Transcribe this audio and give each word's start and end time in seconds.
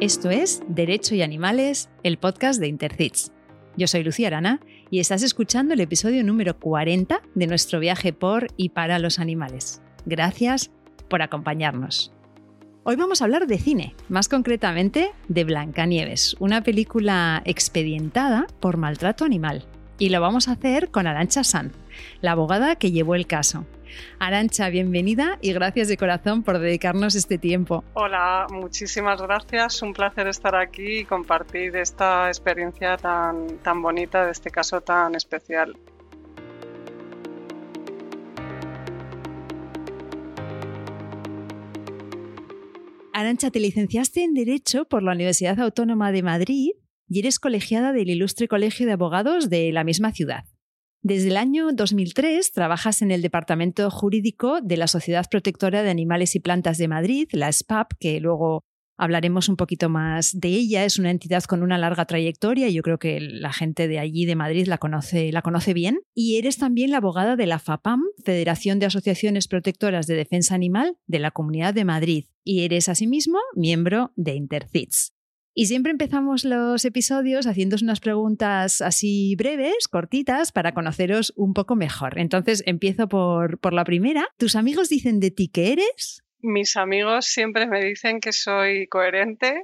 Esto 0.00 0.28
es 0.28 0.62
Derecho 0.68 1.14
y 1.14 1.22
Animales, 1.22 1.88
el 2.02 2.18
podcast 2.18 2.60
de 2.60 2.68
Intercits. 2.68 3.32
Yo 3.78 3.86
soy 3.86 4.04
Lucía 4.04 4.26
Arana 4.26 4.60
y 4.90 5.00
estás 5.00 5.22
escuchando 5.22 5.72
el 5.72 5.80
episodio 5.80 6.22
número 6.22 6.58
40 6.60 7.22
de 7.34 7.46
nuestro 7.46 7.80
viaje 7.80 8.12
por 8.12 8.48
y 8.58 8.68
para 8.68 8.98
los 8.98 9.18
animales. 9.18 9.80
Gracias 10.04 10.70
por 11.08 11.22
acompañarnos. 11.22 12.12
Hoy 12.84 12.96
vamos 12.96 13.22
a 13.22 13.24
hablar 13.24 13.46
de 13.46 13.56
cine, 13.56 13.94
más 14.10 14.28
concretamente 14.28 15.12
de 15.28 15.44
Blancanieves, 15.44 16.36
una 16.40 16.62
película 16.62 17.40
expedientada 17.46 18.48
por 18.60 18.76
maltrato 18.76 19.24
animal. 19.24 19.64
Y 19.98 20.10
lo 20.10 20.20
vamos 20.20 20.48
a 20.48 20.52
hacer 20.52 20.90
con 20.90 21.06
Arancha 21.06 21.42
San, 21.42 21.72
la 22.20 22.32
abogada 22.32 22.76
que 22.76 22.92
llevó 22.92 23.14
el 23.14 23.26
caso. 23.26 23.64
Arancha, 24.18 24.68
bienvenida 24.68 25.38
y 25.40 25.52
gracias 25.52 25.88
de 25.88 25.96
corazón 25.96 26.42
por 26.42 26.58
dedicarnos 26.58 27.14
este 27.14 27.38
tiempo. 27.38 27.84
Hola, 27.94 28.46
muchísimas 28.50 29.20
gracias. 29.20 29.82
Un 29.82 29.92
placer 29.92 30.26
estar 30.26 30.54
aquí 30.56 30.98
y 30.98 31.04
compartir 31.04 31.76
esta 31.76 32.28
experiencia 32.28 32.96
tan, 32.96 33.58
tan 33.58 33.82
bonita 33.82 34.24
de 34.24 34.32
este 34.32 34.50
caso 34.50 34.80
tan 34.80 35.14
especial. 35.14 35.76
Arancha, 43.12 43.50
te 43.50 43.60
licenciaste 43.60 44.24
en 44.24 44.34
Derecho 44.34 44.84
por 44.84 45.02
la 45.02 45.12
Universidad 45.12 45.58
Autónoma 45.58 46.12
de 46.12 46.22
Madrid 46.22 46.72
y 47.08 47.20
eres 47.20 47.38
colegiada 47.38 47.92
del 47.92 48.10
Ilustre 48.10 48.46
Colegio 48.46 48.84
de 48.84 48.92
Abogados 48.92 49.48
de 49.48 49.72
la 49.72 49.84
misma 49.84 50.12
ciudad. 50.12 50.44
Desde 51.08 51.28
el 51.28 51.36
año 51.36 51.68
2003 51.72 52.50
trabajas 52.50 53.00
en 53.00 53.12
el 53.12 53.22
Departamento 53.22 53.92
Jurídico 53.92 54.60
de 54.60 54.76
la 54.76 54.88
Sociedad 54.88 55.24
Protectora 55.30 55.84
de 55.84 55.90
Animales 55.90 56.34
y 56.34 56.40
Plantas 56.40 56.78
de 56.78 56.88
Madrid, 56.88 57.28
la 57.30 57.52
SPAP, 57.52 57.92
que 58.00 58.18
luego 58.18 58.64
hablaremos 58.96 59.48
un 59.48 59.54
poquito 59.54 59.88
más 59.88 60.32
de 60.36 60.48
ella. 60.48 60.84
Es 60.84 60.98
una 60.98 61.12
entidad 61.12 61.44
con 61.44 61.62
una 61.62 61.78
larga 61.78 62.06
trayectoria 62.06 62.66
y 62.66 62.74
yo 62.74 62.82
creo 62.82 62.98
que 62.98 63.20
la 63.20 63.52
gente 63.52 63.86
de 63.86 64.00
allí, 64.00 64.24
de 64.24 64.34
Madrid, 64.34 64.66
la 64.66 64.78
conoce, 64.78 65.30
la 65.30 65.42
conoce 65.42 65.74
bien. 65.74 66.00
Y 66.12 66.38
eres 66.38 66.58
también 66.58 66.90
la 66.90 66.96
abogada 66.96 67.36
de 67.36 67.46
la 67.46 67.60
FAPAM, 67.60 68.02
Federación 68.24 68.80
de 68.80 68.86
Asociaciones 68.86 69.46
Protectoras 69.46 70.08
de 70.08 70.16
Defensa 70.16 70.56
Animal 70.56 70.96
de 71.06 71.20
la 71.20 71.30
Comunidad 71.30 71.72
de 71.72 71.84
Madrid. 71.84 72.24
Y 72.42 72.64
eres 72.64 72.88
asimismo 72.88 73.38
miembro 73.54 74.10
de 74.16 74.34
Intercits. 74.34 75.15
Y 75.58 75.68
siempre 75.68 75.90
empezamos 75.90 76.44
los 76.44 76.84
episodios 76.84 77.46
haciendo 77.46 77.76
unas 77.80 78.00
preguntas 78.00 78.82
así 78.82 79.34
breves, 79.36 79.88
cortitas, 79.88 80.52
para 80.52 80.74
conoceros 80.74 81.32
un 81.34 81.54
poco 81.54 81.76
mejor. 81.76 82.18
Entonces 82.18 82.62
empiezo 82.66 83.08
por, 83.08 83.58
por 83.58 83.72
la 83.72 83.84
primera. 83.84 84.28
¿Tus 84.36 84.54
amigos 84.54 84.90
dicen 84.90 85.18
de 85.18 85.30
ti 85.30 85.48
que 85.48 85.72
eres? 85.72 86.22
Mis 86.40 86.76
amigos 86.76 87.24
siempre 87.24 87.66
me 87.66 87.82
dicen 87.82 88.20
que 88.20 88.34
soy 88.34 88.86
coherente, 88.88 89.62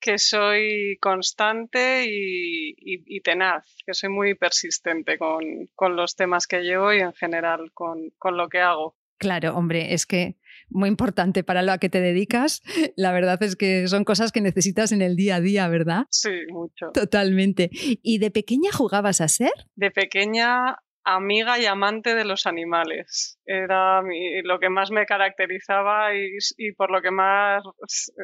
que 0.00 0.16
soy 0.16 0.96
constante 0.98 2.06
y, 2.08 3.20
tenaz, 3.20 3.66
que 3.84 3.92
soy 3.92 4.08
muy 4.08 4.34
persistente 4.34 5.18
con, 5.18 5.68
con, 5.74 5.94
los 5.94 6.16
temas 6.16 6.46
que 6.46 6.62
llevo 6.62 6.90
y 6.94 7.00
en 7.00 7.12
general 7.12 7.70
con, 7.74 8.14
con 8.16 8.38
lo 8.38 8.48
que 8.48 8.60
hago. 8.60 8.96
Claro, 9.18 9.54
hombre, 9.56 9.92
es 9.92 10.06
que 10.06 10.36
muy 10.72 10.88
importante 10.88 11.44
para 11.44 11.62
lo 11.62 11.72
a 11.72 11.78
que 11.78 11.88
te 11.88 12.00
dedicas. 12.00 12.62
La 12.96 13.12
verdad 13.12 13.42
es 13.42 13.56
que 13.56 13.86
son 13.88 14.04
cosas 14.04 14.32
que 14.32 14.40
necesitas 14.40 14.92
en 14.92 15.02
el 15.02 15.16
día 15.16 15.36
a 15.36 15.40
día, 15.40 15.68
¿verdad? 15.68 16.06
Sí, 16.10 16.30
mucho. 16.50 16.90
Totalmente. 16.92 17.70
¿Y 17.72 18.18
de 18.18 18.30
pequeña 18.30 18.70
jugabas 18.72 19.20
a 19.20 19.28
ser? 19.28 19.52
De 19.76 19.90
pequeña 19.90 20.76
amiga 21.04 21.58
y 21.58 21.66
amante 21.66 22.14
de 22.14 22.24
los 22.24 22.46
animales. 22.46 23.38
Era 23.44 24.02
lo 24.44 24.58
que 24.60 24.68
más 24.68 24.90
me 24.90 25.06
caracterizaba 25.06 26.10
y, 26.14 26.72
por 26.72 26.90
lo 26.90 27.02
que 27.02 27.10
más 27.10 27.62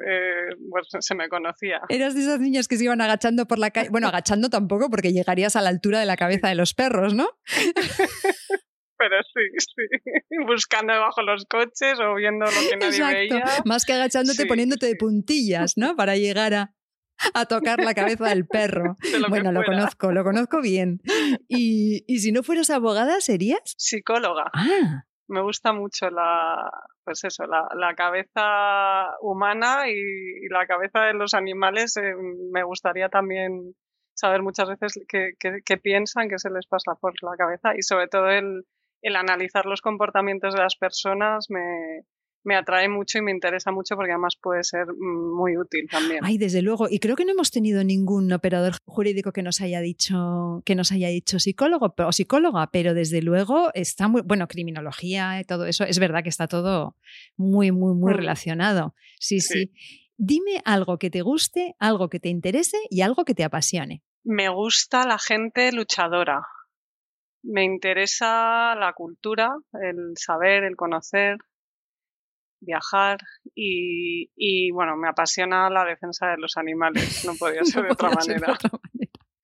eh, 0.06 0.54
pues, 0.70 0.86
se 1.00 1.14
me 1.14 1.28
conocía. 1.28 1.80
Eras 1.88 2.14
de 2.14 2.22
esas 2.22 2.40
niñas 2.40 2.68
que 2.68 2.76
se 2.76 2.84
iban 2.84 3.00
agachando 3.00 3.46
por 3.46 3.58
la 3.58 3.70
calle. 3.70 3.90
Bueno, 3.90 4.08
agachando 4.08 4.48
tampoco 4.48 4.90
porque 4.90 5.12
llegarías 5.12 5.56
a 5.56 5.62
la 5.62 5.70
altura 5.70 6.00
de 6.00 6.06
la 6.06 6.16
cabeza 6.16 6.48
de 6.48 6.54
los 6.54 6.74
perros, 6.74 7.14
¿no? 7.14 7.28
pero 8.98 9.16
sí, 9.22 9.40
sí, 9.58 10.00
buscando 10.46 10.92
debajo 10.92 11.22
los 11.22 11.44
coches 11.46 11.98
o 12.00 12.14
viendo 12.16 12.44
lo 12.44 12.68
que 12.68 12.76
nadie 12.76 13.28
veía. 13.28 13.44
Más 13.64 13.84
que 13.84 13.92
agachándote, 13.92 14.46
poniéndote 14.46 14.86
de 14.86 14.96
puntillas, 14.96 15.74
¿no? 15.76 15.96
Para 15.96 16.16
llegar 16.16 16.54
a, 16.54 16.74
a 17.34 17.46
tocar 17.46 17.82
la 17.82 17.94
cabeza 17.94 18.28
del 18.28 18.46
perro. 18.46 18.96
bueno, 19.28 19.52
lo 19.52 19.64
conozco, 19.64 20.12
lo 20.12 20.24
conozco 20.24 20.60
bien. 20.60 21.00
Y, 21.48 22.04
y, 22.06 22.18
si 22.18 22.32
no 22.32 22.42
fueras 22.42 22.70
abogada, 22.70 23.20
¿serías? 23.20 23.74
Psicóloga. 23.76 24.50
Ah. 24.52 25.04
Me 25.28 25.42
gusta 25.42 25.72
mucho 25.72 26.08
la, 26.08 26.70
pues 27.04 27.22
eso, 27.24 27.46
la, 27.46 27.68
la 27.76 27.94
cabeza 27.94 29.10
humana 29.20 29.88
y, 29.88 30.48
la 30.48 30.66
cabeza 30.66 31.00
de 31.00 31.14
los 31.14 31.34
animales. 31.34 31.96
Eh, 31.96 32.14
me 32.50 32.62
gustaría 32.62 33.08
también 33.08 33.74
saber 34.14 34.42
muchas 34.42 34.68
veces 34.68 34.98
qué, 35.08 35.32
qué 35.38 35.76
piensan, 35.76 36.28
qué 36.28 36.38
se 36.38 36.50
les 36.50 36.66
pasa 36.66 36.94
por 37.00 37.12
la 37.22 37.36
cabeza 37.36 37.76
y 37.76 37.82
sobre 37.82 38.08
todo 38.08 38.28
el, 38.30 38.64
el 39.02 39.16
analizar 39.16 39.66
los 39.66 39.80
comportamientos 39.80 40.54
de 40.54 40.60
las 40.60 40.76
personas 40.76 41.46
me, 41.48 42.04
me 42.44 42.56
atrae 42.56 42.88
mucho 42.88 43.18
y 43.18 43.22
me 43.22 43.30
interesa 43.30 43.70
mucho 43.70 43.94
porque 43.94 44.12
además 44.12 44.36
puede 44.40 44.64
ser 44.64 44.86
mm, 44.86 45.36
muy 45.36 45.56
útil 45.56 45.86
también. 45.90 46.24
Ay, 46.24 46.38
desde 46.38 46.62
luego. 46.62 46.88
Y 46.90 46.98
creo 46.98 47.16
que 47.16 47.24
no 47.24 47.32
hemos 47.32 47.50
tenido 47.50 47.84
ningún 47.84 48.32
operador 48.32 48.74
jurídico 48.84 49.32
que 49.32 49.42
nos 49.42 49.60
haya 49.60 49.80
dicho 49.80 50.62
que 50.64 50.74
nos 50.74 50.90
haya 50.92 51.08
dicho 51.08 51.38
psicólogo 51.38 51.94
o 51.96 52.12
psicóloga, 52.12 52.68
pero 52.72 52.94
desde 52.94 53.22
luego 53.22 53.70
está 53.74 54.08
muy 54.08 54.22
bueno 54.22 54.48
criminología 54.48 55.40
y 55.40 55.44
todo 55.44 55.66
eso. 55.66 55.84
Es 55.84 55.98
verdad 55.98 56.22
que 56.22 56.30
está 56.30 56.48
todo 56.48 56.96
muy 57.36 57.70
muy 57.70 57.94
muy 57.94 58.12
mm. 58.12 58.16
relacionado. 58.16 58.94
sí, 59.20 59.40
sí. 59.40 59.72
Dime 60.20 60.62
algo 60.64 60.98
que 60.98 61.10
te 61.10 61.22
guste, 61.22 61.76
algo 61.78 62.08
que 62.08 62.18
te 62.18 62.28
interese 62.28 62.76
y 62.90 63.02
algo 63.02 63.24
que 63.24 63.36
te 63.36 63.44
apasione. 63.44 64.02
Me 64.24 64.48
gusta 64.48 65.06
la 65.06 65.16
gente 65.16 65.70
luchadora 65.70 66.44
me 67.48 67.64
interesa 67.64 68.74
la 68.74 68.92
cultura, 68.94 69.50
el 69.80 70.12
saber, 70.16 70.64
el 70.64 70.76
conocer, 70.76 71.38
viajar 72.60 73.18
y, 73.54 74.70
bueno, 74.72 74.96
me 74.96 75.08
apasiona 75.08 75.70
la 75.70 75.84
defensa 75.84 76.28
de 76.28 76.38
los 76.38 76.56
animales, 76.56 77.24
no 77.24 77.34
podía 77.38 77.64
ser, 77.64 77.84
de, 77.84 77.92
otra 77.92 78.10
manera. 78.10 78.58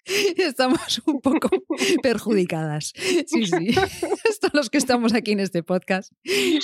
Estamos 0.36 1.02
un 1.06 1.20
poco 1.20 1.48
perjudicadas. 2.02 2.92
Sí, 2.94 3.46
sí. 3.46 3.68
Estos 4.28 4.52
los 4.52 4.70
que 4.70 4.78
estamos 4.78 5.14
aquí 5.14 5.32
en 5.32 5.40
este 5.40 5.62
podcast. 5.62 6.12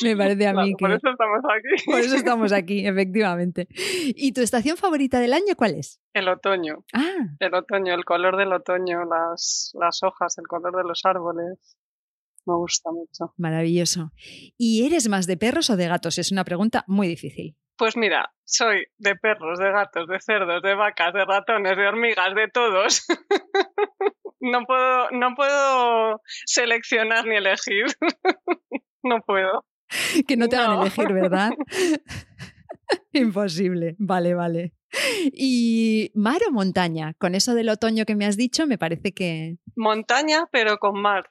Me 0.02 0.16
parece 0.16 0.46
a 0.46 0.52
mí 0.54 0.74
que. 0.76 0.84
Por 0.84 0.92
eso 0.92 1.10
estamos 1.10 1.40
aquí. 1.44 1.84
Por 1.86 2.00
eso 2.00 2.16
estamos 2.16 2.52
aquí, 2.52 2.86
efectivamente. 2.86 3.68
¿Y 4.14 4.32
tu 4.32 4.40
estación 4.40 4.76
favorita 4.76 5.20
del 5.20 5.32
año 5.32 5.54
cuál 5.56 5.74
es? 5.74 6.00
El 6.12 6.28
otoño. 6.28 6.84
Ah. 6.92 7.28
El 7.38 7.54
otoño, 7.54 7.94
el 7.94 8.04
color 8.04 8.36
del 8.36 8.52
otoño, 8.52 9.04
las, 9.04 9.72
las 9.78 10.02
hojas, 10.02 10.36
el 10.38 10.46
color 10.46 10.76
de 10.76 10.84
los 10.84 11.04
árboles. 11.04 11.76
Me 12.46 12.54
gusta 12.54 12.90
mucho. 12.90 13.34
Maravilloso. 13.36 14.12
¿Y 14.56 14.86
eres 14.86 15.08
más 15.08 15.26
de 15.26 15.36
perros 15.36 15.70
o 15.70 15.76
de 15.76 15.88
gatos? 15.88 16.18
Es 16.18 16.32
una 16.32 16.44
pregunta 16.44 16.84
muy 16.86 17.06
difícil. 17.06 17.56
Pues 17.80 17.96
mira, 17.96 18.30
soy 18.44 18.84
de 18.98 19.16
perros, 19.16 19.58
de 19.58 19.72
gatos, 19.72 20.06
de 20.06 20.20
cerdos, 20.20 20.60
de 20.62 20.74
vacas, 20.74 21.14
de 21.14 21.24
ratones, 21.24 21.78
de 21.78 21.88
hormigas, 21.88 22.34
de 22.34 22.48
todos. 22.48 23.06
no 24.40 24.66
puedo, 24.66 25.10
no 25.12 25.34
puedo 25.34 26.20
seleccionar 26.44 27.24
ni 27.24 27.36
elegir. 27.36 27.86
no 29.02 29.22
puedo. 29.22 29.64
Que 30.28 30.36
no 30.36 30.50
te 30.50 30.58
van 30.58 30.72
a 30.72 30.82
elegir, 30.82 31.10
¿verdad? 31.10 31.52
Imposible. 33.14 33.96
Vale, 33.98 34.34
vale. 34.34 34.74
¿Y 35.32 36.12
mar 36.14 36.42
o 36.46 36.52
montaña? 36.52 37.14
Con 37.14 37.34
eso 37.34 37.54
del 37.54 37.70
otoño 37.70 38.04
que 38.04 38.14
me 38.14 38.26
has 38.26 38.36
dicho, 38.36 38.66
me 38.66 38.76
parece 38.76 39.14
que. 39.14 39.56
Montaña, 39.74 40.44
pero 40.52 40.76
con 40.76 41.00
mar. 41.00 41.30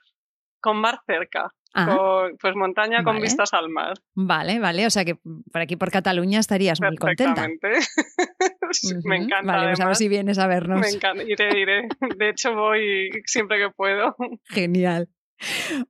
Con 0.60 0.78
mar 0.78 1.00
cerca. 1.06 1.54
Ah. 1.74 2.30
pues 2.42 2.56
montaña 2.56 3.04
con 3.04 3.20
vistas 3.20 3.54
al 3.54 3.70
mar. 3.70 3.94
Vale, 4.16 4.60
vale. 4.60 4.86
O 4.86 4.90
sea 4.90 5.06
que 5.06 5.16
por 5.16 5.62
aquí 5.62 5.76
por 5.76 5.92
Cataluña 5.92 6.40
estarías 6.40 6.82
muy 6.82 6.96
contenta. 6.96 7.48
me 9.06 9.18
encanta. 9.18 9.52
Vale, 9.52 9.68
pues 9.70 9.80
a 9.80 9.86
ver 9.88 9.96
si 9.96 10.08
vienes 10.08 10.40
a 10.40 10.48
vernos. 10.48 10.80
Me 10.82 10.90
encanta. 10.90 11.24
Iré, 11.24 11.60
iré. 11.60 11.88
De 12.18 12.30
hecho, 12.30 12.54
voy 12.54 13.10
siempre 13.26 13.58
que 13.58 13.70
puedo. 13.70 14.16
Genial. 14.46 15.10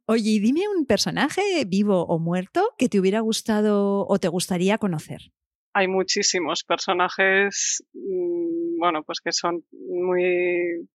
Oye, 0.06 0.32
y 0.32 0.40
dime 0.40 0.62
un 0.68 0.86
personaje 0.86 1.42
vivo 1.66 2.06
o 2.06 2.20
muerto 2.20 2.70
que 2.78 2.90
te 2.90 3.00
hubiera 3.00 3.22
gustado 3.22 4.06
o 4.08 4.20
te 4.20 4.28
gustaría 4.28 4.78
conocer. 4.78 5.32
Hay 5.74 5.88
muchísimos 5.88 6.64
personajes, 6.64 7.84
mm, 7.94 8.80
bueno, 8.80 9.04
pues 9.04 9.22
que 9.22 9.32
son 9.32 9.64
muy 9.72 10.88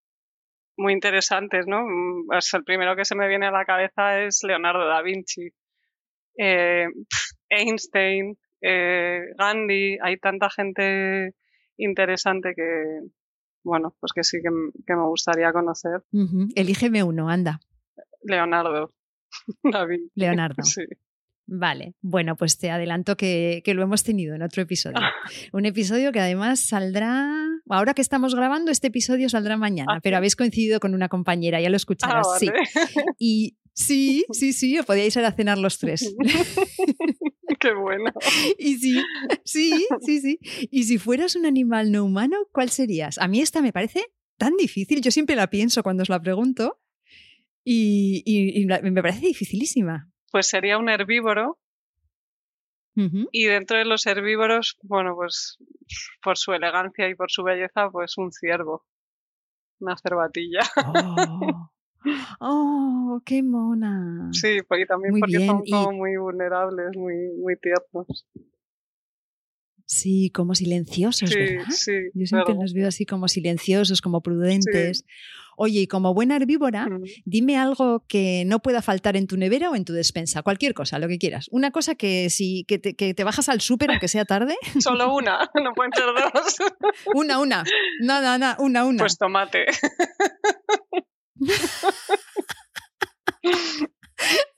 muy 0.76 0.92
interesantes, 0.92 1.66
¿no? 1.66 1.82
Mm, 1.82 2.26
pues 2.26 2.52
el 2.54 2.64
primero 2.64 2.96
que 2.96 3.04
se 3.04 3.14
me 3.14 3.28
viene 3.28 3.46
a 3.46 3.50
la 3.50 3.64
cabeza 3.64 4.20
es 4.20 4.40
Leonardo 4.42 4.86
da 4.86 5.02
Vinci, 5.02 5.50
eh, 6.38 6.86
Einstein, 7.48 8.36
eh, 8.60 9.20
Gandhi, 9.38 9.98
hay 10.02 10.18
tanta 10.18 10.48
gente 10.50 11.34
interesante 11.76 12.54
que, 12.56 13.00
bueno, 13.62 13.94
pues 14.00 14.12
que 14.14 14.24
sí 14.24 14.38
que, 14.42 14.50
me 14.94 15.06
gustaría 15.06 15.52
conocer. 15.52 16.02
Elígeme 16.54 17.02
uno, 17.02 17.28
anda. 17.28 17.60
Leonardo. 18.22 18.92
Leonardo. 20.14 20.62
Sí. 20.62 20.84
Vale, 21.46 21.94
bueno, 22.00 22.36
pues 22.36 22.56
te 22.58 22.70
adelanto 22.70 23.16
que, 23.16 23.62
lo 23.66 23.82
hemos 23.82 24.02
tenido 24.02 24.34
en 24.34 24.42
otro 24.42 24.62
episodio. 24.62 24.96
Un 25.52 25.66
episodio 25.66 26.10
que 26.10 26.20
además 26.20 26.60
saldrá, 26.60 27.46
ahora 27.68 27.94
que 27.94 28.02
estamos 28.02 28.34
grabando, 28.34 28.70
este 28.70 28.86
episodio 28.86 29.28
saldrá 29.28 29.56
mañana, 29.56 29.96
ah, 29.96 30.00
pero 30.02 30.16
habéis 30.16 30.36
coincidido 30.36 30.80
con 30.80 30.94
una 30.94 31.08
compañera, 31.08 31.60
ya 31.60 31.68
lo 31.68 31.76
escucharás, 31.76 32.26
ah, 32.32 32.38
sí. 32.38 32.48
Y 33.18 33.56
sí, 33.74 34.24
sí, 34.32 34.52
sí, 34.52 34.78
podíais 34.86 35.16
ir 35.16 35.24
a 35.24 35.32
cenar 35.32 35.58
los 35.58 35.78
tres. 35.78 36.14
Qué 37.60 37.74
bueno. 37.74 38.10
Y 38.58 38.76
sí, 38.76 39.02
sí, 39.44 39.86
sí, 40.00 40.20
sí. 40.20 40.38
Y 40.70 40.84
si 40.84 40.98
fueras 40.98 41.36
un 41.36 41.46
animal 41.46 41.92
no 41.92 42.04
humano, 42.04 42.38
¿cuál 42.52 42.70
serías? 42.70 43.18
A 43.18 43.28
mí 43.28 43.40
esta 43.40 43.60
me 43.60 43.72
parece 43.72 44.04
tan 44.38 44.56
difícil, 44.56 45.00
yo 45.00 45.10
siempre 45.10 45.36
la 45.36 45.48
pienso 45.48 45.82
cuando 45.82 46.02
os 46.02 46.08
la 46.08 46.20
pregunto 46.20 46.80
y, 47.64 48.22
y 48.26 48.66
me 48.66 49.02
parece 49.02 49.26
dificilísima 49.26 50.10
pues 50.34 50.48
sería 50.48 50.78
un 50.78 50.88
herbívoro. 50.88 51.60
Y 52.96 53.44
dentro 53.44 53.78
de 53.78 53.84
los 53.84 54.04
herbívoros, 54.04 54.76
bueno, 54.82 55.14
pues 55.14 55.58
por 56.20 56.36
su 56.36 56.52
elegancia 56.52 57.08
y 57.08 57.14
por 57.14 57.30
su 57.30 57.44
belleza, 57.44 57.88
pues 57.92 58.18
un 58.18 58.32
ciervo. 58.32 58.84
Una 59.78 59.96
cervatilla. 59.96 60.62
Oh, 60.76 61.70
oh 62.40 63.22
qué 63.24 63.44
mona. 63.44 64.28
Sí, 64.32 64.58
porque 64.66 64.86
también 64.86 65.14
porque 65.20 65.46
son 65.46 65.62
como 65.70 65.92
muy 65.92 66.16
vulnerables, 66.16 66.96
muy, 66.96 67.14
muy 67.40 67.56
tiernos. 67.56 68.26
Sí, 69.86 70.30
como 70.30 70.56
silenciosos, 70.56 71.32
¿verdad? 71.32 71.66
Sí, 71.70 71.92
Yo 72.12 72.26
siempre 72.26 72.54
los 72.54 72.72
veo 72.72 72.88
así 72.88 73.06
como 73.06 73.28
silenciosos, 73.28 74.00
como 74.00 74.20
prudentes. 74.20 75.04
Oye, 75.56 75.80
y 75.80 75.86
como 75.86 76.14
buena 76.14 76.36
herbívora, 76.36 76.88
dime 77.24 77.56
algo 77.56 78.04
que 78.08 78.44
no 78.46 78.60
pueda 78.60 78.82
faltar 78.82 79.16
en 79.16 79.26
tu 79.26 79.36
nevera 79.36 79.70
o 79.70 79.76
en 79.76 79.84
tu 79.84 79.92
despensa, 79.92 80.42
cualquier 80.42 80.74
cosa, 80.74 80.98
lo 80.98 81.08
que 81.08 81.18
quieras. 81.18 81.48
Una 81.50 81.70
cosa 81.70 81.94
que 81.94 82.30
si 82.30 82.64
que 82.64 82.78
te, 82.78 83.24
bajas 83.24 83.48
al 83.48 83.60
súper 83.60 83.90
aunque 83.90 84.08
sea 84.08 84.24
tarde. 84.24 84.56
Solo 84.80 85.14
una, 85.14 85.38
no 85.62 85.72
pueden 85.74 85.92
ser 85.92 86.06
dos. 86.06 86.56
una, 87.14 87.38
una. 87.38 87.64
No, 88.00 88.20
no, 88.20 88.38
no, 88.38 88.54
una, 88.58 88.84
una. 88.84 88.98
Pues 88.98 89.18
tomate. 89.18 89.66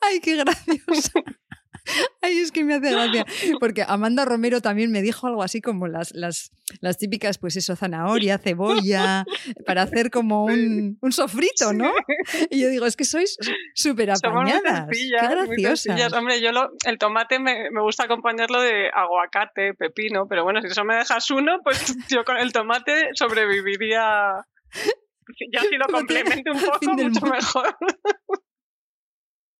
Ay, 0.00 0.20
qué 0.20 0.36
gracioso. 0.36 1.22
Ay, 2.22 2.38
es 2.38 2.52
que 2.52 2.64
me 2.64 2.74
hace 2.74 2.90
gracia. 2.90 3.24
Porque 3.60 3.84
Amanda 3.86 4.24
Romero 4.24 4.60
también 4.60 4.90
me 4.90 5.02
dijo 5.02 5.26
algo 5.26 5.42
así 5.42 5.60
como 5.60 5.86
las, 5.86 6.12
las, 6.14 6.50
las 6.80 6.98
típicas, 6.98 7.38
pues 7.38 7.56
eso, 7.56 7.76
zanahoria, 7.76 8.38
cebolla, 8.38 9.24
para 9.64 9.82
hacer 9.82 10.10
como 10.10 10.44
un, 10.46 10.98
un 11.00 11.12
sofrito, 11.12 11.72
¿no? 11.72 11.92
Y 12.50 12.60
yo 12.60 12.68
digo, 12.68 12.86
es 12.86 12.96
que 12.96 13.04
sois 13.04 13.36
súper 13.74 14.10
apañadas. 14.10 14.88
Qué 14.90 15.28
graciosas. 15.28 16.12
Hombre, 16.12 16.40
yo 16.40 16.52
lo, 16.52 16.70
el 16.84 16.98
tomate 16.98 17.38
me, 17.38 17.70
me, 17.70 17.80
gusta 17.80 18.04
acompañarlo 18.04 18.60
de 18.60 18.90
aguacate, 18.92 19.74
pepino, 19.74 20.26
pero 20.28 20.44
bueno, 20.44 20.60
si 20.60 20.68
eso 20.68 20.84
me 20.84 20.96
dejas 20.96 21.30
uno, 21.30 21.60
pues 21.62 21.96
yo 22.08 22.24
con 22.24 22.36
el 22.36 22.52
tomate 22.52 23.10
sobreviviría. 23.14 24.44
Ya 25.52 25.60
si 25.60 25.76
lo 25.76 25.86
complemento 25.86 26.52
un 26.52 26.60
poco, 26.60 26.92
mucho 26.92 27.26
mejor. 27.26 27.76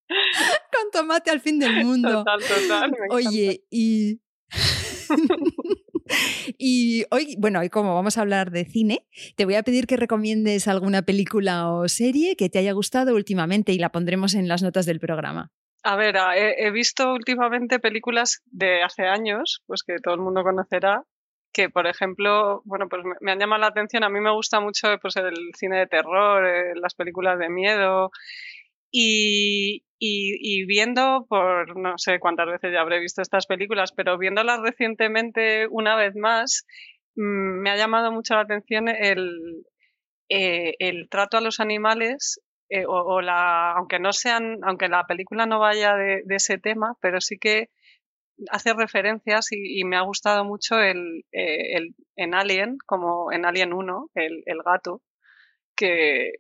Con 0.72 0.90
tomate 0.92 1.30
al 1.30 1.40
fin 1.40 1.58
del 1.58 1.84
mundo. 1.84 2.24
Total, 2.24 2.40
total. 2.40 2.92
Oye, 3.10 3.64
y. 3.70 4.20
y 6.58 7.04
hoy, 7.10 7.36
bueno, 7.38 7.60
hoy 7.60 7.68
como 7.68 7.94
vamos 7.94 8.18
a 8.18 8.22
hablar 8.22 8.50
de 8.50 8.64
cine, 8.64 9.06
te 9.36 9.44
voy 9.44 9.54
a 9.54 9.62
pedir 9.62 9.86
que 9.86 9.96
recomiendes 9.96 10.68
alguna 10.68 11.02
película 11.02 11.70
o 11.70 11.88
serie 11.88 12.36
que 12.36 12.48
te 12.48 12.58
haya 12.58 12.72
gustado 12.72 13.14
últimamente 13.14 13.72
y 13.72 13.78
la 13.78 13.90
pondremos 13.90 14.34
en 14.34 14.48
las 14.48 14.62
notas 14.62 14.86
del 14.86 15.00
programa. 15.00 15.50
A 15.82 15.94
ver, 15.94 16.16
he, 16.34 16.70
visto 16.72 17.12
últimamente 17.12 17.78
películas 17.78 18.42
de 18.46 18.82
hace 18.82 19.04
años, 19.04 19.62
pues 19.66 19.84
que 19.84 19.98
todo 20.02 20.14
el 20.14 20.20
mundo 20.20 20.42
conocerá, 20.42 21.04
que 21.52 21.70
por 21.70 21.86
ejemplo, 21.86 22.60
bueno, 22.64 22.88
pues 22.88 23.02
me, 23.20 23.30
han 23.30 23.38
llamado 23.38 23.60
la 23.60 23.68
atención. 23.68 24.02
A 24.02 24.08
mí 24.08 24.18
me 24.18 24.32
gusta 24.32 24.58
mucho 24.58 24.88
pues, 25.00 25.14
el 25.16 25.36
cine 25.56 25.78
de 25.78 25.86
terror, 25.86 26.44
eh, 26.44 26.72
las 26.74 26.94
películas 26.94 27.38
de 27.38 27.48
miedo 27.48 28.10
y, 28.98 30.64
viendo, 30.66 31.26
por 31.28 31.76
no 31.78 31.98
sé 31.98 32.18
cuántas 32.18 32.46
veces 32.46 32.72
ya 32.72 32.80
habré 32.80 33.00
visto 33.00 33.22
estas 33.22 33.46
películas, 33.46 33.92
pero 33.92 34.18
viéndolas 34.18 34.60
recientemente 34.60 35.66
una 35.70 35.96
vez 35.96 36.14
más, 36.16 36.66
mm, 37.16 37.60
me 37.62 37.70
ha 37.70 37.76
llamado 37.76 38.12
mucho 38.12 38.34
la 38.34 38.42
atención 38.42 38.88
el, 38.88 39.66
eh, 40.28 40.74
el 40.78 41.08
trato 41.08 41.36
a 41.38 41.40
los 41.40 41.60
animales. 41.60 42.40
Eh, 42.68 42.84
o, 42.88 43.20
la, 43.20 43.74
aunque 43.74 44.00
no 44.00 44.12
sean, 44.12 44.58
aunque 44.64 44.88
la 44.88 45.06
película 45.06 45.46
no 45.46 45.60
vaya 45.60 45.94
de, 45.94 46.24
ese 46.30 46.58
tema, 46.58 46.96
pero 47.00 47.20
sí 47.20 47.38
que 47.38 47.68
hace 48.50 48.74
referencias 48.74 49.52
y, 49.52 49.84
me 49.84 49.96
ha 49.96 50.00
gustado 50.02 50.44
mucho 50.44 50.80
el, 50.80 51.24
eh, 51.30 51.76
el, 51.76 51.94
en 52.16 52.34
Alien, 52.34 52.78
como 52.84 53.30
en 53.32 53.44
Alien 53.46 53.72
1, 53.72 54.10
el, 54.14 54.42
el 54.46 54.62
gato, 54.64 55.00
que, 55.76 56.32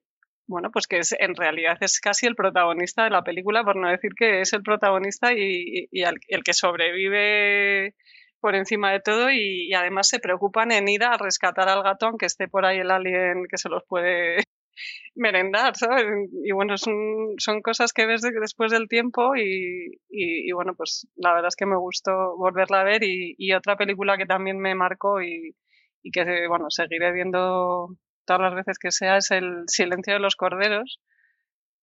bueno, 0.46 0.70
pues 0.70 0.86
que 0.86 0.98
es, 0.98 1.14
en 1.18 1.34
realidad 1.34 1.76
es 1.80 2.00
casi 2.00 2.26
el 2.26 2.36
protagonista 2.36 3.04
de 3.04 3.10
la 3.10 3.22
película, 3.22 3.64
por 3.64 3.76
no 3.76 3.88
decir 3.90 4.12
que 4.16 4.40
es 4.40 4.52
el 4.52 4.62
protagonista 4.62 5.32
y, 5.32 5.88
el, 5.92 6.44
que 6.44 6.52
sobrevive 6.52 7.94
por 8.40 8.54
encima 8.54 8.92
de 8.92 9.00
todo 9.00 9.30
y, 9.30 9.72
además 9.74 10.08
se 10.08 10.20
preocupan 10.20 10.70
en 10.72 10.88
ir 10.88 11.04
a 11.04 11.16
rescatar 11.18 11.68
al 11.68 11.82
gato 11.82 12.06
aunque 12.06 12.26
esté 12.26 12.48
por 12.48 12.64
ahí 12.64 12.78
el 12.78 12.90
alien 12.90 13.46
que 13.50 13.58
se 13.58 13.68
los 13.68 13.82
puede 13.88 14.36
merendar, 15.16 15.76
¿sabes? 15.76 16.04
Y 16.44 16.52
bueno, 16.52 16.76
son, 16.76 17.34
son 17.38 17.62
cosas 17.62 17.92
que 17.92 18.06
ves 18.06 18.22
después 18.22 18.70
del 18.72 18.88
tiempo 18.88 19.34
y, 19.36 20.00
y, 20.08 20.52
bueno, 20.52 20.74
pues 20.76 21.08
la 21.16 21.32
verdad 21.32 21.48
es 21.48 21.56
que 21.56 21.66
me 21.66 21.76
gustó 21.76 22.36
volverla 22.36 22.82
a 22.82 22.84
ver 22.84 23.02
y, 23.04 23.52
otra 23.54 23.76
película 23.76 24.16
que 24.18 24.26
también 24.26 24.58
me 24.58 24.74
marcó 24.74 25.22
y, 25.22 25.56
y 26.02 26.10
que, 26.10 26.46
bueno, 26.48 26.66
seguiré 26.70 27.12
viendo 27.12 27.96
todas 28.26 28.42
las 28.42 28.54
veces 28.54 28.78
que 28.78 28.90
sea, 28.90 29.16
es 29.16 29.30
el 29.30 29.64
silencio 29.66 30.14
de 30.14 30.20
los 30.20 30.36
corderos, 30.36 31.00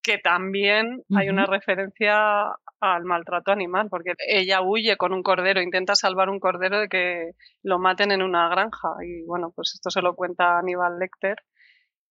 que 0.03 0.17
también 0.17 1.03
hay 1.15 1.29
una 1.29 1.45
referencia 1.45 2.51
al 2.81 3.05
maltrato 3.05 3.51
animal, 3.51 3.87
porque 3.89 4.13
ella 4.27 4.61
huye 4.61 4.97
con 4.97 5.13
un 5.13 5.23
cordero, 5.23 5.61
intenta 5.61 5.95
salvar 5.95 6.29
un 6.29 6.41
cordero 6.41 6.81
de 6.81 6.89
que 6.89 7.31
lo 7.63 7.79
maten 7.79 8.11
en 8.11 8.21
una 8.21 8.49
granja. 8.49 8.89
Y 9.01 9.23
bueno, 9.23 9.53
pues 9.55 9.71
esto 9.75 9.89
se 9.89 10.01
lo 10.01 10.15
cuenta 10.15 10.59
Aníbal 10.59 10.99
Lecter. 10.99 11.37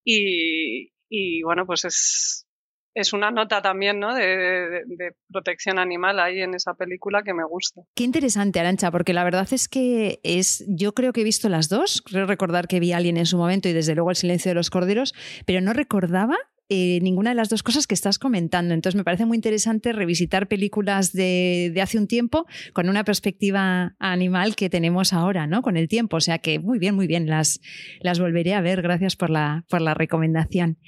Y, 0.04 0.92
y 1.10 1.42
bueno, 1.42 1.66
pues 1.66 1.84
es, 1.84 2.46
es 2.94 3.12
una 3.12 3.30
nota 3.30 3.62
también 3.62 3.98
¿no? 3.98 4.14
de, 4.14 4.82
protección 5.30 5.78
animal 5.78 6.20
ahí 6.20 6.40
en 6.40 6.54
esa 6.54 6.74
película 6.74 7.22
que 7.22 7.34
me 7.34 7.44
gusta. 7.44 7.82
Qué 7.94 8.04
interesante, 8.04 8.60
Arancha, 8.60 8.90
porque 8.90 9.12
la 9.12 9.24
verdad 9.24 9.48
es 9.52 9.68
que 9.68 10.20
es, 10.22 10.64
yo 10.68 10.92
creo 10.94 11.12
que 11.12 11.22
he 11.22 11.24
visto 11.24 11.48
las 11.48 11.68
dos, 11.68 12.02
creo 12.02 12.26
recordar 12.26 12.68
que 12.68 12.80
vi 12.80 12.92
a 12.92 12.98
alguien 12.98 13.16
en 13.16 13.26
su 13.26 13.36
momento 13.38 13.68
y 13.68 13.72
desde 13.72 13.94
luego 13.94 14.10
el 14.10 14.16
silencio 14.16 14.50
de 14.50 14.54
los 14.54 14.70
corderos, 14.70 15.14
pero 15.46 15.60
no 15.60 15.72
recordaba 15.72 16.36
eh, 16.74 17.00
ninguna 17.02 17.30
de 17.30 17.36
las 17.36 17.50
dos 17.50 17.62
cosas 17.62 17.86
que 17.86 17.94
estás 17.94 18.18
comentando. 18.18 18.72
Entonces 18.72 18.96
me 18.96 19.04
parece 19.04 19.26
muy 19.26 19.36
interesante 19.36 19.92
revisitar 19.92 20.48
películas 20.48 21.12
de, 21.12 21.74
hace 21.82 21.98
un 21.98 22.06
tiempo 22.06 22.46
con 22.72 22.88
una 22.88 23.04
perspectiva 23.04 23.94
animal 23.98 24.56
que 24.56 24.70
tenemos 24.70 25.12
ahora, 25.12 25.46
¿no? 25.46 25.60
Con 25.60 25.76
el 25.76 25.86
tiempo. 25.86 26.16
O 26.16 26.20
sea 26.20 26.38
que 26.38 26.60
muy 26.60 26.78
bien, 26.78 26.94
muy 26.94 27.06
bien, 27.06 27.26
las, 27.26 27.60
las 28.00 28.18
volveré 28.20 28.54
a 28.54 28.62
ver. 28.62 28.80
Gracias 28.80 29.16
por 29.16 29.28
la, 29.28 29.66
por 29.68 29.82
la 29.82 29.92
recomendación. 29.92 30.78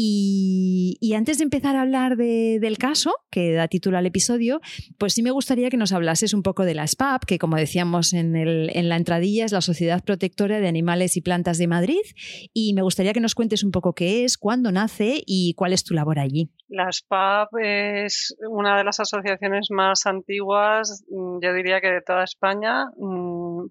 Y, 0.00 1.12
antes 1.16 1.38
de 1.38 1.44
empezar 1.44 1.74
a 1.74 1.82
hablar 1.82 2.16
del 2.16 2.78
caso, 2.78 3.12
que 3.32 3.52
da 3.52 3.66
título 3.66 3.98
al 3.98 4.06
episodio, 4.06 4.60
pues 4.96 5.14
sí 5.14 5.24
me 5.24 5.32
gustaría 5.32 5.70
que 5.70 5.76
nos 5.76 5.90
hablases 5.90 6.34
un 6.34 6.44
poco 6.44 6.64
de 6.64 6.74
la 6.74 6.86
SPAP, 6.86 7.24
que 7.24 7.40
como 7.40 7.56
decíamos 7.56 8.12
en, 8.12 8.36
en 8.36 8.88
la 8.88 8.94
entradilla 8.94 9.44
es 9.44 9.50
la 9.50 9.60
Sociedad 9.60 10.04
Protectora 10.04 10.60
de 10.60 10.68
Animales 10.68 11.16
y 11.16 11.20
Plantas 11.20 11.58
de 11.58 11.66
Madrid. 11.66 11.98
Y 12.54 12.74
me 12.74 12.82
gustaría 12.82 13.12
que 13.12 13.18
nos 13.18 13.34
cuentes 13.34 13.64
un 13.64 13.72
poco 13.72 13.92
qué 13.92 14.24
es, 14.24 14.38
cuándo 14.38 14.70
nace 14.70 15.20
y 15.26 15.54
cuál 15.54 15.72
es 15.72 15.82
tu 15.82 15.94
labor 15.94 16.20
allí. 16.20 16.48
La 16.68 16.92
SPAP 16.92 17.48
es 17.60 18.36
una 18.48 18.78
de 18.78 18.84
las 18.84 19.00
asociaciones 19.00 19.66
más 19.70 20.06
antiguas, 20.06 21.02
mm, 21.08 21.38
yo 21.42 21.52
diría 21.54 21.80
que 21.80 21.90
de 21.90 22.02
toda 22.02 22.22
España. 22.22 22.84
Mm, 22.98 23.66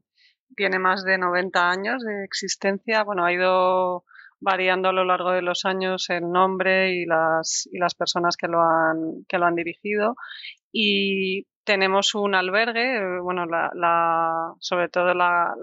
tiene 0.57 0.77
más 0.77 1.05
de 1.05 1.17
90 1.17 1.69
años 1.69 2.03
de 2.03 2.25
existencia. 2.25 3.05
Bueno, 3.05 3.23
ha 3.23 3.31
ido 3.31 4.03
variando 4.39 4.89
a 4.89 4.93
lo 4.93 5.03
largo 5.03 5.31
de 5.31 5.41
los 5.41 5.65
años 5.65 6.09
el 6.09 6.29
nombre 6.31 6.93
y 6.93 7.05
las, 7.05 7.67
y 7.71 7.77
las 7.77 7.95
personas 7.95 8.37
que 8.37 8.47
lo 8.47 8.61
han, 8.61 9.25
que 9.27 9.37
lo 9.37 9.45
han 9.45 9.55
dirigido. 9.55 10.15
Y 10.71 11.45
tenemos 11.67 12.15
un 12.15 12.33
albergue, 12.33 12.97
eh, 12.97 13.19
bueno, 13.19 13.45
la, 13.45 14.53
sobre 14.59 14.87
todo 14.87 15.13
la, 15.13 15.53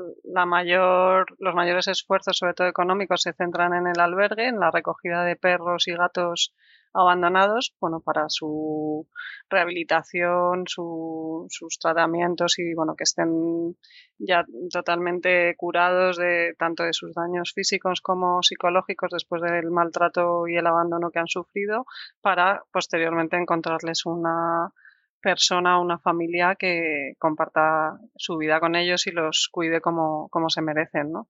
mayor, 0.46 1.26
los 1.38 1.54
mayores 1.54 1.88
esfuerzos, 1.88 2.36
sobre 2.36 2.52
todo 2.52 2.68
económicos, 2.68 3.22
se 3.22 3.32
centran 3.32 3.72
en 3.72 3.86
el 3.86 3.98
albergue, 3.98 4.48
en 4.48 4.60
la 4.60 4.70
recogida 4.70 5.24
de 5.24 5.36
perros 5.36 5.88
y 5.88 5.94
gatos 5.94 6.52
abandonados, 6.94 7.74
bueno, 7.80 8.00
para 8.00 8.26
su 8.28 9.08
rehabilitación, 9.50 10.64
sus 10.66 11.78
tratamientos 11.80 12.58
y, 12.58 12.74
bueno, 12.74 12.94
que 12.96 13.04
estén 13.04 13.76
ya 14.18 14.44
totalmente 14.72 15.54
curados 15.56 16.16
de 16.16 16.54
tanto 16.58 16.84
de 16.84 16.92
sus 16.92 17.12
daños 17.14 17.52
físicos 17.54 18.00
como 18.00 18.42
psicológicos 18.42 19.10
después 19.12 19.42
del 19.42 19.70
maltrato 19.70 20.46
y 20.46 20.56
el 20.56 20.66
abandono 20.66 21.10
que 21.10 21.18
han 21.18 21.28
sufrido, 21.28 21.84
para 22.20 22.62
posteriormente 22.72 23.36
encontrarles 23.36 24.06
una 24.06 24.72
persona 25.20 25.80
una 25.80 25.98
familia 25.98 26.54
que 26.54 27.14
comparta 27.18 27.98
su 28.14 28.36
vida 28.36 28.60
con 28.60 28.76
ellos 28.76 29.06
y 29.06 29.10
los 29.10 29.48
cuide 29.50 29.80
como, 29.80 30.28
como 30.28 30.50
se 30.50 30.60
merecen, 30.60 31.12
¿no? 31.12 31.28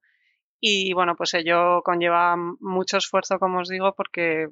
Y 0.60 0.92
bueno, 0.94 1.14
pues 1.14 1.34
ello 1.34 1.82
conlleva 1.82 2.36
mucho 2.36 2.96
esfuerzo, 2.96 3.38
como 3.38 3.60
os 3.60 3.68
digo, 3.68 3.94
porque 3.94 4.48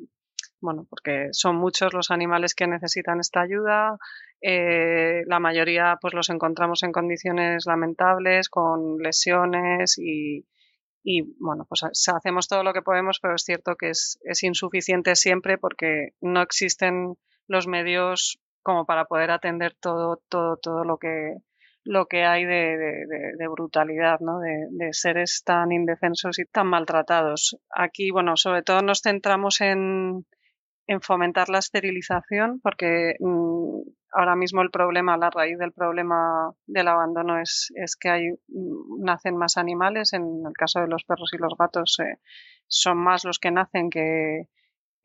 bueno, 0.62 0.86
porque 0.88 1.28
son 1.32 1.56
muchos 1.56 1.92
los 1.92 2.10
animales 2.10 2.54
que 2.54 2.66
necesitan 2.66 3.20
esta 3.20 3.42
ayuda. 3.42 3.98
Eh, 4.40 5.22
la 5.26 5.40
mayoría, 5.40 5.98
pues, 6.00 6.14
los 6.14 6.30
encontramos 6.30 6.82
en 6.84 6.92
condiciones 6.92 7.66
lamentables, 7.66 8.48
con 8.48 8.98
lesiones 8.98 9.98
y, 9.98 10.46
y 11.04 11.22
bueno, 11.40 11.66
pues 11.68 11.82
hacemos 12.08 12.48
todo 12.48 12.62
lo 12.62 12.72
que 12.72 12.82
podemos, 12.82 13.18
pero 13.20 13.34
es 13.34 13.42
cierto 13.42 13.76
que 13.76 13.90
es, 13.90 14.18
es 14.22 14.42
insuficiente 14.44 15.16
siempre 15.16 15.58
porque 15.58 16.10
no 16.20 16.40
existen 16.42 17.16
los 17.48 17.66
medios 17.66 18.40
como 18.62 18.86
para 18.86 19.06
poder 19.06 19.32
atender 19.32 19.74
todo, 19.74 20.22
todo, 20.28 20.56
todo 20.56 20.84
lo 20.84 20.98
que 20.98 21.36
lo 21.84 22.06
que 22.06 22.22
hay 22.24 22.44
de, 22.44 22.76
de, 23.36 23.48
brutalidad, 23.48 24.20
¿no? 24.20 24.38
De, 24.38 24.68
de, 24.70 24.92
seres 24.92 25.42
tan 25.44 25.72
indefensos 25.72 26.38
y 26.38 26.44
tan 26.44 26.68
maltratados. 26.68 27.58
Aquí, 27.70 28.12
bueno, 28.12 28.36
sobre 28.36 28.62
todo 28.62 28.82
nos 28.82 29.00
centramos 29.02 29.60
en, 29.60 30.24
en 30.92 31.00
fomentar 31.00 31.48
la 31.48 31.58
esterilización, 31.58 32.60
porque 32.62 33.14
mm, 33.18 33.80
ahora 34.12 34.36
mismo 34.36 34.62
el 34.62 34.70
problema, 34.70 35.16
la 35.16 35.30
raíz 35.30 35.58
del 35.58 35.72
problema 35.72 36.52
del 36.66 36.88
abandono 36.88 37.40
es, 37.40 37.72
es 37.74 37.96
que 37.96 38.08
hay, 38.10 38.30
mm, 38.48 39.04
nacen 39.04 39.36
más 39.36 39.56
animales. 39.56 40.12
En 40.12 40.22
el 40.46 40.52
caso 40.52 40.80
de 40.80 40.88
los 40.88 41.04
perros 41.04 41.30
y 41.32 41.38
los 41.38 41.54
gatos 41.58 41.98
eh, 42.00 42.18
son 42.68 42.98
más 42.98 43.24
los 43.24 43.38
que 43.38 43.50
nacen 43.50 43.90
que 43.90 44.48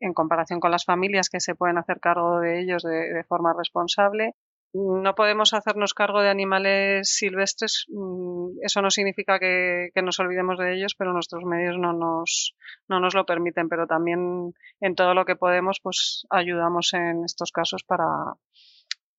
en 0.00 0.14
comparación 0.14 0.60
con 0.60 0.70
las 0.70 0.84
familias 0.84 1.28
que 1.28 1.40
se 1.40 1.56
pueden 1.56 1.78
hacer 1.78 1.98
cargo 2.00 2.38
de 2.40 2.60
ellos 2.60 2.84
de 2.84 3.24
forma 3.28 3.52
responsable 3.52 4.36
no 4.74 5.14
podemos 5.14 5.54
hacernos 5.54 5.94
cargo 5.94 6.20
de 6.20 6.28
animales 6.28 7.10
silvestres. 7.14 7.86
Mm, 7.88 8.58
eso 8.62 8.82
no 8.82 8.90
significa 8.90 9.38
que, 9.38 9.90
nos 10.02 10.20
olvidemos 10.20 10.58
de 10.58 10.74
ellos, 10.74 10.94
pero 10.96 11.12
nuestros 11.12 11.44
medios 11.44 11.78
no 11.78 11.92
nos, 11.92 12.54
no 12.88 13.00
nos 13.00 13.14
lo 13.14 13.24
permiten. 13.24 13.68
Pero 13.68 13.86
también 13.86 14.52
en 14.80 14.94
todo 14.94 15.14
lo 15.14 15.24
que 15.24 15.36
podemos, 15.36 15.80
pues 15.82 16.26
ayudamos 16.30 16.92
en 16.92 17.24
estos 17.24 17.50
casos 17.50 17.82
para, 17.84 18.06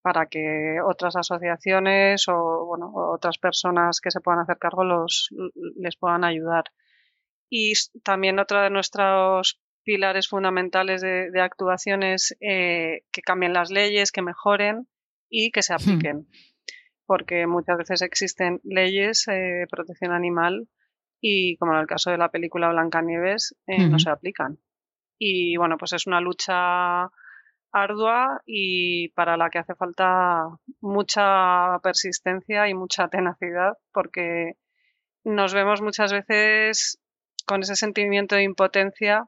para 0.01 0.27
que 0.27 0.77
otras 0.85 1.15
asociaciones 1.15 2.27
o 2.27 2.65
bueno, 2.67 2.91
otras 2.93 3.37
personas 3.39 4.01
que 4.01 4.11
se 4.11 4.21
puedan 4.21 4.41
hacer 4.41 4.57
cargo 4.59 4.83
los, 4.83 5.29
les 5.77 5.97
puedan 5.97 6.23
ayudar. 6.23 6.65
Y 7.49 7.73
también 8.03 8.37
otra 8.39 8.63
de 8.63 8.69
nuestros 8.69 9.59
pilares 9.83 10.27
fundamentales 10.27 11.01
de, 11.01 11.31
de 11.31 11.41
actuación 11.41 12.03
es 12.03 12.37
eh, 12.41 13.05
que 13.11 13.21
cambien 13.23 13.53
las 13.53 13.71
leyes, 13.71 14.11
que 14.11 14.21
mejoren 14.21 14.87
y 15.29 15.51
que 15.51 15.61
se 15.61 15.73
apliquen. 15.73 16.27
Porque 17.05 17.47
muchas 17.47 17.77
veces 17.77 18.01
existen 18.01 18.59
leyes 18.63 19.27
eh, 19.27 19.31
de 19.31 19.67
protección 19.67 20.11
animal 20.11 20.67
y, 21.21 21.57
como 21.57 21.73
en 21.73 21.79
el 21.79 21.87
caso 21.87 22.11
de 22.11 22.17
la 22.17 22.29
película 22.29 22.69
Blancanieves, 22.69 23.55
eh, 23.67 23.87
no 23.87 23.99
se 23.99 24.09
aplican. 24.09 24.59
Y 25.17 25.57
bueno, 25.57 25.77
pues 25.77 25.93
es 25.93 26.07
una 26.07 26.21
lucha 26.21 27.09
ardua 27.71 28.41
y 28.45 29.09
para 29.09 29.37
la 29.37 29.49
que 29.49 29.59
hace 29.59 29.75
falta 29.75 30.47
mucha 30.81 31.79
persistencia 31.83 32.67
y 32.67 32.73
mucha 32.73 33.07
tenacidad 33.09 33.73
porque 33.91 34.53
nos 35.23 35.53
vemos 35.53 35.81
muchas 35.81 36.11
veces 36.11 36.99
con 37.45 37.61
ese 37.61 37.75
sentimiento 37.75 38.35
de 38.35 38.43
impotencia 38.43 39.27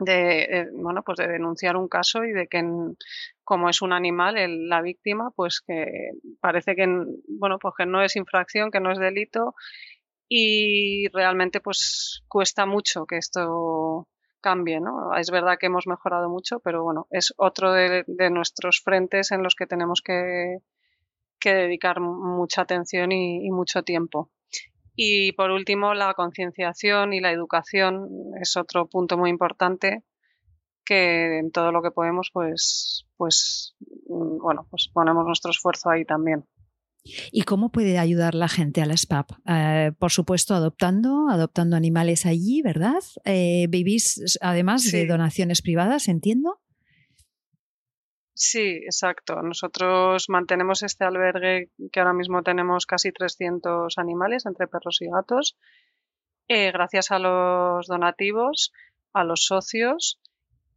de, 0.00 0.42
eh, 0.42 0.68
bueno, 0.72 1.02
pues 1.02 1.18
de 1.18 1.28
denunciar 1.28 1.76
un 1.76 1.88
caso 1.88 2.24
y 2.24 2.32
de 2.32 2.48
que 2.48 2.62
como 3.44 3.68
es 3.68 3.82
un 3.82 3.92
animal 3.92 4.36
la 4.68 4.82
víctima, 4.82 5.30
pues 5.30 5.60
que 5.60 6.10
parece 6.40 6.74
que 6.74 6.86
bueno, 7.28 7.58
pues 7.58 7.74
que 7.76 7.86
no 7.86 8.02
es 8.02 8.16
infracción, 8.16 8.70
que 8.70 8.80
no 8.80 8.90
es 8.92 8.98
delito 8.98 9.54
y 10.28 11.08
realmente 11.08 11.60
pues 11.60 12.22
cuesta 12.28 12.66
mucho 12.66 13.06
que 13.06 13.18
esto 13.18 14.08
cambie, 14.40 14.80
¿no? 14.80 15.14
Es 15.16 15.30
verdad 15.30 15.58
que 15.58 15.66
hemos 15.66 15.86
mejorado 15.86 16.28
mucho, 16.30 16.60
pero 16.60 16.82
bueno, 16.82 17.06
es 17.10 17.34
otro 17.36 17.72
de, 17.72 18.04
nuestros 18.30 18.80
frentes 18.80 19.32
en 19.32 19.42
los 19.42 19.54
que 19.54 19.66
tenemos 19.66 20.00
que, 20.02 20.58
que 21.38 21.54
dedicar 21.54 22.00
mucha 22.00 22.62
atención 22.62 23.12
y 23.12 23.50
mucho 23.50 23.82
tiempo. 23.82 24.30
Y 25.02 25.32
por 25.32 25.50
último, 25.50 25.94
la 25.94 26.12
concienciación 26.12 27.14
y 27.14 27.20
la 27.20 27.32
educación 27.32 28.10
es 28.38 28.58
otro 28.58 28.86
punto 28.86 29.16
muy 29.16 29.30
importante 29.30 30.04
que 30.84 31.38
en 31.38 31.50
todo 31.52 31.72
lo 31.72 31.80
que 31.80 31.90
podemos, 31.90 32.28
pues, 32.30 33.06
pues, 33.16 33.74
mm, 33.80 34.42
bueno, 34.42 34.66
pues 34.68 34.90
ponemos 34.92 35.24
nuestro 35.24 35.52
esfuerzo 35.52 35.88
ahí 35.88 36.04
también. 36.04 36.44
¿Y 37.32 37.44
cómo 37.44 37.72
puede 37.72 37.96
ayudar 37.96 38.34
la 38.34 38.48
gente 38.48 38.82
a 38.82 38.86
la 38.86 38.94
SPAP? 38.94 39.30
Eh, 39.46 39.92
por 39.98 40.10
supuesto, 40.10 40.54
adoptando, 40.54 41.30
adoptando 41.30 41.76
animales 41.76 42.26
allí, 42.26 42.60
¿verdad? 42.60 43.02
Eh, 43.24 43.68
¿Vivís 43.70 44.36
además 44.42 44.92
de 44.92 45.06
donaciones 45.06 45.62
privadas, 45.62 46.08
entiendo? 46.08 46.60
Sí, 48.34 48.80
exacto. 48.84 49.42
Nosotros 49.42 50.28
mantenemos 50.28 50.82
este 50.82 51.04
albergue 51.04 51.70
que 51.92 52.00
ahora 52.00 52.12
mismo 52.14 52.42
tenemos 52.42 52.86
casi 52.86 53.12
300 53.12 53.98
animales 53.98 54.46
entre 54.46 54.66
perros 54.66 54.98
y 55.02 55.08
gatos, 55.10 55.56
eh, 56.48 56.72
gracias 56.72 57.10
a 57.10 57.18
los 57.18 57.86
donativos, 57.86 58.72
a 59.12 59.24
los 59.24 59.44
socios. 59.44 60.20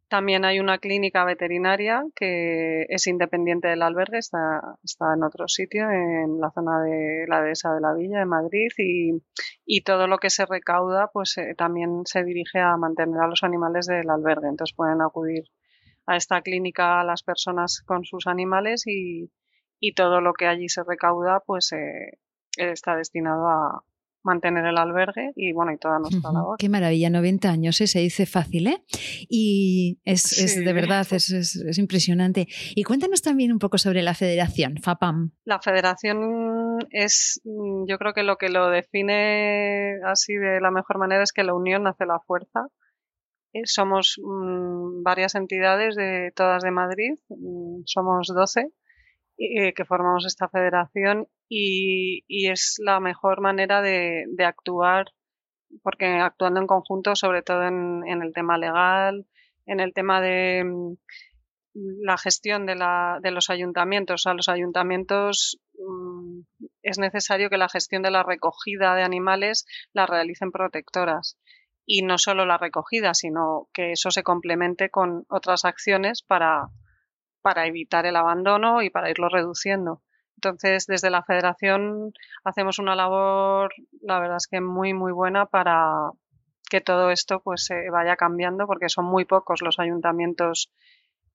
También 0.08 0.46
hay 0.46 0.60
una 0.60 0.78
clínica 0.78 1.26
veterinaria 1.26 2.04
que 2.16 2.86
es 2.90 3.08
independiente 3.08 3.70
del 3.70 3.82
albergue, 3.82 4.20
está, 4.20 4.78
está 4.84 5.16
en 5.16 5.24
otro 5.24 5.48
sitio, 5.48 5.90
en 5.90 6.40
la 6.40 6.52
zona 6.52 6.84
de 6.84 7.26
la 7.28 7.42
dehesa 7.42 7.74
de 7.74 7.82
la 7.82 7.96
Villa, 7.96 8.20
de 8.20 8.26
Madrid, 8.26 8.70
y, 9.66 9.82
todo 9.82 10.06
lo 10.08 10.20
que 10.20 10.30
se 10.30 10.46
recauda 10.46 11.10
pues 11.12 11.38
eh, 11.40 11.56
también 11.58 12.04
se 12.06 12.24
dirige 12.24 12.60
a 12.60 12.78
mantener 12.78 13.20
a 13.22 13.28
los 13.28 13.44
animales 13.44 13.88
del 13.88 14.10
albergue. 14.10 14.50
Entonces 14.50 14.76
pueden 14.76 15.02
acudir 15.02 15.46
a 16.06 16.18
esta 16.18 16.42
clínica 16.42 17.00
a 17.00 17.04
las 17.04 17.24
personas 17.24 17.82
con 17.86 18.04
sus 18.06 18.28
animales 18.28 18.84
y, 18.88 19.30
todo 19.98 20.22
lo 20.22 20.32
que 20.32 20.48
allí 20.48 20.70
se 20.70 20.82
recauda 20.82 21.42
pues 21.46 21.74
eh, 21.74 22.18
está 22.56 22.96
destinado 22.96 23.50
a 23.50 23.84
mantener 24.24 24.66
el 24.66 24.78
albergue 24.78 25.32
y 25.36 25.52
bueno 25.52 25.74
y 25.74 25.78
toda 25.78 26.00
nuestra 26.00 26.32
labor. 26.32 26.58
Qué 26.58 26.70
maravilla, 26.70 27.10
90 27.10 27.50
años, 27.50 27.82
¿eh? 27.82 27.88
se 27.88 28.00
dice 28.00 28.26
fácil, 28.26 28.68
¿eh? 28.68 28.84
Y 29.30 30.00
es, 30.06 30.38
es 30.38 30.64
de 30.64 30.74
verdad, 30.74 31.06
es, 31.12 31.30
es, 31.30 31.78
impresionante. 31.78 32.48
Y 32.76 32.84
cuéntanos 32.84 33.22
también 33.22 33.52
un 33.52 33.60
poco 33.60 33.78
sobre 33.78 34.02
la 34.02 34.14
federación, 34.14 34.78
FAPAM. 34.78 35.32
La 35.44 35.60
federación 35.60 36.80
es, 36.92 37.42
yo 37.44 37.98
creo 37.98 38.14
que 38.14 38.24
lo 38.24 38.38
que 38.38 38.50
lo 38.50 38.70
define 38.70 40.00
así 40.06 40.34
de 40.34 40.62
la 40.62 40.72
mejor 40.72 40.98
manera 40.98 41.24
es 41.24 41.34
que 41.34 41.44
la 41.44 41.54
unión 41.54 41.88
hace 41.88 42.06
la 42.06 42.20
fuerza 42.20 42.68
somos 43.66 44.20
mm, 44.22 45.04
varias 45.04 45.36
entidades 45.36 45.96
de 45.96 46.32
todas 46.36 46.64
de 46.64 46.72
Madrid, 46.72 47.14
mm, 47.30 47.84
somos 47.86 48.28
12 48.28 48.72
eh, 49.38 49.74
que 49.74 49.86
formamos 49.86 50.26
esta 50.26 50.50
federación 50.50 51.28
y, 51.50 52.48
es 52.48 52.76
la 52.80 53.00
mejor 53.00 53.42
manera 53.42 53.82
de, 53.82 54.26
actuar 54.46 55.08
porque 55.82 56.06
actuando 56.06 56.60
en 56.60 56.68
conjunto, 56.68 57.16
sobre 57.16 57.42
todo 57.42 57.64
en, 57.64 58.04
el 58.06 58.34
tema 58.34 58.58
legal, 58.58 59.28
en 59.66 59.80
el 59.80 59.94
tema 59.94 60.22
de 60.22 60.64
mm, 60.66 60.94
la 62.04 62.18
gestión 62.18 62.66
de, 62.66 62.76
de 63.22 63.32
los 63.32 63.50
ayuntamientos. 63.50 64.28
A 64.28 64.34
los 64.34 64.50
ayuntamientos 64.50 65.60
es 66.84 67.00
necesario 67.00 67.50
que 67.50 67.58
la 67.58 67.70
gestión 67.70 68.04
de 68.04 68.12
la 68.12 68.24
recogida 68.24 68.96
de 68.96 69.04
animales 69.04 69.66
la 69.94 70.06
realicen 70.06 70.52
protectoras 70.52 71.38
y 71.86 72.02
no 72.04 72.18
solo 72.18 72.46
la 72.46 72.58
recogida, 72.58 73.14
sino 73.14 73.68
que 73.74 73.92
eso 73.92 74.12
se 74.12 74.24
complemente 74.24 74.90
con 74.90 75.26
otras 75.30 75.66
acciones 75.66 76.22
para, 76.22 76.70
para 77.42 77.68
evitar 77.68 78.06
el 78.06 78.16
abandono 78.16 78.82
y 78.82 78.90
para 78.90 79.10
irlo 79.10 79.30
reduciendo. 79.30 80.02
Entonces, 80.36 80.88
desde 80.88 81.10
la 81.10 81.24
federación 81.24 82.14
hacemos 82.44 82.80
una 82.80 82.96
labor, 82.96 83.74
la 84.02 84.20
verdad 84.20 84.38
es 84.38 84.48
que 84.48 84.62
muy, 84.62 84.94
muy 84.94 85.12
buena 85.12 85.46
para 85.46 86.12
que 86.70 86.82
todo 86.82 87.12
esto 87.12 87.42
pues 87.42 87.66
se 87.66 87.90
vaya 87.90 88.16
cambiando, 88.16 88.66
porque 88.66 88.90
son 88.90 89.06
muy 89.06 89.26
pocos 89.26 89.62
los 89.62 89.80
ayuntamientos 89.80 90.72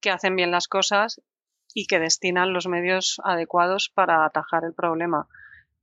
que 0.01 0.11
hacen 0.11 0.37
bien 0.37 0.51
las 0.51 0.69
cosas 0.69 1.23
y 1.75 1.87
que 1.87 2.01
destinan 2.01 2.53
los 2.53 2.67
medios 2.67 3.21
adecuados 3.25 3.91
para 3.95 4.25
atajar 4.25 4.65
el 4.65 4.75
problema 4.75 5.29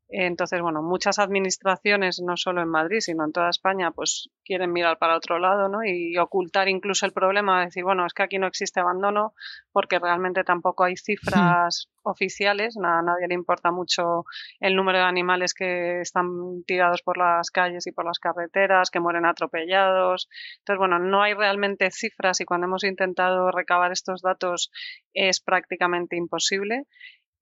Entonces, 0.08 0.62
bueno, 0.62 0.84
muchas 0.84 1.18
administraciones, 1.18 2.22
no 2.22 2.38
solo 2.38 2.62
en 2.62 2.70
Madrid, 2.70 3.00
sino 3.00 3.26
en 3.26 3.32
toda 3.32 3.50
España, 3.50 3.92
pues 3.92 4.30
quieren 4.44 4.72
mirar 4.72 5.00
para 5.00 5.18
otro 5.18 5.40
lado, 5.40 5.68
¿no? 5.68 5.84
Y 5.84 6.18
ocultar 6.18 6.70
incluso 6.70 7.08
el 7.08 7.12
problema, 7.12 7.66
decir, 7.66 7.84
bueno, 7.84 8.06
es 8.06 8.14
que 8.14 8.22
aquí 8.24 8.38
no 8.38 8.46
existe 8.46 8.80
abandono 8.80 9.34
porque 9.72 9.98
realmente 9.98 10.44
tampoco 10.44 10.84
hay 10.84 10.96
cifras 10.96 11.90
oficiales, 12.04 12.78
a 12.78 13.02
nadie 13.02 13.28
le 13.28 13.34
importa 13.34 13.72
mucho 13.72 14.26
el 14.60 14.76
número 14.76 15.00
de 15.00 15.06
animales 15.06 15.56
que 15.56 16.02
están 16.02 16.64
tirados 16.68 17.02
por 17.02 17.18
las 17.18 17.50
calles 17.50 17.88
y 17.88 17.92
por 17.92 18.06
las 18.06 18.20
carreteras, 18.20 18.92
que 18.92 19.00
mueren 19.00 19.26
atropellados. 19.26 20.30
Entonces, 20.60 20.78
bueno, 20.78 21.00
no 21.00 21.24
hay 21.24 21.34
realmente 21.34 21.90
cifras 21.90 22.42
y 22.42 22.46
cuando 22.46 22.68
hemos 22.68 22.84
intentado 22.84 23.50
recabar 23.50 23.92
estos 23.92 24.22
datos 24.22 24.72
es 25.14 25.42
prácticamente 25.42 26.16
imposible. 26.16 26.84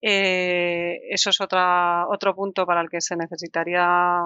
Eh, 0.06 1.00
eso 1.08 1.30
es 1.30 1.40
otra, 1.40 2.06
otro 2.08 2.34
punto 2.34 2.66
para 2.66 2.82
el 2.82 2.90
que 2.90 3.00
se 3.00 3.16
necesitaría 3.16 4.20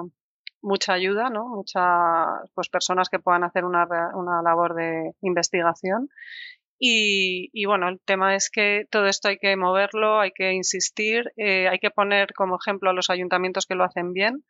mucha 0.61 0.95
ayuda, 0.95 1.31
¿no? 1.31 1.47
Muchas 1.49 2.51
pues, 2.53 2.69
personas 2.69 3.09
que 3.09 3.21
puedan 3.21 3.45
hacer 3.45 3.65
una, 3.65 3.87
una 4.15 4.43
labor 4.43 4.75
de 4.75 5.13
investigación. 5.21 6.09
Y, 6.81 7.51
y, 7.53 7.67
bueno, 7.67 7.89
el 7.89 8.01
tema 8.01 8.35
es 8.35 8.51
que 8.51 8.87
todo 8.91 9.07
esto 9.07 9.29
hay 9.29 9.39
que 9.39 9.57
moverlo, 9.57 10.19
hay 10.19 10.33
que 10.33 10.53
insistir, 10.53 11.33
eh, 11.37 11.69
hay 11.69 11.79
que 11.79 11.91
poner 11.91 12.33
como 12.35 12.57
ejemplo 12.57 12.91
a 12.91 12.93
los 12.93 13.09
ayuntamientos 13.09 13.67
que 13.67 13.77
lo 13.77 13.85
hacen 13.85 14.13
bien, 14.13 14.45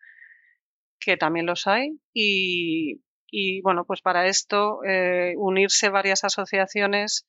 que 0.99 1.18
también 1.18 1.44
los 1.44 1.66
hay. 1.66 2.00
Y, 2.14 3.02
y 3.30 3.61
bueno, 3.61 3.85
pues 3.85 4.00
para 4.00 4.26
esto 4.28 4.82
eh, 4.82 5.35
unirse 5.37 5.90
varias 5.90 6.25
asociaciones 6.25 7.26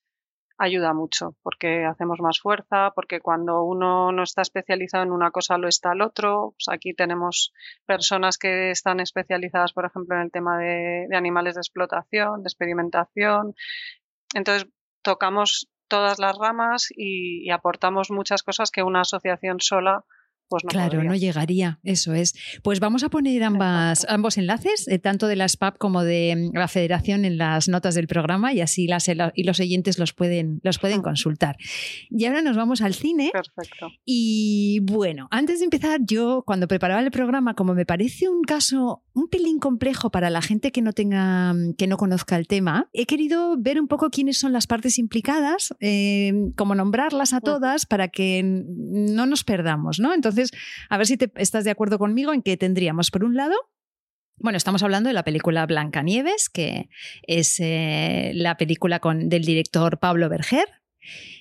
ayuda 0.60 0.92
mucho 0.92 1.34
porque 1.42 1.86
hacemos 1.86 2.20
más 2.20 2.38
fuerza, 2.38 2.92
porque 2.94 3.20
cuando 3.20 3.62
uno 3.62 4.12
no 4.12 4.22
está 4.22 4.42
especializado 4.42 5.02
en 5.04 5.10
una 5.10 5.30
cosa 5.30 5.56
lo 5.56 5.68
está 5.68 5.92
el 5.92 6.02
otro. 6.02 6.54
Pues 6.56 6.68
aquí 6.68 6.92
tenemos 6.92 7.52
personas 7.86 8.36
que 8.36 8.70
están 8.70 9.00
especializadas, 9.00 9.72
por 9.72 9.86
ejemplo, 9.86 10.16
en 10.16 10.22
el 10.22 10.30
tema 10.30 10.58
de, 10.58 11.08
animales 11.16 11.54
de 11.54 11.60
explotación, 11.60 12.42
de 12.42 12.48
experimentación. 12.48 13.54
Entonces, 14.34 14.68
tocamos 15.02 15.68
todas 15.88 16.18
las 16.18 16.36
ramas 16.36 16.88
y 16.94 17.50
aportamos 17.50 18.10
muchas 18.10 18.42
cosas 18.42 18.70
que 18.70 18.82
una 18.82 19.00
asociación 19.00 19.60
sola 19.60 20.04
pues 20.50 20.64
claro, 20.64 21.04
no 21.04 21.14
llegaría, 21.14 21.78
eso 21.84 22.12
es. 22.12 22.34
Pues 22.64 22.80
vamos 22.80 23.04
a 23.04 23.08
poner 23.08 23.44
ambas, 23.44 24.04
ambos 24.08 24.36
enlaces, 24.36 24.88
eh, 24.88 24.98
tanto 24.98 25.28
de 25.28 25.36
la 25.36 25.48
SPAP 25.48 25.78
como 25.78 26.02
de 26.02 26.50
mm, 26.52 26.56
la 26.56 26.66
Federación, 26.66 27.24
en 27.24 27.38
las 27.38 27.68
notas 27.68 27.94
del 27.94 28.08
programa 28.08 28.52
y 28.52 28.60
así 28.60 28.88
las, 28.88 29.08
y 29.08 29.44
los 29.44 29.60
oyentes 29.60 30.00
los 30.00 30.12
pueden, 30.12 30.60
los 30.64 30.80
pueden 30.80 31.02
consultar. 31.02 31.56
Y 32.10 32.24
ahora 32.24 32.42
nos 32.42 32.56
vamos 32.56 32.82
al 32.82 32.94
cine. 32.94 33.30
Perfecto. 33.32 33.92
Y 34.04 34.80
bueno, 34.82 35.28
antes 35.30 35.60
de 35.60 35.66
empezar, 35.66 36.00
yo 36.02 36.42
cuando 36.44 36.66
preparaba 36.66 37.00
el 37.00 37.12
programa, 37.12 37.54
como 37.54 37.72
me 37.74 37.86
parece 37.86 38.28
un 38.28 38.42
caso 38.42 39.04
un 39.12 39.28
pelín 39.28 39.58
complejo 39.58 40.10
para 40.10 40.30
la 40.30 40.42
gente 40.42 40.72
que 40.72 40.82
no 40.82 40.92
tenga, 40.92 41.52
mm, 41.52 41.74
que 41.74 41.86
no 41.86 41.96
conozca 41.96 42.36
el 42.36 42.46
tema, 42.46 42.88
he 42.92 43.06
querido 43.06 43.56
ver 43.56 43.80
un 43.80 43.86
poco 43.86 44.10
quiénes 44.10 44.38
son 44.38 44.52
las 44.52 44.66
partes 44.66 44.98
implicadas, 44.98 45.74
eh, 45.80 46.32
como 46.56 46.74
nombrarlas 46.74 47.32
a 47.32 47.40
todas 47.40 47.86
para 47.86 48.08
que 48.08 48.42
no 48.42 49.26
nos 49.26 49.44
perdamos, 49.44 50.00
¿no? 50.00 50.14
Entonces, 50.14 50.39
a 50.88 50.98
ver 50.98 51.06
si 51.06 51.16
te, 51.16 51.30
estás 51.36 51.64
de 51.64 51.70
acuerdo 51.70 51.98
conmigo 51.98 52.32
en 52.32 52.42
que 52.42 52.56
tendríamos, 52.56 53.10
por 53.10 53.24
un 53.24 53.34
lado, 53.36 53.54
bueno, 54.38 54.56
estamos 54.56 54.82
hablando 54.82 55.08
de 55.08 55.14
la 55.14 55.24
película 55.24 55.66
Blancanieves, 55.66 56.48
que 56.48 56.88
es 57.26 57.60
eh, 57.60 58.32
la 58.34 58.56
película 58.56 58.98
con, 58.98 59.28
del 59.28 59.44
director 59.44 59.98
Pablo 59.98 60.28
Berger. 60.30 60.66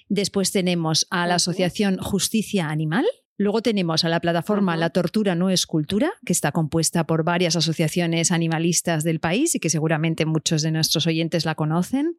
Después 0.10 0.52
tenemos 0.52 1.08
a 1.10 1.26
la 1.26 1.36
Asociación 1.36 1.98
Justicia 1.98 2.70
Animal, 2.70 3.06
Luego 3.40 3.62
tenemos 3.62 4.04
a 4.04 4.10
la 4.10 4.20
plataforma 4.20 4.76
La 4.76 4.90
Tortura 4.90 5.34
No 5.34 5.50
es 5.50 5.66
Cultura, 5.66 6.12
que 6.26 6.34
está 6.34 6.52
compuesta 6.52 7.06
por 7.06 7.24
varias 7.24 7.56
asociaciones 7.56 8.34
animalistas 8.34 9.06
del 9.06 9.22
país 9.22 9.56
y 9.56 9.62
que 9.62 9.70
seguramente 9.70 10.26
muchos 10.26 10.62
de 10.62 10.72
nuestros 10.72 11.08
oyentes 11.08 11.46
la 11.46 11.56
conocen. 11.56 12.18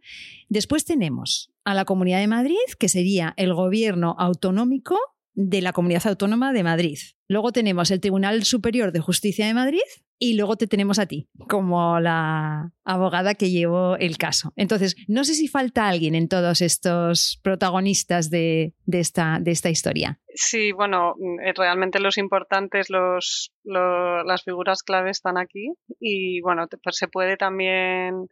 Después 0.48 0.86
tenemos 0.86 1.52
a 1.62 1.74
la 1.74 1.84
Comunidad 1.84 2.20
de 2.20 2.26
Madrid, 2.26 2.56
que 2.78 2.88
sería 2.88 3.34
el 3.36 3.52
gobierno 3.52 4.16
autonómico 4.18 4.96
de 5.34 5.60
la 5.60 5.72
Comunidad 5.72 6.06
Autónoma 6.06 6.52
de 6.52 6.62
Madrid. 6.62 6.98
Luego 7.28 7.52
tenemos 7.52 7.90
el 7.90 8.00
Tribunal 8.00 8.42
Superior 8.44 8.92
de 8.92 9.00
Justicia 9.00 9.46
de 9.46 9.54
Madrid 9.54 9.80
y 10.18 10.34
luego 10.34 10.56
te 10.56 10.66
tenemos 10.66 10.98
a 10.98 11.06
ti 11.06 11.28
como 11.48 11.98
la 11.98 12.72
abogada 12.84 13.34
que 13.34 13.50
llevó 13.50 13.96
el 13.96 14.18
caso. 14.18 14.52
Entonces, 14.56 14.94
no 15.08 15.24
sé 15.24 15.34
si 15.34 15.48
falta 15.48 15.88
alguien 15.88 16.14
en 16.14 16.28
todos 16.28 16.60
estos 16.60 17.40
protagonistas 17.42 18.28
de, 18.30 18.74
esta, 18.86 19.38
de 19.40 19.50
esta 19.50 19.70
historia. 19.70 20.20
Sí, 20.34 20.72
bueno, 20.72 21.14
eh, 21.44 21.52
realmente 21.56 22.00
los 22.00 22.18
importantes, 22.18 22.90
los, 22.90 23.52
las 23.64 24.42
figuras 24.42 24.82
clave 24.82 25.10
están 25.10 25.38
aquí 25.38 25.72
y 25.98 26.40
bueno, 26.42 26.66
pues 26.82 26.96
se 26.96 27.08
puede 27.08 27.36
también 27.36 28.26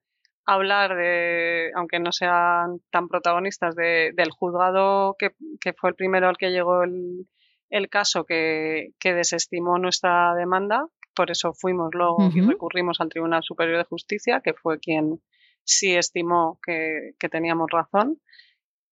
hablar 0.49 0.97
de, 0.97 1.71
aunque 1.75 2.01
no 2.01 2.11
sean 2.11 2.81
tan 2.91 3.09
protagonistas, 3.09 3.75
de, 3.77 4.13
del 4.17 4.31
juzgado 4.31 5.15
que, 5.19 5.33
que, 5.61 5.75
fue 5.75 5.91
el 5.91 5.97
primero 5.97 6.27
al 6.27 6.39
que 6.39 6.51
llegó 6.51 6.83
el, 6.83 7.29
el 7.69 7.91
caso 7.91 8.25
que, 8.25 8.95
que, 8.99 9.13
desestimó 9.13 9.79
nuestra 9.79 10.35
demanda. 10.35 10.87
Por 11.15 11.31
eso 11.31 11.53
fuimos 11.53 11.91
luego 11.93 12.31
y 12.35 12.41
recurrimos 12.41 13.01
al 13.01 13.11
Tribunal 13.11 13.43
Superior 13.43 13.77
de 13.77 13.85
Justicia, 13.85 14.41
que 14.43 14.55
fue 14.55 14.79
quien 14.79 15.21
sí 15.65 15.95
estimó 15.95 16.59
que, 16.65 17.11
que 17.19 17.29
teníamos 17.29 17.69
razón. 17.71 18.19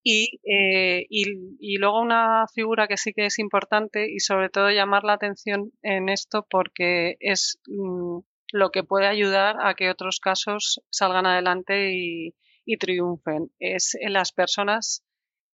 Y, 0.03 0.41
eh, 0.45 1.07
y, 1.09 1.57
y, 1.59 1.79
luego 1.79 2.01
una 2.01 2.47
figura 2.55 2.87
que 2.87 2.97
sí 2.97 3.13
que 3.13 3.27
es 3.27 3.39
importante 3.39 4.09
y 4.13 4.21
sobre 4.21 4.51
todo 4.51 4.71
llamar 4.71 5.05
la 5.05 5.15
atención 5.15 5.73
en 5.83 6.09
esto 6.11 6.47
porque 6.49 7.17
es 7.21 7.61
mm, 7.67 8.19
lo 8.53 8.71
que 8.71 8.85
puede 8.85 9.07
ayudar 9.07 9.57
a 9.61 9.75
que 9.75 9.91
otros 9.91 10.21
casos 10.21 10.81
salgan 10.91 11.27
adelante 11.27 11.93
y, 11.93 12.35
triunfen. 12.79 13.53
Es 13.61 13.95
en 13.95 14.13
las 14.13 14.33
personas 14.33 15.05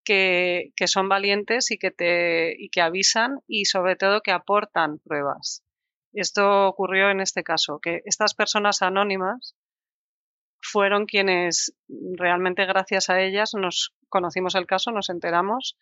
que, 0.05 0.72
son 0.87 1.09
valientes 1.09 1.70
y 1.70 1.78
que, 1.78 1.90
te, 1.90 2.55
y 2.59 2.70
que 2.70 2.81
avisan 2.81 3.40
y 3.46 3.66
sobre 3.66 3.96
todo 3.96 4.22
que 4.22 4.33
aportan 4.33 4.98
pruebas. 4.98 5.62
Esto 6.12 6.66
ocurrió 6.66 7.11
en 7.11 7.20
este 7.20 7.42
caso, 7.42 7.78
que 7.81 8.00
estas 8.05 8.35
personas 8.35 8.83
anónimas 8.83 9.57
fueron 10.61 11.07
quienes 11.07 11.74
realmente 11.88 12.64
gracias 12.66 13.11
a 13.11 13.20
ellas 13.20 13.52
nos 13.55 13.94
conocimos 14.09 14.55
el 14.55 14.66
caso, 14.66 14.90
nos 14.90 15.11
enteramos 15.11 15.76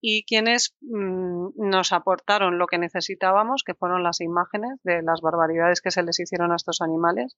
y 0.00 0.24
quienes 0.24 0.76
mm, 0.80 1.48
nos 1.56 1.92
aportaron 1.92 2.58
lo 2.58 2.66
que 2.66 2.78
necesitábamos, 2.78 3.62
que 3.64 3.74
fueron 3.74 4.02
las 4.02 4.20
imágenes 4.20 4.80
de 4.84 5.02
las 5.02 5.20
barbaridades 5.20 5.80
que 5.80 5.90
se 5.90 6.02
les 6.02 6.20
hicieron 6.20 6.52
a 6.52 6.56
estos 6.56 6.80
animales, 6.80 7.36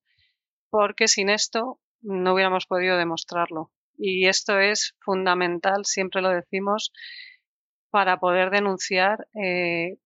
porque 0.70 1.08
sin 1.08 1.30
esto 1.30 1.80
no 2.02 2.34
hubiéramos 2.34 2.66
podido 2.66 2.96
demostrarlo. 2.96 3.70
Y 3.96 4.26
esto 4.26 4.58
es 4.58 4.94
fundamental, 5.00 5.84
siempre 5.84 6.22
lo 6.22 6.30
decimos, 6.30 6.92
para 7.90 8.18
poder 8.18 8.50
denunciar. 8.50 9.26
Eh, 9.34 9.98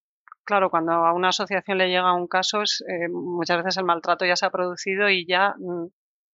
claro, 0.45 0.71
cuando 0.71 0.93
a 0.93 1.12
una 1.12 1.29
asociación 1.29 1.79
le 1.79 1.88
llega 1.88 2.14
un 2.14 2.27
caso, 2.27 2.62
eh, 2.62 3.09
muchas 3.09 3.59
veces 3.59 3.77
el 3.77 3.85
maltrato 3.85 4.25
ya 4.25 4.37
se 4.37 4.47
ha 4.47 4.51
producido 4.51 5.09
y 5.11 5.27
ya, 5.27 5.55
mm, 5.59 5.87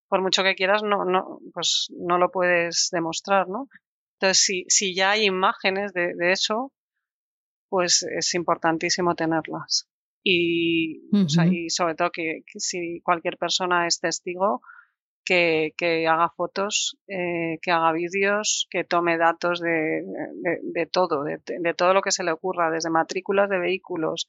por 0.08 0.22
mucho 0.22 0.42
que 0.42 0.54
quieras, 0.54 0.82
no, 0.82 1.04
no, 1.04 1.38
pues 1.52 1.88
no 1.96 2.18
lo 2.18 2.30
puedes 2.30 2.88
demostrar, 2.92 3.48
¿no? 3.48 3.68
Entonces, 4.20 4.44
si, 4.44 4.64
si 4.68 4.94
ya 4.94 5.12
hay 5.12 5.24
imágenes 5.24 5.94
de, 5.94 6.12
eso, 6.30 6.72
pues 7.70 8.02
es 8.02 8.34
importantísimo 8.34 9.14
tenerlas. 9.14 9.88
Y, 10.22 11.00
sobre 11.70 11.94
todo 11.94 12.10
que, 12.10 12.42
si 12.56 13.00
cualquier 13.00 13.38
persona 13.38 13.86
es 13.86 13.98
testigo, 13.98 14.60
que, 15.24 15.72
que 15.74 16.06
haga 16.06 16.28
fotos, 16.36 16.98
eh, 17.08 17.58
que 17.62 17.70
haga 17.70 17.92
vídeos, 17.92 18.66
que 18.70 18.84
tome 18.84 19.16
datos 19.16 19.58
de, 19.60 20.02
de, 20.64 20.86
todo, 20.86 21.24
de, 21.24 21.74
todo 21.74 21.94
lo 21.94 22.02
que 22.02 22.12
se 22.12 22.22
le 22.22 22.32
ocurra, 22.32 22.70
desde 22.70 22.90
matrículas 22.90 23.48
de 23.48 23.58
vehículos, 23.58 24.28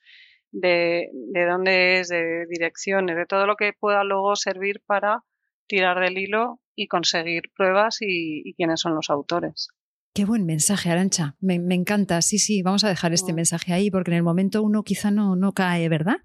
de, 0.51 1.10
de 1.12 1.45
dónde 1.45 1.99
es, 1.99 2.08
de 2.08 2.45
direcciones, 2.47 3.17
de 3.17 3.25
todo 3.25 3.45
lo 3.45 3.58
que 3.58 3.73
pueda 3.73 4.06
luego 4.06 4.38
servir 4.38 4.82
para 4.86 5.25
tirar 5.67 5.99
del 5.99 6.17
hilo 6.17 6.62
y 6.75 6.88
conseguir 6.88 7.51
pruebas 7.54 7.97
y 7.99 8.54
quiénes 8.56 8.80
son 8.80 8.95
los 8.95 9.10
autores. 9.10 9.69
Qué 10.13 10.26
buen 10.26 10.45
mensaje, 10.45 10.89
Arancha. 10.89 11.38
Me, 11.39 11.56
encanta. 11.56 12.21
Sí, 12.21 12.38
sí, 12.38 12.62
vamos 12.63 12.84
a 12.84 12.89
dejar 12.89 13.13
este 13.13 13.32
mm. 13.32 13.36
mensaje 13.36 13.71
ahí 13.71 13.89
porque 13.89 14.12
en 14.12 14.17
el 14.17 14.24
momento 14.24 14.62
uno 14.62 14.84
quizá 14.84 15.10
no, 15.10 15.38
no 15.38 15.54
cae, 15.54 15.88
¿verdad? 15.88 16.17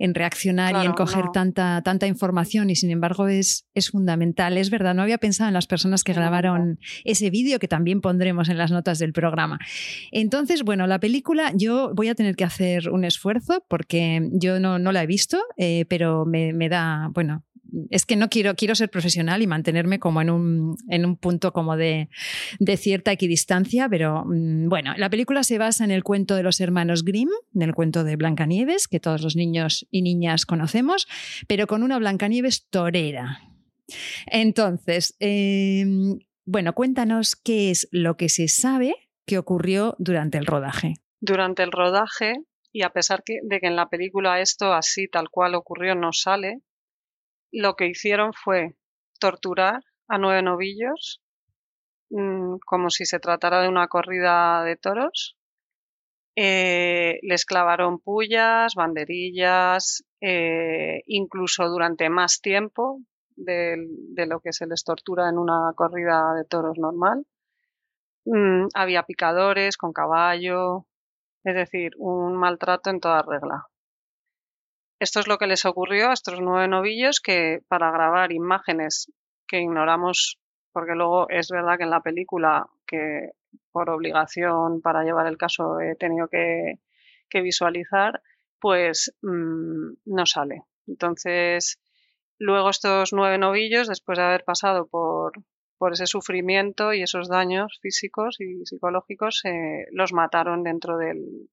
En 0.00 0.14
reaccionar 0.14 0.74
y 0.82 0.86
en 0.86 0.92
coger 0.92 1.26
tanta, 1.32 1.80
tanta 1.82 2.08
información 2.08 2.68
y 2.68 2.74
sin 2.74 2.90
embargo 2.90 3.28
es, 3.28 3.68
es 3.74 3.90
fundamental. 3.90 4.58
Es 4.58 4.70
verdad, 4.70 4.92
no 4.92 5.02
había 5.02 5.18
pensado 5.18 5.46
en 5.46 5.54
las 5.54 5.68
personas 5.68 6.02
que 6.02 6.14
grabaron 6.14 6.80
ese 7.04 7.30
vídeo 7.30 7.60
que 7.60 7.68
también 7.68 8.00
pondremos 8.00 8.48
en 8.48 8.58
las 8.58 8.72
notas 8.72 8.98
del 8.98 9.12
programa. 9.12 9.60
Entonces, 10.10 10.64
bueno, 10.64 10.88
la 10.88 10.98
película 10.98 11.52
yo 11.54 11.92
voy 11.94 12.08
a 12.08 12.16
tener 12.16 12.34
que 12.34 12.42
hacer 12.42 12.90
un 12.90 13.04
esfuerzo 13.04 13.64
porque 13.68 14.28
yo 14.32 14.58
no, 14.58 14.80
no 14.80 14.90
la 14.90 15.04
he 15.04 15.06
visto, 15.06 15.40
eh, 15.56 15.84
pero 15.88 16.26
me, 16.26 16.52
me 16.52 16.68
da, 16.68 17.08
bueno, 17.14 17.44
es 17.90 18.06
que 18.06 18.16
no 18.16 18.28
quiero, 18.28 18.54
quiero 18.54 18.74
ser 18.74 18.90
profesional 18.90 19.42
y 19.42 19.46
mantenerme 19.46 19.98
como 19.98 20.20
en 20.20 20.30
un, 20.30 20.76
en 20.88 21.04
un 21.04 21.16
punto 21.16 21.52
como 21.52 21.76
de, 21.76 22.08
de 22.58 22.76
cierta 22.76 23.12
equidistancia, 23.12 23.88
pero 23.88 24.24
mm, 24.26 24.68
bueno, 24.68 24.94
la 24.96 25.10
película 25.10 25.42
se 25.42 25.58
basa 25.58 25.84
en 25.84 25.90
el 25.90 26.04
cuento 26.04 26.34
de 26.34 26.42
los 26.42 26.60
hermanos 26.60 27.04
Grimm, 27.04 27.30
en 27.54 27.62
el 27.62 27.74
cuento 27.74 28.04
de 28.04 28.16
Blancanieves, 28.16 28.88
que 28.88 29.00
todos 29.00 29.22
los 29.22 29.36
niños 29.36 29.86
y 29.90 30.02
niñas 30.02 30.46
conocemos, 30.46 31.06
pero 31.46 31.66
con 31.66 31.82
una 31.82 31.98
Blancanieves 31.98 32.68
torera. 32.68 33.40
Entonces, 34.26 35.16
em, 35.18 36.18
bueno, 36.44 36.74
cuéntanos 36.74 37.36
qué 37.36 37.70
es 37.70 37.88
lo 37.90 38.16
que 38.16 38.28
se 38.28 38.48
sabe 38.48 38.94
que 39.26 39.38
ocurrió 39.38 39.94
durante 39.98 40.38
el 40.38 40.46
rodaje. 40.46 40.94
Durante 41.20 41.62
el 41.62 41.72
rodaje, 41.72 42.34
y 42.72 42.82
a 42.82 42.90
pesar 42.90 43.22
de 43.26 43.60
que 43.60 43.66
en 43.66 43.76
la 43.76 43.88
película 43.88 44.40
esto 44.40 44.72
así 44.72 45.08
tal 45.08 45.30
cual 45.30 45.54
ocurrió 45.54 45.94
no 45.94 46.12
sale, 46.12 46.60
lo 47.52 47.74
que 47.76 47.86
hicieron 47.86 48.32
fue 48.32 48.76
torturar 49.20 49.82
a 50.08 50.18
nueve 50.18 50.42
novillos 50.42 51.22
mm, 52.10 52.56
como 52.66 52.90
si 52.90 53.04
se 53.06 53.20
tratara 53.20 53.62
de 53.62 53.68
una 53.68 53.88
corrida 53.88 54.62
de 54.64 54.76
toros. 54.76 55.36
Eh, 56.36 57.18
les 57.22 57.44
clavaron 57.44 57.98
pullas, 57.98 58.74
banderillas, 58.76 60.04
eh, 60.20 61.02
incluso 61.06 61.68
durante 61.68 62.08
más 62.10 62.40
tiempo 62.40 63.00
de, 63.36 63.76
lo 64.26 64.40
que 64.40 64.52
se 64.52 64.66
les 64.66 64.84
tortura 64.84 65.28
en 65.28 65.38
una 65.38 65.72
corrida 65.74 66.34
de 66.34 66.44
toros 66.44 66.78
normal. 66.78 67.26
Mm, 68.24 68.68
había 68.74 69.02
picadores 69.04 69.76
con 69.76 69.92
caballo, 69.92 70.86
es 71.44 71.54
decir, 71.54 71.92
un 71.98 72.36
maltrato 72.36 72.90
en 72.90 73.00
toda 73.00 73.22
regla. 73.22 73.67
Esto 75.00 75.20
es 75.20 75.28
lo 75.28 75.38
que 75.38 75.46
les 75.46 75.64
ocurrió 75.64 76.10
a 76.10 76.12
estos 76.12 76.40
nueve 76.40 76.66
novillos 76.66 77.20
que 77.20 77.60
para 77.68 77.92
grabar 77.92 78.32
imágenes 78.32 79.12
que 79.46 79.60
ignoramos, 79.60 80.40
porque 80.72 80.96
luego 80.96 81.28
es 81.30 81.48
verdad 81.50 81.78
que 81.78 81.84
en 81.84 81.90
la 81.90 82.02
película, 82.02 82.66
que 82.84 83.30
por 83.70 83.90
obligación 83.90 84.80
para 84.80 85.04
llevar 85.04 85.28
el 85.28 85.36
caso 85.38 85.80
he 85.80 85.94
tenido 85.94 86.26
que, 86.28 86.80
visualizar, 87.32 88.22
pues 88.58 89.14
mm, 89.22 89.92
no 90.06 90.26
sale. 90.26 90.64
Entonces, 90.88 91.78
luego 92.38 92.70
estos 92.70 93.12
nueve 93.12 93.38
novillos, 93.38 93.86
después 93.86 94.18
de 94.18 94.24
haber 94.24 94.44
pasado 94.44 94.88
por, 94.88 95.32
por 95.78 95.92
ese 95.92 96.06
sufrimiento 96.06 96.92
y 96.92 97.02
esos 97.02 97.28
daños 97.28 97.78
físicos 97.80 98.40
y 98.40 98.66
psicológicos, 98.66 99.44
eh, 99.44 99.86
los 99.92 100.12
mataron 100.12 100.64
dentro 100.64 100.96
del, 100.96 101.48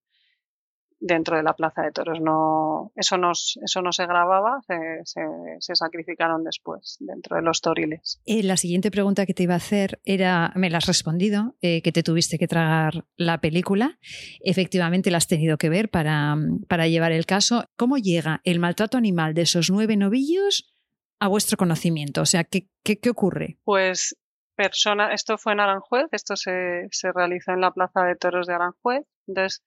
dentro 1.06 1.38
de 1.38 1.44
la 1.44 1.54
plaza 1.54 1.84
de 1.84 1.92
toros. 1.92 2.20
No, 2.20 2.92
eso, 2.96 3.18
no, 3.18 3.32
eso 3.32 3.82
no 3.82 3.92
se 3.92 4.08
grababa, 4.08 4.60
se, 5.04 5.76
sacrificaron 5.76 6.44
después 6.44 6.98
dentro 7.00 7.36
de 7.36 7.44
los 7.44 7.62
toriles. 7.62 8.20
Eh, 8.26 8.42
la 8.42 8.58
siguiente 8.58 8.90
pregunta 8.90 9.26
que 9.26 9.36
te 9.36 9.44
iba 9.44 9.54
a 9.54 9.58
hacer 9.58 10.00
era, 10.04 10.52
me 10.56 10.70
la 10.70 10.80
has 10.80 10.88
respondido, 10.88 11.56
eh, 11.62 11.84
que 11.84 11.92
te 11.92 12.02
tuviste 12.02 12.40
que 12.40 12.48
tragar 12.48 13.06
la 13.18 13.40
película. 13.40 14.00
Efectivamente 14.42 15.12
la 15.12 15.18
has 15.18 15.28
tenido 15.28 15.58
que 15.58 15.70
ver 15.70 15.90
para, 15.90 16.36
para 16.68 16.88
llevar 16.88 17.12
el 17.12 17.28
caso. 17.28 17.70
¿Cómo 17.78 17.98
llega 17.98 18.42
el 18.44 18.60
maltrato 18.60 18.98
animal 18.98 19.36
de 19.36 19.44
esos 19.44 19.70
nueve 19.70 19.98
novillos 19.98 20.74
a 21.20 21.28
vuestro 21.28 21.56
conocimiento? 21.56 22.22
O 22.22 22.26
sea, 22.26 22.46
¿qué, 22.46 22.68
qué, 22.84 23.10
ocurre? 23.10 23.60
Pues 23.64 24.18
persona, 24.56 25.14
esto 25.14 25.38
fue 25.38 25.54
en 25.54 25.60
Aranjuez, 25.60 26.08
esto 26.14 26.36
se, 26.36 26.88
se 26.90 27.12
realizó 27.12 27.52
en 27.52 27.62
la 27.62 27.72
Plaza 27.72 28.04
de 28.06 28.16
Toros 28.16 28.48
de 28.48 28.56
Aranjuez. 28.56 29.04
Entonces, 29.28 29.64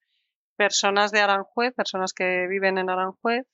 personas 0.58 1.12
de 1.12 1.20
Aranjuez, 1.20 1.72
personas 1.72 2.12
que 2.12 2.48
viven 2.48 2.78
en 2.78 2.90
Aranjuez, 2.90 3.46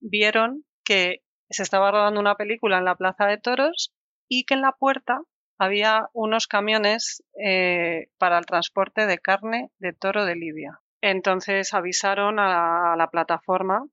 vieron 0.00 0.64
que 0.84 1.22
se 1.50 1.64
estaba 1.64 1.90
rodando 1.90 2.20
una 2.20 2.36
película 2.36 2.78
en 2.78 2.84
la 2.84 2.94
Plaza 2.94 3.26
de 3.26 3.38
Toros 3.38 3.92
y 4.28 4.44
que 4.44 4.54
en 4.54 4.62
la 4.62 4.72
puerta 4.72 5.20
había 5.58 6.08
unos 6.12 6.46
camiones 6.46 7.24
eh, 7.42 8.06
para 8.18 8.38
el 8.38 8.46
transporte 8.46 9.06
de 9.06 9.18
carne 9.18 9.70
de 9.78 9.92
toro 9.92 10.24
de 10.24 10.36
Libia. 10.36 10.80
Entonces 11.00 11.74
avisaron 11.74 12.38
a, 12.38 12.94
la 12.96 13.10
plataforma 13.10 13.86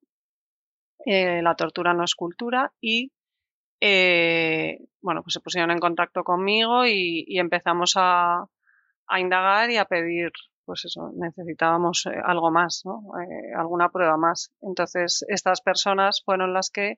eh, 1.06 1.42
La 1.42 1.56
Tortura 1.56 1.94
no 1.96 2.04
es 2.04 2.14
cultura 2.14 2.74
y 2.80 3.12
eh, 3.80 4.78
bueno, 5.02 5.24
pues 5.24 5.34
se 5.34 5.40
pusieron 5.40 5.72
en 5.72 5.80
contacto 5.80 6.24
conmigo 6.24 6.86
y, 6.86 7.40
empezamos 7.40 7.94
a, 7.96 8.46
a, 9.08 9.20
indagar 9.20 9.72
y 9.72 9.78
a 9.78 9.86
pedir 9.86 10.32
pues 10.72 10.86
eso, 10.86 11.12
necesitábamos 11.16 12.06
eh, 12.06 12.12
algo 12.24 12.50
más. 12.50 12.84
Eh, 12.86 13.54
alguna 13.58 13.90
prueba 13.90 14.16
más. 14.16 14.54
Entonces, 14.62 15.26
estas 15.28 15.60
personas 15.60 16.22
fueron 16.24 16.54
las 16.54 16.70
que 16.70 16.98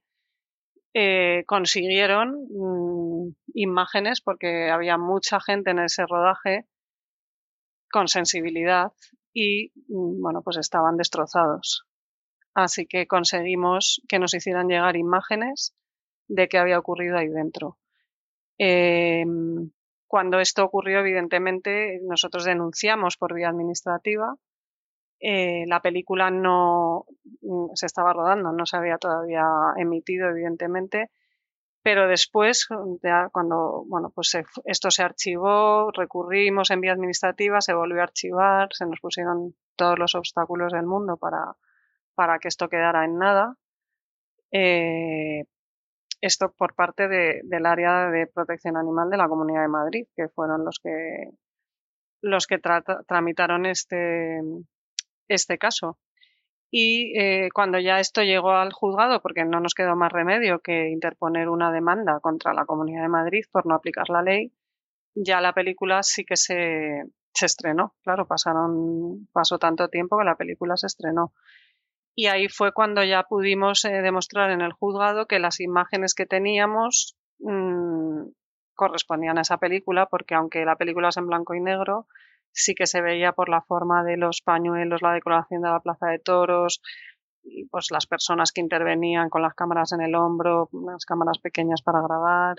eh, 0.94 1.44
consiguieron 1.48 2.46
mm, 2.52 3.36
imágenes, 3.56 4.22
porque 4.22 4.70
había 4.70 5.00
mucha 5.00 5.40
gente 5.40 5.72
en 5.72 5.80
ese 5.80 6.06
rodaje 6.06 6.68
con 7.92 8.08
sensibilidad 8.08 8.92
y, 9.34 9.72
mm, 9.88 10.22
bueno, 10.22 10.44
pues 10.44 10.58
estaban 10.58 10.96
destrozados. 10.96 11.88
Así 12.54 12.86
que 12.86 13.08
conseguimos 13.08 14.04
que 14.08 14.20
nos 14.20 14.36
hicieran 14.36 14.68
llegar 14.68 14.98
imágenes 14.98 15.74
de 16.28 16.48
qué 16.48 16.60
había 16.60 16.78
ocurrido 16.78 17.18
ahí 17.18 17.28
dentro. 17.28 17.80
Em, 18.60 19.72
cuando 20.14 20.40
esto 20.40 20.64
ocurrió, 20.64 21.00
evidentemente, 21.00 22.00
nosotros 22.04 22.46
denunciamos 22.46 23.18
por 23.18 23.34
vía 23.34 23.50
administrativa. 23.50 24.36
Eh, 25.20 25.64
la 25.66 25.82
película 25.82 26.30
no 26.30 27.06
mm, 27.42 27.74
se 27.74 27.88
estaba 27.88 28.14
rodando, 28.14 28.52
no 28.52 28.68
se 28.68 28.78
había 28.78 29.00
todavía 29.00 29.44
emitido, 29.76 30.30
evidentemente, 30.30 31.10
pero 31.82 32.08
después, 32.08 32.68
ya 33.02 33.30
cuando 33.32 33.86
bueno, 33.88 34.12
pues 34.14 34.38
esto 34.66 34.92
se 34.92 35.02
archivó, 35.02 35.90
recurrimos 35.90 36.70
en 36.70 36.82
vía 36.82 36.94
administrativa, 36.94 37.60
se 37.60 37.74
volvió 37.74 38.02
a 38.02 38.04
archivar, 38.04 38.70
se 38.72 38.86
nos 38.86 39.00
pusieron 39.00 39.56
todos 39.76 39.98
los 39.98 40.14
obstáculos 40.14 40.74
del 40.74 40.86
mundo 40.86 41.18
para, 41.18 41.56
para 42.14 42.38
que 42.38 42.50
esto 42.50 42.70
quedara 42.70 43.04
en 43.04 43.18
nada. 43.18 43.58
Eh, 44.52 45.46
esto 46.24 46.54
por 46.58 46.74
parte 46.74 47.10
del 47.10 47.66
área 47.66 48.10
de 48.10 48.28
protección 48.28 48.78
animal 48.78 49.10
de 49.10 49.18
la 49.18 49.28
Comunidad 49.28 49.64
de 49.64 49.68
Madrid, 49.68 50.08
que 50.16 50.30
fueron 50.30 50.64
los 50.64 50.80
que, 50.82 51.32
los 52.22 52.48
que 52.48 52.60
tramitaron 52.60 53.66
este, 53.66 54.40
este 55.28 55.58
caso. 55.58 56.00
Y 56.72 57.12
eh, 57.20 57.50
cuando 57.54 57.78
ya 57.78 58.00
esto 58.00 58.24
llegó 58.24 58.52
al 58.52 58.72
juzgado, 58.72 59.22
porque 59.22 59.44
no 59.44 59.60
nos 59.60 59.74
quedó 59.74 59.98
más 59.98 60.14
remedio 60.14 60.60
que 60.60 60.88
interponer 60.88 61.50
una 61.50 61.74
demanda 61.74 62.22
contra 62.22 62.54
la 62.54 62.66
Comunidad 62.66 63.02
de 63.02 63.10
Madrid 63.10 63.44
por 63.52 63.66
no 63.66 63.76
aplicar 63.76 64.10
la 64.10 64.22
ley, 64.22 64.54
ya 65.14 65.42
la 65.42 65.52
película 65.52 66.04
sí 66.04 66.24
que 66.24 66.38
se, 66.38 67.04
se 67.34 67.46
estrenó. 67.46 67.96
Claro, 68.02 68.28
pasaron, 68.28 69.28
pasó 69.34 69.60
tanto 69.60 69.90
tiempo 69.90 70.18
que 70.18 70.24
la 70.24 70.38
película 70.38 70.78
se 70.78 70.88
estrenó. 70.88 71.34
Y 72.16 72.28
ahí 72.28 72.48
fue 72.48 72.74
cuando 72.74 73.04
ya 73.04 73.24
pudimos 73.24 73.86
eh, 73.86 74.02
demostrar 74.02 74.52
en 74.52 74.62
el 74.62 74.74
juzgado 74.74 75.26
que 75.26 75.40
las 75.40 75.60
imágenes 75.60 76.14
que 76.14 76.26
teníamos 76.26 77.16
mm, 77.40 78.28
correspondían 78.76 79.38
a 79.38 79.42
esa 79.42 79.58
película, 79.58 80.06
porque 80.08 80.36
aunque 80.36 80.66
la 80.66 80.76
película 80.76 81.10
es 81.10 81.18
en 81.18 81.28
blanco 81.28 81.56
y 81.56 81.62
negro, 81.62 82.08
sí 82.52 82.76
que 82.76 82.86
se 82.86 83.02
veía 83.02 83.34
por 83.34 83.50
la 83.50 83.62
forma 83.62 84.04
de 84.04 84.18
los 84.18 84.42
pañuelos, 84.42 85.02
la 85.02 85.14
decoración 85.14 85.62
de 85.64 85.70
la 85.70 85.80
plaza 85.80 86.08
de 86.08 86.20
toros, 86.20 86.82
y 87.44 87.66
pues 87.66 87.92
las 87.92 88.08
personas 88.08 88.52
que 88.52 88.62
intervenían 88.62 89.30
con 89.30 89.42
las 89.42 89.54
cámaras 89.54 89.92
en 89.92 90.02
el 90.02 90.16
hombro, 90.16 90.70
las 90.86 91.06
cámaras 91.06 91.40
pequeñas 91.40 91.82
para 91.82 92.02
grabar, 92.02 92.58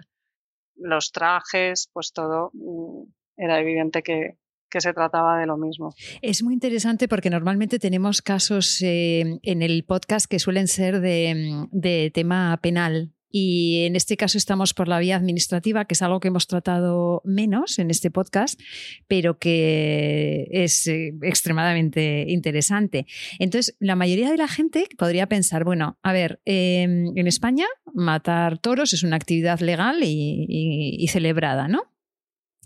los 0.76 1.12
trajes, 1.12 1.88
pues 1.92 2.12
todo 2.12 2.50
mm, 2.52 3.04
era 3.36 3.60
evidente 3.60 4.02
que, 4.02 4.36
que 4.74 4.80
se 4.80 4.92
trataba 4.92 5.38
de 5.38 5.46
lo 5.46 5.56
mismo. 5.56 5.94
Es 6.20 6.42
muy 6.42 6.52
interesante 6.52 7.06
porque 7.06 7.30
normalmente 7.30 7.78
tenemos 7.78 8.22
casos 8.22 8.82
eh, 8.82 9.38
en 9.42 9.62
el 9.62 9.84
podcast 9.84 10.26
que 10.26 10.40
suelen 10.40 10.66
ser 10.66 11.00
de, 11.00 12.10
tema 12.12 12.58
penal, 12.60 13.12
y 13.30 13.84
en 13.87 13.96
este 13.96 14.16
caso 14.16 14.38
estamos 14.38 14.74
por 14.74 14.87
la 14.87 15.00
vía 15.00 15.16
administrativa, 15.16 15.87
que 15.87 15.94
es 15.94 16.02
algo 16.02 16.20
que 16.20 16.28
hemos 16.28 16.46
tratado 16.46 17.20
menos 17.24 17.80
en 17.80 17.90
este 17.90 18.10
podcast, 18.10 18.60
pero 19.08 19.38
que 19.38 20.46
es 20.50 20.87
eh, 20.87 21.14
extremadamente 21.22 22.26
interesante. 22.28 23.06
Entonces, 23.40 23.76
la 23.80 23.96
mayoría 23.96 24.30
de 24.30 24.37
la 24.37 24.46
gente 24.46 24.88
podría 24.96 25.28
pensar, 25.28 25.64
bueno, 25.64 25.98
a 26.02 26.12
ver, 26.12 26.40
em, 26.44 27.16
en 27.16 27.26
España 27.26 27.66
matar 27.92 28.58
toros 28.58 28.92
es 28.92 29.02
una 29.02 29.16
actividad 29.16 29.60
legal 29.60 29.98
y 30.02 31.06
celebrada, 31.08 31.66
¿no? 31.68 31.93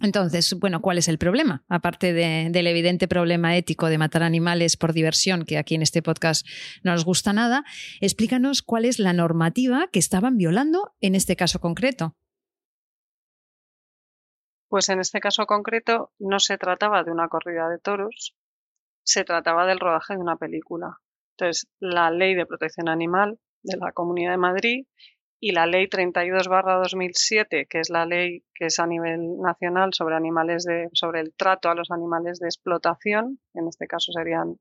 Entonces, 0.01 0.55
bueno, 0.59 0.81
¿cuál 0.81 0.99
es 0.99 1.09
el 1.09 1.19
problema? 1.19 1.65
Aparte 1.69 2.13
del 2.13 2.67
evidente 2.67 3.09
problema 3.09 3.57
ético 3.57 3.87
de 3.89 3.99
matar 3.99 4.23
animales 4.23 4.77
por 4.77 4.93
diversión, 4.93 5.45
que 5.45 5.59
aquí 5.59 5.75
en 5.75 5.83
este 5.83 6.03
podcast 6.03 6.47
no 6.83 6.93
nos 6.93 7.05
gusta 7.05 7.33
nada, 7.33 7.65
explícanos 8.01 8.63
cuál 8.63 8.85
es 8.85 8.99
la 8.99 9.13
normativa 9.13 9.89
que 9.93 9.99
estaban 9.99 10.37
violando 10.37 10.95
en 11.01 11.15
este 11.15 11.37
caso 11.37 11.61
concreto. 11.61 12.15
Pues 14.69 14.89
en 14.91 15.01
este 15.01 15.21
caso 15.21 15.47
concreto 15.47 16.13
no 16.19 16.39
se 16.39 16.59
trataba 16.59 17.03
de 17.03 17.11
una 17.11 17.29
corrida 17.29 17.69
de 17.69 17.79
toros, 17.79 18.37
se 19.03 19.25
trataba 19.25 19.67
del 19.67 19.81
rodaje 19.81 20.15
de 20.15 20.21
una 20.21 20.37
película. 20.37 20.99
Entonces, 21.37 21.69
la 21.81 22.11
ley 22.11 22.35
de 22.35 22.47
protección 22.47 22.89
animal 22.89 23.39
de 23.63 23.79
la 23.79 23.93
Comunidad 23.93 24.33
de 24.33 24.39
Madrid 24.39 24.87
y 25.41 25.53
la 25.53 25.67
ley 25.67 25.87
32-2007, 25.87 27.69
que 27.69 27.81
es 27.81 27.91
la 27.91 28.07
ley 28.07 28.45
que 28.55 28.67
es 28.67 28.79
a 28.79 28.87
nivel 28.87 29.41
nacional 29.41 29.93
sobre 29.93 30.17
animales 30.17 30.65
de, 30.65 30.89
sobre 30.93 31.21
el 31.21 31.35
trato 31.35 31.71
a 31.71 31.75
los 31.75 31.91
animales 31.91 32.39
de 32.41 32.49
explotación, 32.49 33.39
en 33.55 33.69
este 33.69 33.87
caso 33.87 34.13
serían 34.13 34.59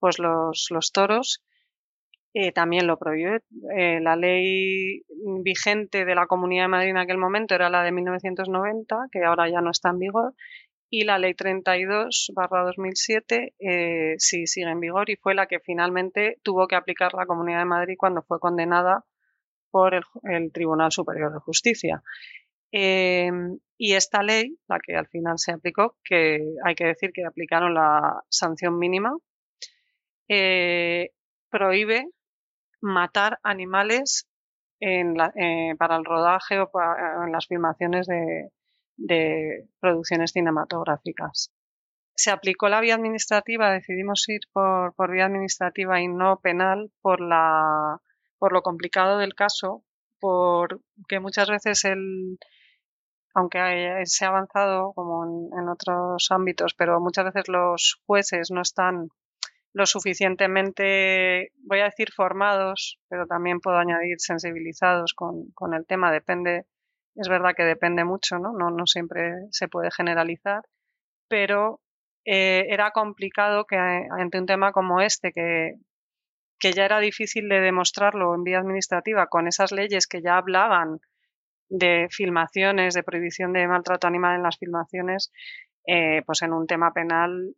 pues 0.00 0.18
los, 0.18 0.66
los 0.70 0.90
toros, 0.90 1.44
eh, 2.34 2.50
también 2.50 2.86
lo 2.86 2.98
prohíbe. 2.98 3.42
Eh, 3.76 4.00
la 4.00 4.16
ley 4.16 5.02
vigente 5.42 6.04
de 6.04 6.14
la 6.14 6.26
Comunidad 6.26 6.64
de 6.64 6.68
Madrid 6.68 6.90
en 6.90 6.98
aquel 6.98 7.18
momento 7.18 7.54
era 7.54 7.70
la 7.70 7.84
de 7.84 7.92
1990, 7.92 9.06
que 9.12 9.24
ahora 9.24 9.48
ya 9.48 9.60
no 9.60 9.70
está 9.70 9.90
en 9.90 10.00
vigor, 10.00 10.34
y 10.90 11.04
la 11.04 11.18
ley 11.18 11.34
32-2007 11.34 13.52
eh, 13.60 14.14
sí 14.18 14.46
sigue 14.46 14.70
en 14.70 14.80
vigor 14.80 15.10
y 15.10 15.16
fue 15.16 15.34
la 15.34 15.46
que 15.46 15.60
finalmente 15.60 16.38
tuvo 16.42 16.66
que 16.66 16.74
aplicar 16.74 17.14
la 17.14 17.26
Comunidad 17.26 17.60
de 17.60 17.66
Madrid 17.66 17.94
cuando 17.96 18.22
fue 18.22 18.40
condenada 18.40 19.04
por 19.72 19.94
el, 19.94 20.52
Tribunal 20.52 20.92
Superior 20.92 21.32
de 21.32 21.40
Justicia. 21.40 22.02
Em, 22.70 23.58
y 23.76 23.94
esta 23.94 24.22
ley, 24.22 24.56
la 24.68 24.78
que 24.78 24.94
al 24.94 25.08
final 25.08 25.38
se 25.38 25.52
aplicó, 25.52 25.96
que 26.04 26.54
hay 26.64 26.74
que 26.74 26.86
decir 26.86 27.10
que 27.12 27.24
aplicaron 27.24 27.74
la 27.74 28.22
sanción 28.28 28.78
mínima, 28.78 29.16
eh, 30.28 31.10
prohíbe 31.50 32.06
matar 32.80 33.38
animales 33.42 34.28
eh, 34.80 35.74
para 35.78 35.96
el 35.96 36.04
rodaje 36.04 36.60
o 36.60 36.70
en 37.24 37.32
las 37.32 37.46
filmaciones 37.46 38.06
de, 38.06 39.68
producciones 39.80 40.32
cinematográficas. 40.32 41.52
Se 42.14 42.30
aplicó 42.30 42.68
la 42.68 42.80
vía 42.80 42.94
administrativa, 42.94 43.72
decidimos 43.72 44.28
ir 44.28 44.40
por 44.52 45.10
vía 45.10 45.26
administrativa 45.26 46.00
y 46.00 46.08
no 46.08 46.40
penal 46.40 46.90
por 47.00 47.20
la 47.20 48.00
por 48.42 48.52
lo 48.52 48.62
complicado 48.62 49.18
del 49.18 49.36
caso, 49.36 49.84
porque 50.18 51.20
muchas 51.20 51.48
veces 51.48 51.84
el, 51.84 52.40
aunque 53.36 54.02
se 54.06 54.24
ha 54.24 54.30
avanzado 54.30 54.92
como 54.94 55.24
en, 55.56 55.68
otros 55.68 56.26
ámbitos, 56.28 56.74
pero 56.74 56.98
muchas 57.00 57.26
veces 57.26 57.46
los 57.46 58.02
jueces 58.04 58.50
no 58.50 58.62
están 58.62 59.10
lo 59.72 59.86
suficientemente, 59.86 61.52
voy 61.68 61.78
a 61.78 61.84
decir, 61.84 62.10
formados, 62.10 62.98
pero 63.08 63.28
también 63.28 63.60
puedo 63.60 63.76
añadir 63.76 64.16
sensibilizados 64.18 65.14
con, 65.14 65.52
el 65.72 65.86
tema. 65.86 66.10
Depende, 66.10 66.66
es 67.14 67.28
verdad 67.28 67.54
que 67.56 67.62
depende 67.62 68.02
mucho, 68.02 68.40
¿no? 68.40 68.52
No, 68.54 68.72
no 68.72 68.88
siempre 68.88 69.34
se 69.52 69.68
puede 69.68 69.92
generalizar, 69.92 70.62
pero 71.28 71.80
eh, 72.24 72.66
era 72.70 72.90
complicado 72.90 73.66
que 73.66 73.76
ante 73.76 74.40
un 74.40 74.46
tema 74.46 74.72
como 74.72 75.00
este, 75.00 75.30
que 75.30 75.76
que 76.62 76.72
ya 76.72 76.84
era 76.84 77.00
difícil 77.00 77.48
de 77.48 77.60
demostrarlo 77.60 78.36
en 78.36 78.44
vía 78.44 78.60
administrativa 78.60 79.26
con 79.26 79.48
esas 79.48 79.72
leyes 79.72 80.06
que 80.06 80.22
ya 80.22 80.36
hablaban 80.36 81.00
de 81.68 82.06
filmaciones, 82.08 82.94
de 82.94 83.02
prohibición 83.02 83.52
de 83.52 83.66
maltrato 83.66 84.06
animal 84.06 84.36
en 84.36 84.44
las 84.44 84.58
filmaciones, 84.58 85.32
eh, 85.88 86.22
pues 86.24 86.40
en 86.42 86.52
un 86.52 86.68
tema 86.68 86.92
penal 86.92 87.56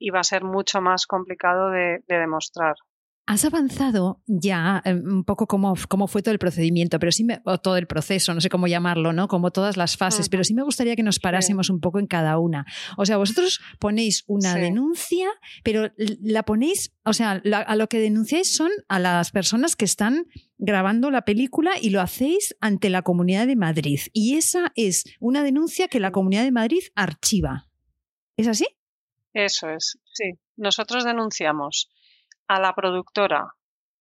iba 0.00 0.18
a 0.18 0.24
ser 0.24 0.42
mucho 0.42 0.80
más 0.80 1.06
complicado 1.06 1.70
de 1.70 2.02
demostrar. 2.08 2.74
Has 3.28 3.44
avanzado 3.44 4.22
ya 4.26 4.80
eh, 4.84 4.94
un 4.94 5.24
poco 5.24 5.48
cómo, 5.48 5.74
cómo 5.88 6.06
fue 6.06 6.22
todo 6.22 6.32
el 6.32 6.38
procedimiento, 6.38 7.00
pero 7.00 7.10
sí 7.10 7.24
me, 7.24 7.40
o 7.44 7.58
todo 7.58 7.76
el 7.76 7.88
proceso, 7.88 8.32
no 8.32 8.40
sé 8.40 8.48
cómo 8.48 8.68
llamarlo, 8.68 9.12
¿no? 9.12 9.26
Como 9.26 9.50
todas 9.50 9.76
las 9.76 9.96
fases, 9.96 10.28
pero 10.28 10.44
sí 10.44 10.54
me 10.54 10.62
gustaría 10.62 10.94
que 10.94 11.02
nos 11.02 11.18
parásemos 11.18 11.68
un 11.68 11.80
poco 11.80 11.98
en 11.98 12.06
cada 12.06 12.38
una. 12.38 12.66
O 12.96 13.04
sea, 13.04 13.16
vosotros 13.16 13.60
ponéis 13.80 14.22
una 14.28 14.54
denuncia, 14.54 15.28
pero 15.64 15.90
la 15.96 16.44
ponéis, 16.44 16.94
o 17.04 17.12
sea, 17.12 17.42
a 17.42 17.76
lo 17.76 17.88
que 17.88 17.98
denunciáis 17.98 18.54
son 18.54 18.70
a 18.88 19.00
las 19.00 19.32
personas 19.32 19.74
que 19.74 19.86
están 19.86 20.26
grabando 20.58 21.10
la 21.10 21.22
película 21.22 21.72
y 21.80 21.90
lo 21.90 22.00
hacéis 22.00 22.56
ante 22.60 22.90
la 22.90 23.02
Comunidad 23.02 23.48
de 23.48 23.56
Madrid. 23.56 24.00
Y 24.12 24.36
esa 24.36 24.72
es 24.76 25.04
una 25.18 25.42
denuncia 25.42 25.88
que 25.88 25.98
la 25.98 26.12
Comunidad 26.12 26.44
de 26.44 26.52
Madrid 26.52 26.82
archiva. 26.94 27.66
¿Es 28.36 28.46
así? 28.46 28.66
Eso 29.32 29.68
es, 29.68 29.98
sí. 30.12 30.38
Nosotros 30.56 31.04
denunciamos 31.04 31.90
a 32.48 32.60
la 32.60 32.74
productora, 32.74 33.54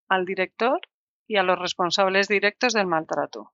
al 0.08 0.26
director 0.26 0.80
y 1.28 1.38
a 1.38 1.44
los 1.44 1.58
responsables 1.60 2.28
directos 2.28 2.74
del 2.74 2.88
maltrato. 2.88 3.52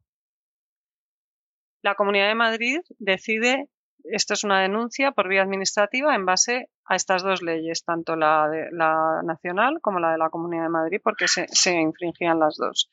La 1.82 1.96
Comunidad 1.96 2.28
de 2.28 2.36
Madrid 2.36 2.80
decide, 3.00 3.70
esto 4.04 4.34
es 4.34 4.44
una 4.44 4.62
denuncia 4.62 5.12
por 5.12 5.28
vía 5.28 5.42
administrativa 5.42 6.16
en 6.16 6.26
base 6.26 6.70
a 6.86 6.96
estas 6.96 7.24
dos 7.24 7.42
leyes, 7.42 7.84
tanto 7.84 8.16
la, 8.16 8.48
de, 8.50 8.68
la 8.72 9.22
nacional 9.24 9.80
como 9.82 10.00
la 10.00 10.12
de 10.12 10.18
la 10.18 10.30
Comunidad 10.30 10.64
de 10.64 10.70
Madrid, 10.70 11.02
porque 11.04 11.28
se, 11.28 11.72
infringían 11.72 12.40
las 12.40 12.58
dos. 12.58 12.90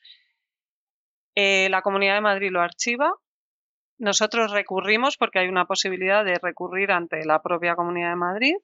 Eh, 1.35 1.67
la 1.69 1.81
Comunidad 1.81 2.15
de 2.15 2.21
Madrid 2.21 2.49
lo 2.51 2.61
archiva. 2.61 3.11
Nosotros 3.99 4.51
recurrimos 4.51 5.17
porque 5.17 5.39
hay 5.39 5.49
una 5.49 5.65
posibilidad 5.65 6.23
de 6.23 6.39
recurrir 6.41 6.91
ante 6.91 7.25
la 7.25 7.41
propia 7.41 7.75
Comunidad 7.75 8.11
de 8.11 8.15
Madrid 8.15 8.55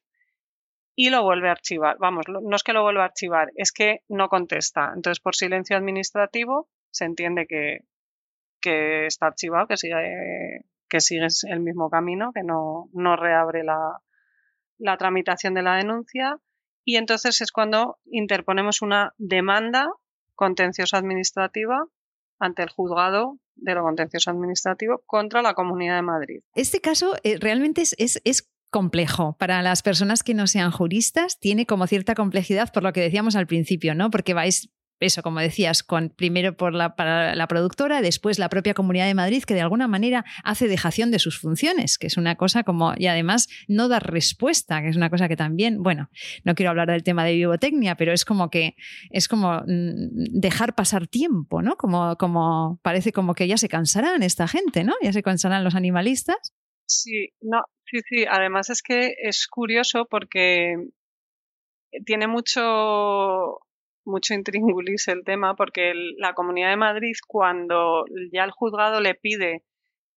y 0.96 1.10
lo 1.10 1.24
vuelve 1.24 1.50
a 1.50 1.52
archivar. 1.52 1.98
Vamos, 2.00 2.26
no 2.28 2.56
es 2.56 2.64
que 2.64 2.74
lo 2.74 2.84
vuelva 2.84 3.04
a 3.04 3.08
archivar, 3.08 3.52
es 3.56 3.72
que 3.72 4.02
no 4.08 4.30
contesta. 4.30 4.92
Entonces, 4.96 5.20
por 5.22 5.36
silencio 5.36 5.76
administrativo, 5.76 6.70
se 6.92 7.06
entiende 7.06 7.46
que, 7.48 7.80
que 8.62 9.06
está 9.06 9.28
archivado, 9.28 9.68
que 9.68 9.78
sigue, 9.78 10.62
que 10.88 11.02
sigue 11.02 11.28
el 11.50 11.60
mismo 11.60 11.90
camino, 11.90 12.32
que 12.34 12.44
no, 12.44 12.90
no 12.94 13.16
reabre 13.18 13.64
la, 13.64 14.02
la 14.78 14.98
tramitación 14.98 15.54
de 15.54 15.64
la 15.64 15.76
denuncia. 15.76 16.40
Y 16.86 16.96
entonces 16.98 17.42
es 17.42 17.52
cuando 17.52 17.98
interponemos 18.06 18.82
una 18.82 19.14
demanda 19.18 19.90
contenciosa 20.36 20.98
administrativa 20.98 21.86
ante 22.40 22.64
el 22.64 22.70
juzgado 22.70 23.40
de 23.56 23.74
lo 23.74 23.84
contencioso 23.84 24.30
administrativo 24.30 25.02
contra 25.06 25.42
la 25.42 25.54
Comunidad 25.54 25.96
de 25.96 26.02
Madrid. 26.02 26.42
Este 26.54 26.82
caso 26.82 27.16
eh, 27.24 27.38
realmente 27.40 27.82
es, 27.82 28.52
complejo. 28.76 29.38
Para 29.40 29.62
las 29.62 29.82
personas 29.82 30.22
que 30.22 30.34
no 30.34 30.48
sean 30.48 30.70
juristas, 30.70 31.40
tiene 31.40 31.66
como 31.66 31.88
cierta 31.88 32.14
complejidad 32.14 32.74
por 32.74 32.84
lo 32.84 32.92
que 32.92 33.00
decíamos 33.00 33.38
al 33.38 33.48
principio, 33.48 33.96
¿no? 33.96 34.10
Porque 34.10 34.34
vais 34.34 34.70
eso, 35.00 35.24
como 35.24 35.40
decías, 35.40 35.86
primero 36.18 36.58
por 36.58 36.74
la, 36.74 36.98
para 36.98 37.36
la 37.36 37.48
productora, 37.48 38.02
después 38.02 38.38
la 38.38 38.50
propia 38.50 38.74
Comunidad 38.74 39.06
de 39.06 39.14
Madrid, 39.14 39.44
que 39.44 39.54
de 39.54 39.62
alguna 39.62 39.88
manera 39.88 40.26
hace 40.44 40.68
dejación 40.68 41.10
de 41.10 41.20
sus 41.20 41.40
funciones, 41.40 41.98
que 41.98 42.08
es 42.08 42.18
una 42.18 42.36
cosa 42.36 42.64
como, 42.64 42.94
y 42.98 43.08
además 43.08 43.48
no 43.70 43.88
dar 43.88 44.12
respuesta, 44.12 44.82
que 44.82 44.90
es 44.90 44.98
una 44.98 45.10
cosa 45.10 45.30
que 45.30 45.38
también, 45.38 45.82
bueno, 45.82 46.10
no 46.44 46.54
quiero 46.54 46.72
hablar 46.72 46.90
del 46.90 47.04
tema 47.04 47.24
de 47.24 47.36
biotecnia, 47.36 47.96
pero 47.96 48.12
es 48.12 48.26
como 48.26 48.50
que 48.50 48.76
es 49.10 49.30
como 49.30 49.62
mm, 49.66 50.40
dejar 50.42 50.76
pasar 50.76 51.08
tiempo, 51.08 51.62
¿no? 51.62 51.78
Como, 51.78 52.18
como 52.18 52.82
parece 52.84 53.14
como 53.14 53.36
que 53.36 53.48
ya 53.48 53.56
se 53.56 53.70
cansarán 53.70 54.22
esta 54.22 54.50
gente, 54.50 54.84
¿no? 54.84 54.96
Ya 55.02 55.14
se 55.14 55.24
cansarán 55.24 55.64
los 55.64 55.76
animalistas. 55.76 56.54
Sí, 56.88 57.30
no, 57.42 57.62
Sí, 57.86 58.00
sí, 58.08 58.26
además 58.30 58.70
es 58.70 58.82
que 58.82 59.16
es 59.22 59.48
curioso 59.48 60.06
porque 60.10 60.76
tiene 62.06 62.28
mucho, 62.28 63.60
mucho 64.06 64.34
intríngulis 64.34 65.08
el 65.08 65.24
tema, 65.24 65.56
porque 65.56 65.94
la 66.18 66.34
Comunidad 66.34 66.70
de 66.70 66.78
Madrid, 66.78 67.14
cuando 67.28 68.06
ya 68.32 68.44
el 68.44 68.52
juzgado 68.52 69.02
le 69.02 69.16
pide 69.16 69.64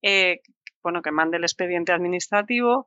eh, 0.02 0.40
bueno, 0.82 1.02
que 1.02 1.10
mande 1.10 1.36
el 1.36 1.44
expediente 1.44 1.92
administrativo, 1.92 2.86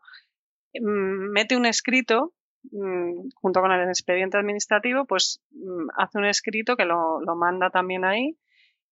mm, 0.74 1.32
mete 1.32 1.56
un 1.58 1.66
escrito 1.66 2.34
mm, 2.72 3.30
junto 3.36 3.62
con 3.62 3.72
el 3.72 3.88
expediente 3.88 4.38
administrativo, 4.38 5.06
pues 5.06 5.42
mm, 5.52 5.90
hace 5.98 6.18
un 6.18 6.26
escrito 6.26 6.76
que 6.76 6.86
lo, 6.86 7.22
lo 7.22 7.36
manda 7.36 7.70
también 7.70 8.06
ahí 8.06 8.38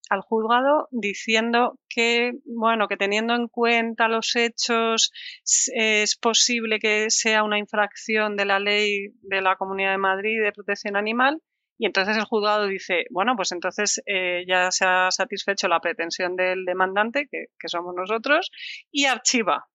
al 0.09 0.21
juzgado 0.21 0.87
diciendo 0.91 1.79
que, 1.87 2.33
bueno, 2.45 2.87
que 2.87 2.97
teniendo 2.97 3.35
en 3.35 3.47
cuenta 3.47 4.07
los 4.07 4.35
hechos 4.35 5.11
es 5.43 6.15
posible 6.17 6.79
que 6.79 7.09
sea 7.09 7.43
una 7.43 7.59
infracción 7.59 8.35
de 8.35 8.45
la 8.45 8.59
ley 8.59 9.09
de 9.21 9.41
la 9.41 9.55
Comunidad 9.55 9.91
de 9.91 9.97
Madrid 9.97 10.41
de 10.41 10.51
protección 10.51 10.95
animal. 10.95 11.41
Y 11.77 11.85
entonces 11.85 12.17
el 12.17 12.25
juzgado 12.25 12.67
dice, 12.67 13.05
bueno, 13.09 13.35
pues 13.37 13.53
entonces 13.53 14.01
eh, 14.05 14.43
ya 14.45 14.69
se 14.69 14.83
ha 14.85 15.11
satisfecho 15.11 15.69
la 15.69 15.79
pretensión 15.79 16.35
del 16.35 16.65
demandante, 16.65 17.29
que, 17.31 17.47
somos 17.69 17.95
nosotros, 17.95 18.51
y 18.91 19.05
archiva. 19.05 19.65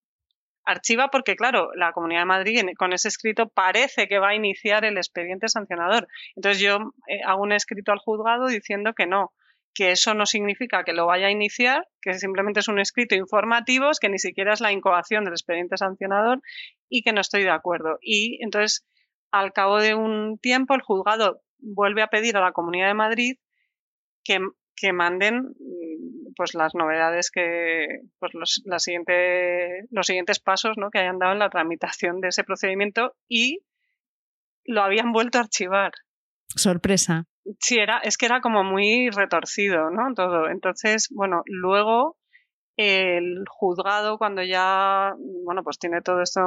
Archiva 0.67 1.09
porque, 1.09 1.35
claro, 1.35 1.71
la 1.75 1.93
Comunidad 1.93 2.23
de 2.23 2.27
Madrid 2.27 2.63
con 2.77 2.93
ese 2.93 3.09
escrito 3.09 3.49
parece 3.49 4.07
que 4.07 4.19
va 4.19 4.31
a 4.31 4.35
iniciar 4.35 4.85
el 4.85 4.99
expediente 4.99 5.49
sancionador. 5.49 6.07
Entonces 6.37 6.61
yo 6.61 6.77
eh, 7.09 7.21
hago 7.25 7.43
un 7.43 7.53
escrito 7.53 7.93
al 7.93 7.99
juzgado 7.99 8.49
diciendo 8.49 8.93
que 8.93 9.07
no, 9.07 9.33
que 9.75 9.91
eso 9.91 10.15
no 10.15 10.25
significa 10.25 10.85
que 10.85 10.93
lo 10.93 11.07
vaya 11.07 11.27
a 11.27 11.31
iniciar, 11.33 11.87
que 12.01 12.15
simplemente 12.15 12.61
es 12.61 12.69
un 12.69 12.79
escrito 12.79 13.17
informativo, 13.17 13.91
que 14.01 14.09
ni 14.09 14.19
siquiera 14.19 14.53
es 14.53 14.61
la 14.61 14.73
incoación 14.73 15.25
del 15.25 15.35
expediente 15.35 15.77
sancionador 15.77 16.41
y 16.89 17.03
que 17.03 17.13
no 17.13 17.21
estoy 17.21 17.43
de 17.43 17.51
acuerdo. 17.51 17.99
Y 18.01 18.39
entonces, 18.43 18.87
al 19.33 19.53
cabo 19.53 19.81
de 19.81 19.95
un 19.95 20.39
tiempo, 20.39 20.75
el 20.75 20.83
juzgado 20.83 21.43
vuelve 21.59 22.03
a 22.03 22.07
pedir 22.07 22.37
a 22.37 22.41
la 22.41 22.53
Comunidad 22.53 22.87
de 22.87 22.95
Madrid 22.95 23.37
que, 24.23 24.39
que 24.77 24.93
manden 24.93 25.55
mm, 25.59 26.35
pues 26.37 26.55
las 26.55 26.75
novedades 26.75 27.31
que 27.31 27.87
pues 28.21 28.33
los, 28.35 28.63
la 28.65 28.79
siguiente, 28.79 29.87
los 29.91 30.07
siguientes 30.07 30.39
pasos 30.39 30.77
¿no? 30.77 30.91
que 30.91 31.01
hayan 31.01 31.19
dado 31.19 31.33
en 31.33 31.41
la 31.41 31.51
tramitación 31.51 32.21
de 32.21 32.29
ese 32.29 32.45
procedimiento 32.45 33.17
y 33.29 33.61
lo 34.65 34.83
habían 34.83 35.13
vuelto 35.13 35.39
a 35.39 35.43
archivar. 35.43 35.93
Sorpresa. 36.55 37.27
Sí, 37.61 37.79
era, 37.79 37.99
es 37.99 38.17
que 38.17 38.27
era 38.27 38.41
como 38.41 38.65
muy 38.65 39.11
retorcido, 39.11 39.91
¿no? 39.91 40.15
Todo. 40.15 40.49
Entonces, 40.49 41.09
bueno, 41.11 41.43
luego 41.47 42.17
el 42.77 43.45
juzgado, 43.49 44.19
cuando 44.19 44.43
ya, 44.43 45.13
bueno, 45.45 45.63
pues 45.63 45.79
tiene 45.79 46.01
todo 46.01 46.23
esto 46.23 46.41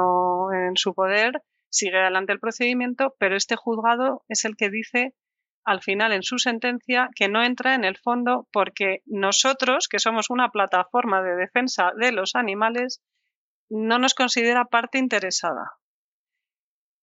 en 0.52 0.76
su 0.76 0.94
poder, 0.94 1.42
sigue 1.70 1.98
adelante 1.98 2.32
el 2.32 2.40
procedimiento, 2.40 3.14
pero 3.18 3.36
este 3.36 3.56
juzgado 3.56 4.24
es 4.28 4.44
el 4.44 4.56
que 4.56 4.70
dice 4.70 5.14
al 5.64 5.82
final 5.82 6.12
en 6.12 6.22
su 6.22 6.38
sentencia 6.38 7.10
que 7.14 7.28
no 7.28 7.42
entra 7.42 7.74
en 7.74 7.84
el 7.84 7.98
fondo 7.98 8.48
porque 8.52 9.02
nosotros, 9.04 9.86
que 9.88 9.98
somos 9.98 10.30
una 10.30 10.48
plataforma 10.48 11.22
de 11.22 11.36
defensa 11.36 11.92
de 11.96 12.10
los 12.12 12.34
animales, 12.34 13.02
no 13.68 13.98
nos 13.98 14.14
considera 14.14 14.64
parte 14.64 14.98
interesada. 14.98 15.72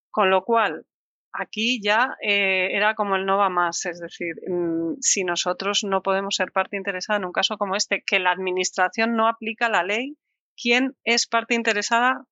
Con 0.10 0.32
lo 0.32 0.44
cual, 0.44 0.86
aquí 1.38 1.82
ya 1.82 2.16
eh, 2.22 2.70
era 2.72 2.96
como 2.96 3.16
el 3.16 3.26
no 3.26 3.38
va 3.38 3.50
más, 3.50 3.86
es 3.86 4.00
decir, 4.00 4.36
mm, 4.48 4.98
si 5.02 5.24
nosotros 5.24 5.84
no 5.84 6.02
podemos 6.02 6.36
ser 6.36 6.52
parte 6.52 6.78
interesada 6.78 7.18
en 7.18 7.26
un 7.26 7.32
caso 7.32 7.58
como 7.58 7.76
este, 7.76 8.04
que 8.06 8.20
la 8.20 8.32
Administración 8.32 9.16
no 9.16 9.28
aplica 9.28 9.70
la 9.70 9.84
ley, 9.84 10.18
¿quién 10.56 10.96
es 11.04 11.28
parte 11.28 11.56
interesada 11.56 12.26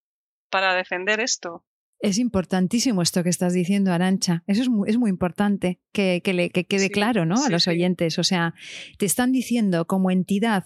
para 0.49 0.75
defender 0.75 1.19
esto? 1.19 1.65
Es 1.99 2.17
importantísimo 2.17 3.01
esto 3.01 3.23
que 3.23 3.29
estás 3.29 3.53
diciendo, 3.53 3.93
Arancha. 3.93 4.43
Eso 4.45 4.61
es 4.61 4.69
muy, 4.69 4.89
es 4.89 4.97
muy 4.97 5.09
importante 5.09 5.79
que, 5.93 6.21
le, 6.25 6.49
quede 6.49 6.89
claro 6.89 7.25
¿no? 7.25 7.41
a 7.41 7.49
los 7.49 7.67
oyentes. 7.69 8.19
O 8.19 8.25
sea, 8.25 8.53
te 8.97 9.05
están 9.05 9.31
diciendo 9.31 9.87
como 9.87 10.11
entidad 10.11 10.65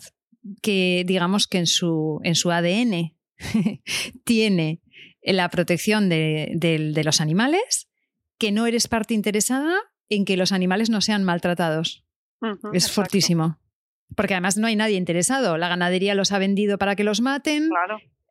que, 0.64 1.04
digamos 1.06 1.46
que 1.48 1.60
en 1.60 1.68
su, 1.68 2.20
en 2.24 2.34
su 2.34 2.50
ADN 2.52 3.16
tiene 4.26 4.82
la 5.22 5.50
protección 5.50 6.10
de, 6.10 6.54
de 6.56 7.04
los 7.04 7.22
animales, 7.22 7.88
que 8.38 8.52
no 8.52 8.68
eres 8.68 8.88
parte 8.88 9.14
interesada 9.14 9.78
en 10.10 10.26
que 10.26 10.38
los 10.38 10.52
animales 10.52 10.90
no 10.90 11.02
sean 11.02 11.24
maltratados. 11.24 12.06
es 12.74 12.92
fortísimo. 12.92 13.60
Porque 14.16 14.34
además 14.34 14.58
no 14.58 14.68
hay 14.68 14.76
nadie 14.76 14.96
interesado. 14.96 15.58
La 15.58 15.68
ganadería 15.68 16.16
los 16.16 16.32
ha 16.32 16.40
vendido 16.40 16.78
para 16.78 16.96
que 16.96 17.04
los 17.04 17.22
maten. 17.22 17.70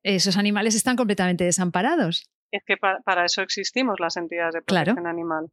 Esos 0.03 0.37
animales 0.37 0.75
están 0.75 0.97
completamente 0.97 1.45
desamparados. 1.45 2.31
Es 2.51 2.63
que 2.65 2.77
para, 2.77 3.25
eso 3.25 3.43
existimos 3.43 4.01
las 4.01 4.17
entidades 4.17 4.55
de 4.55 4.63
protección 4.63 5.07
animal. 5.07 5.51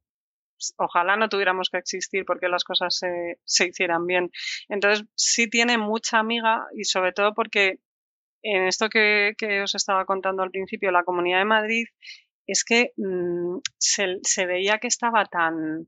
Ojalá 0.78 1.18
no 1.18 1.28
tuviéramos 1.28 1.70
que 1.70 1.78
existir 1.78 2.24
porque 2.26 2.48
las 2.48 2.64
cosas 2.64 2.96
se, 2.96 3.40
se 3.44 3.68
hicieran 3.68 4.06
bien. 4.06 4.32
Entonces, 4.70 5.06
sí 5.16 5.50
tiene 5.50 5.78
mucha 5.78 6.20
amiga 6.20 6.68
y 6.74 6.86
sobre 6.86 7.12
todo 7.12 7.34
porque 7.34 7.80
en 8.44 8.68
esto 8.68 8.90
que, 8.90 9.34
que, 9.38 9.62
os 9.62 9.74
estaba 9.74 10.06
contando 10.06 10.44
al 10.44 10.52
principio, 10.52 10.92
la 10.92 11.04
Comunidad 11.04 11.40
de 11.40 11.46
Madrid 11.46 11.86
es 12.48 12.64
que 12.64 12.94
mm, 12.98 13.58
se, 13.78 14.46
veía 14.46 14.80
que 14.80 14.88
estaba 14.88 15.26
tan 15.26 15.88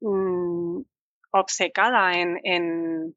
mm, 0.00 0.80
obcecada 1.32 2.12
en, 2.12 2.38
en, 2.44 3.14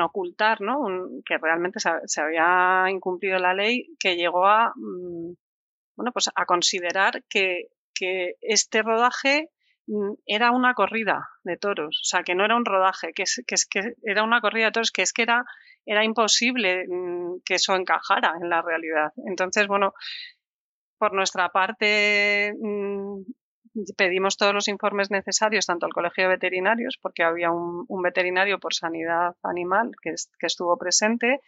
ocultar, 0.00 0.60
¿no? 0.60 0.84
que 1.24 1.38
realmente 1.38 1.78
se, 1.80 2.20
había 2.20 2.86
incumplido 2.90 3.38
la 3.38 3.54
ley, 3.54 3.94
que 3.98 4.16
llegó 4.16 4.46
a, 4.46 4.72
mm, 4.74 5.34
bueno, 5.96 6.12
pues 6.12 6.30
a 6.34 6.46
considerar 6.46 7.22
que, 7.28 7.68
que 7.94 8.36
este 8.40 8.82
rodaje 8.82 9.50
era 10.26 10.52
una 10.52 10.74
corrida 10.74 11.28
de 11.42 11.56
toros, 11.56 12.00
o 12.02 12.04
sea, 12.04 12.22
que 12.22 12.34
no 12.34 12.44
era 12.44 12.56
un 12.56 12.64
rodaje, 12.64 13.12
que, 13.12 13.24
es, 13.24 13.42
que, 13.46 13.54
es, 13.54 13.66
que 13.66 13.94
era 14.04 14.22
una 14.22 14.40
corrida 14.40 14.66
de 14.66 14.72
toros, 14.72 14.92
que 14.92 15.02
es 15.02 15.12
que 15.12 15.22
era, 15.22 15.44
era 15.84 16.04
imposible 16.04 16.86
que 17.44 17.54
eso 17.54 17.74
encajara 17.74 18.34
en 18.40 18.48
la 18.48 18.62
realidad. 18.62 19.12
Entonces, 19.26 19.66
bueno, 19.66 19.94
por 21.00 21.14
nuestra 21.14 21.48
parte, 21.48 22.52
mm, 22.60 23.22
pedimos 23.96 24.36
todos 24.36 24.52
los 24.52 24.68
informes 24.68 25.10
necesarios, 25.10 25.64
tanto 25.64 25.86
al 25.86 25.94
Colegio 25.94 26.24
de 26.24 26.34
Veterinarios, 26.36 26.98
porque 27.00 27.22
había 27.22 27.50
un, 27.50 28.02
veterinario 28.02 28.58
por 28.58 28.74
sanidad 28.74 29.34
animal 29.42 29.92
que, 30.02 30.14
estuvo 30.46 30.76
presente. 30.76 31.40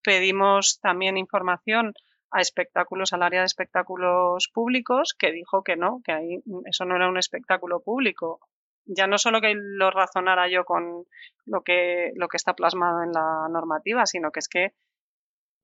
Pedimos 0.00 0.78
también 0.80 1.16
información 1.16 1.92
a 2.30 2.40
espectáculos, 2.40 3.12
al 3.12 3.24
área 3.24 3.40
de 3.40 3.46
espectáculos 3.46 4.48
públicos, 4.54 5.16
que 5.18 5.32
dijo 5.32 5.64
que 5.64 5.74
no, 5.74 6.00
que 6.04 6.12
ahí 6.12 6.42
eso 6.66 6.84
no 6.84 6.94
era 6.94 7.08
un 7.08 7.18
espectáculo 7.18 7.80
público. 7.80 8.38
Ya 8.84 9.08
no 9.08 9.18
solo 9.18 9.40
que 9.40 9.54
lo 9.56 9.90
razonara 9.90 10.48
yo 10.48 10.64
con 10.64 11.04
lo 11.46 11.62
que, 11.62 12.12
lo 12.14 12.28
que 12.28 12.36
está 12.36 12.54
plasmado 12.54 13.02
en 13.02 13.10
la 13.10 13.48
normativa, 13.50 14.06
sino 14.06 14.30
que 14.30 14.38
es 14.38 14.48
que 14.48 14.72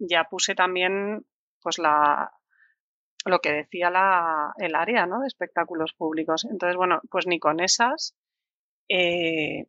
ya 0.01 0.25
puse 0.25 0.57
también 0.57 1.25
pues 1.63 1.79
la, 1.79 2.33
lo 3.27 3.41
que 3.41 3.53
decía 3.53 3.91
la, 3.91 4.53
el 4.59 4.75
área 4.75 5.07
de 5.07 5.27
espectáculos 5.27 5.93
públicos. 5.95 6.47
Entonces, 6.51 6.77
bueno, 6.77 7.01
pues 7.11 7.27
ni 7.27 7.39
con 7.39 7.61
esas, 7.61 8.15
eh, 8.89 9.67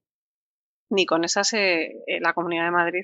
ni 0.89 1.05
con 1.05 1.23
esas 1.23 1.53
eh, 1.53 2.03
eh, 2.07 2.19
la 2.21 2.33
Comunidad 2.33 2.65
de 2.65 2.71
Madrid 2.71 3.03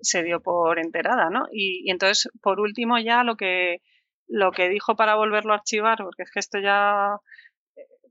se 0.00 0.22
dio 0.22 0.40
por 0.40 0.78
enterada, 0.78 1.30
¿no? 1.30 1.46
Y, 1.50 1.90
entonces, 1.90 2.30
por 2.42 2.60
último, 2.60 2.98
ya 2.98 3.24
lo 3.24 3.36
que, 3.36 3.82
lo 4.28 4.52
que 4.52 4.68
dijo 4.68 4.96
para 4.96 5.16
volverlo 5.16 5.52
a 5.52 5.56
archivar, 5.56 5.98
porque 5.98 6.22
es 6.22 6.30
que 6.30 6.40
esto 6.40 6.58
ya 6.60 7.16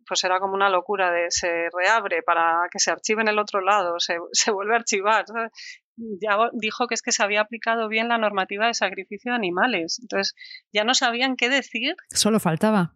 pues 0.07 0.23
era 0.23 0.39
como 0.39 0.53
una 0.53 0.69
locura 0.69 1.11
de 1.11 1.29
se 1.31 1.69
reabre 1.69 2.23
para 2.23 2.67
que 2.71 2.79
se 2.79 2.91
archive 2.91 3.21
en 3.21 3.27
el 3.27 3.39
otro 3.39 3.59
lado, 3.59 3.99
se, 3.99 4.17
se 4.31 4.51
vuelve 4.51 4.73
a 4.73 4.77
archivar 4.77 5.25
ya 5.97 6.37
dijo 6.53 6.87
que 6.87 6.93
es 6.93 7.01
que 7.01 7.11
se 7.11 7.23
había 7.23 7.41
aplicado 7.41 7.87
bien 7.89 8.07
la 8.07 8.17
normativa 8.17 8.67
de 8.67 8.73
sacrificio 8.73 9.31
de 9.31 9.37
animales. 9.37 9.99
Entonces, 10.01 10.35
ya 10.71 10.83
no 10.83 10.93
sabían 10.93 11.35
qué 11.35 11.49
decir. 11.49 11.95
Solo 12.09 12.39
faltaba. 12.39 12.95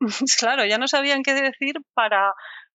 claro, 0.38 0.64
ya 0.64 0.78
no 0.78 0.88
sabían 0.88 1.22
qué 1.22 1.34
decir 1.34 1.76
para, 1.94 2.34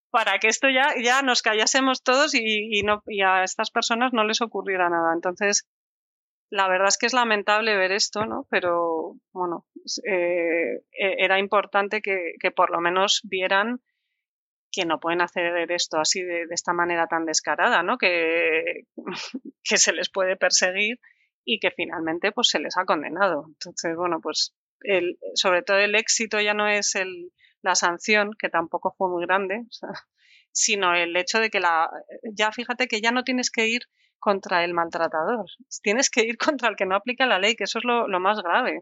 para 0.09 0.39
que 0.39 0.47
esto 0.47 0.69
ya, 0.69 0.93
ya 1.01 1.21
nos 1.21 1.41
callásemos 1.41 2.03
todos 2.03 2.33
y, 2.33 2.81
no, 2.83 3.03
y 3.05 3.21
a 3.21 3.43
estas 3.43 3.71
personas 3.71 4.13
no 4.13 4.23
les 4.23 4.41
ocurriera 4.41 4.89
nada. 4.89 5.13
Entonces, 5.13 5.67
la 6.49 6.69
verdad 6.69 6.87
es 6.87 6.97
que 6.97 7.07
es 7.07 7.13
lamentable 7.13 7.75
ver 7.75 7.91
esto, 7.91 8.25
¿no? 8.25 8.47
Pero 8.49 9.15
bueno, 9.33 9.65
eh, 10.09 10.81
e, 10.91 11.15
era 11.25 11.39
importante 11.39 12.01
que, 12.01 12.33
que 12.39 12.51
por 12.51 12.71
lo 12.71 12.79
menos 12.79 13.21
vieran 13.23 13.81
que 14.71 14.85
no 14.85 14.99
pueden 14.99 15.21
hacer 15.21 15.71
esto 15.71 15.99
así 15.99 16.21
de, 16.21 16.45
esta 16.51 16.73
manera 16.73 17.07
tan 17.07 17.25
descarada, 17.25 17.83
¿no? 17.83 17.97
Que, 17.97 18.83
que 19.63 19.77
se 19.77 19.93
les 19.93 20.09
puede 20.09 20.35
perseguir 20.35 20.99
y 21.45 21.59
que 21.59 21.71
finalmente 21.71 22.31
pues 22.31 22.49
se 22.49 22.59
les 22.59 22.77
ha 22.77 22.85
condenado. 22.85 23.45
Entonces, 23.47 23.95
bueno, 23.95 24.19
pues 24.21 24.53
el, 24.81 25.17
sobre 25.33 25.63
todo 25.63 25.77
el 25.77 25.95
éxito 25.95 26.39
ya 26.41 26.53
no 26.53 26.67
es 26.67 26.95
el, 26.95 27.31
la 27.61 27.75
sanción, 27.75 28.31
que 28.37 28.49
tampoco 28.49 28.93
fue 28.97 29.09
muy 29.09 29.25
grande, 29.25 29.65
sino 30.51 30.95
el 30.95 31.15
hecho 31.15 31.39
de 31.39 31.49
que 31.49 31.59
la, 31.59 31.89
ya 32.33 32.51
fíjate 32.51 32.87
que 32.87 33.01
ya 33.01 33.11
no 33.11 33.23
tienes 33.23 33.51
que 33.51 33.67
ir 33.67 33.81
contra 34.19 34.63
el 34.63 34.73
maltratador, 34.73 35.45
tienes 35.83 36.09
que 36.09 36.21
ir 36.21 36.37
contra 36.37 36.69
el 36.69 36.75
que 36.75 36.85
no 36.85 36.95
aplica 36.95 37.25
la 37.25 37.39
ley, 37.39 37.55
que 37.55 37.65
eso 37.65 37.79
es 37.79 37.85
lo, 37.85 38.07
lo 38.07 38.19
más 38.19 38.41
grave. 38.41 38.81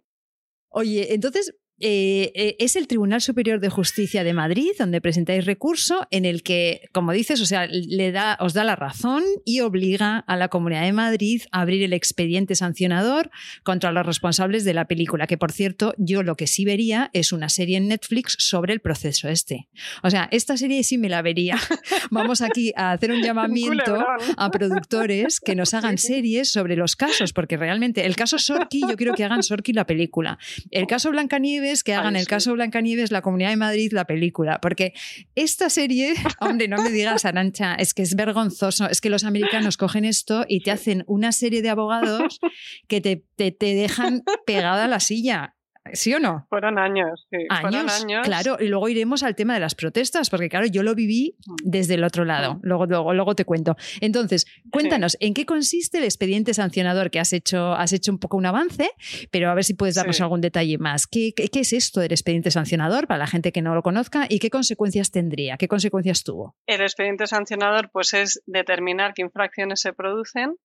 Oye, 0.69 1.13
entonces, 1.13 1.55
eh, 1.79 2.31
eh, 2.35 2.55
es 2.59 2.77
el 2.77 2.87
Tribunal 2.87 3.19
Superior 3.19 3.59
de 3.59 3.69
Justicia 3.69 4.23
de 4.23 4.33
Madrid 4.33 4.71
donde 4.79 5.01
presentáis 5.01 5.45
recurso 5.45 6.07
en 6.09 6.23
el 6.23 6.41
que, 6.41 6.87
como 6.93 7.11
dices, 7.11 7.41
o 7.41 7.45
sea, 7.45 7.67
le 7.67 8.13
da, 8.13 8.37
os 8.39 8.53
da 8.53 8.63
la 8.63 8.77
razón 8.77 9.23
y 9.43 9.59
obliga 9.59 10.19
a 10.19 10.37
la 10.37 10.47
Comunidad 10.47 10.83
de 10.83 10.93
Madrid 10.93 11.41
a 11.51 11.61
abrir 11.61 11.83
el 11.83 11.91
expediente 11.91 12.55
sancionador 12.55 13.29
contra 13.63 13.91
los 13.91 14.05
responsables 14.05 14.63
de 14.63 14.73
la 14.73 14.85
película, 14.85 15.27
que 15.27 15.37
por 15.37 15.51
cierto, 15.51 15.93
yo 15.97 16.23
lo 16.23 16.35
que 16.35 16.47
sí 16.47 16.63
vería 16.63 17.09
es 17.11 17.33
una 17.33 17.49
serie 17.49 17.75
en 17.75 17.89
Netflix 17.89 18.37
sobre 18.39 18.71
el 18.71 18.79
proceso 18.79 19.27
este. 19.27 19.67
O 20.01 20.09
sea, 20.09 20.29
esta 20.31 20.55
serie 20.55 20.81
sí 20.83 20.97
me 20.97 21.09
la 21.09 21.21
vería. 21.21 21.57
Vamos 22.09 22.41
aquí 22.41 22.71
a 22.77 22.93
hacer 22.93 23.11
un 23.11 23.21
llamamiento 23.23 23.97
a 24.37 24.51
productores 24.51 25.41
que 25.41 25.55
nos 25.55 25.73
hagan 25.73 25.97
series 25.97 26.49
sobre 26.49 26.77
los 26.77 26.95
casos, 26.95 27.33
porque 27.33 27.57
realmente 27.57 28.05
el 28.05 28.15
caso 28.15 28.39
Sorki, 28.39 28.81
yo 28.81 28.95
quiero 28.95 29.13
que 29.13 29.25
hagan 29.25 29.43
Sorki 29.43 29.73
la 29.73 29.85
película. 29.85 30.37
El 30.71 30.87
caso 30.87 31.11
Blancanieves 31.11 31.64
que 31.83 31.93
hagan 31.93 32.15
el 32.15 32.27
caso 32.27 32.53
Blancanieves, 32.53 33.11
la 33.11 33.21
Comunidad 33.21 33.49
de 33.49 33.57
Madrid, 33.57 33.91
la 33.91 34.05
película. 34.05 34.59
Porque 34.61 34.93
esta 35.35 35.69
serie, 35.69 36.13
hombre, 36.39 36.67
no 36.67 36.81
me 36.81 36.91
digas, 36.91 37.25
Arancha, 37.25 37.75
es 37.75 37.93
que 37.93 38.01
es 38.01 38.15
vergonzoso. 38.15 38.89
Es 38.89 39.01
que 39.01 39.09
los 39.09 39.23
americanos 39.23 39.77
cogen 39.77 40.05
esto 40.05 40.45
y 40.47 40.61
te 40.61 40.71
hacen 40.71 41.03
una 41.07 41.31
serie 41.31 41.61
de 41.61 41.69
abogados 41.69 42.39
que 42.87 43.01
te, 43.01 43.23
te, 43.35 43.51
te 43.51 43.75
dejan 43.75 44.23
pegada 44.45 44.85
a 44.85 44.87
la 44.87 44.99
silla. 44.99 45.54
¿Sí 45.93 46.13
o 46.13 46.19
no? 46.19 46.47
Fueron 46.49 46.79
años, 46.79 47.27
sí. 47.29 47.45
¿Años? 47.49 48.05
Claro, 48.23 48.57
y 48.59 48.67
luego 48.67 48.89
iremos 48.89 49.21
al 49.21 49.35
tema 49.35 49.53
de 49.53 49.59
las 49.59 49.75
protestas, 49.75 50.29
porque 50.29 50.49
claro, 50.49 50.65
yo 50.65 50.81
lo 50.81 50.95
viví 50.95 51.37
mm. 51.45 51.55
desde 51.63 51.93
el 51.93 52.03
otro 52.03 52.25
lado. 52.25 52.55
Mm. 52.55 52.59
Luego, 52.63 52.85
luego, 52.87 53.13
luego 53.13 53.35
te 53.35 53.45
cuento. 53.45 53.75
Entonces, 54.01 54.45
cuéntanos, 54.71 55.15
¿en 55.19 55.33
qué 55.33 55.45
consiste 55.45 55.99
el 55.99 56.05
expediente 56.05 56.53
sancionador? 56.53 57.11
Que 57.11 57.19
has 57.19 57.33
hecho, 57.33 57.73
has 57.73 57.93
hecho 57.93 58.11
un 58.11 58.19
poco 58.19 58.37
un 58.37 58.47
avance, 58.47 58.89
pero 59.31 59.49
a 59.49 59.53
ver 59.53 59.63
si 59.63 59.75
puedes 59.75 59.95
darnos 59.95 60.19
algún 60.21 60.41
detalle 60.41 60.77
más. 60.79 61.05
¿Qué, 61.05 61.33
¿Qué, 61.33 61.59
es 61.59 61.71
esto 61.71 61.99
del 61.99 62.11
expediente 62.11 62.49
sancionador 62.49 63.07
para 63.07 63.19
la 63.19 63.27
gente 63.27 63.51
que 63.51 63.61
no 63.61 63.75
lo 63.75 63.83
conozca 63.83 64.25
y 64.27 64.39
qué 64.39 64.49
consecuencias 64.49 65.11
tendría? 65.11 65.57
¿Qué 65.57 65.67
consecuencias 65.67 66.23
tuvo? 66.23 66.55
El 66.65 66.81
expediente 66.81 67.27
sancionador, 67.27 67.91
pues, 67.91 68.13
es 68.13 68.41
determinar 68.47 69.13
qué 69.13 69.21
infracciones 69.21 69.81
se 69.81 69.93
producen, 69.93 70.55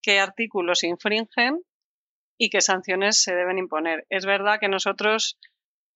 qué 0.00 0.20
artículos 0.20 0.84
infringen 0.84 1.60
y 2.38 2.50
qué 2.50 2.60
sanciones 2.60 3.20
se 3.20 3.34
deben 3.34 3.58
imponer. 3.58 4.06
Es 4.08 4.24
verdad 4.24 4.60
que 4.60 4.68
nosotros 4.68 5.38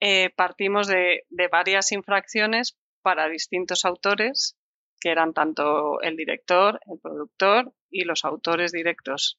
eh, 0.01 0.30
partimos 0.36 0.88
de, 0.88 1.24
varias 1.51 1.93
infracciones 1.93 2.76
para 3.03 3.28
distintos 3.28 3.84
autores, 3.84 4.57
que 5.01 5.11
eran 5.11 5.32
tanto 5.32 6.01
el 6.03 6.16
director, 6.16 6.80
el 6.86 6.99
productor 7.01 7.72
y 7.88 8.05
los 8.05 8.24
autores 8.24 8.72
directos. 8.72 9.38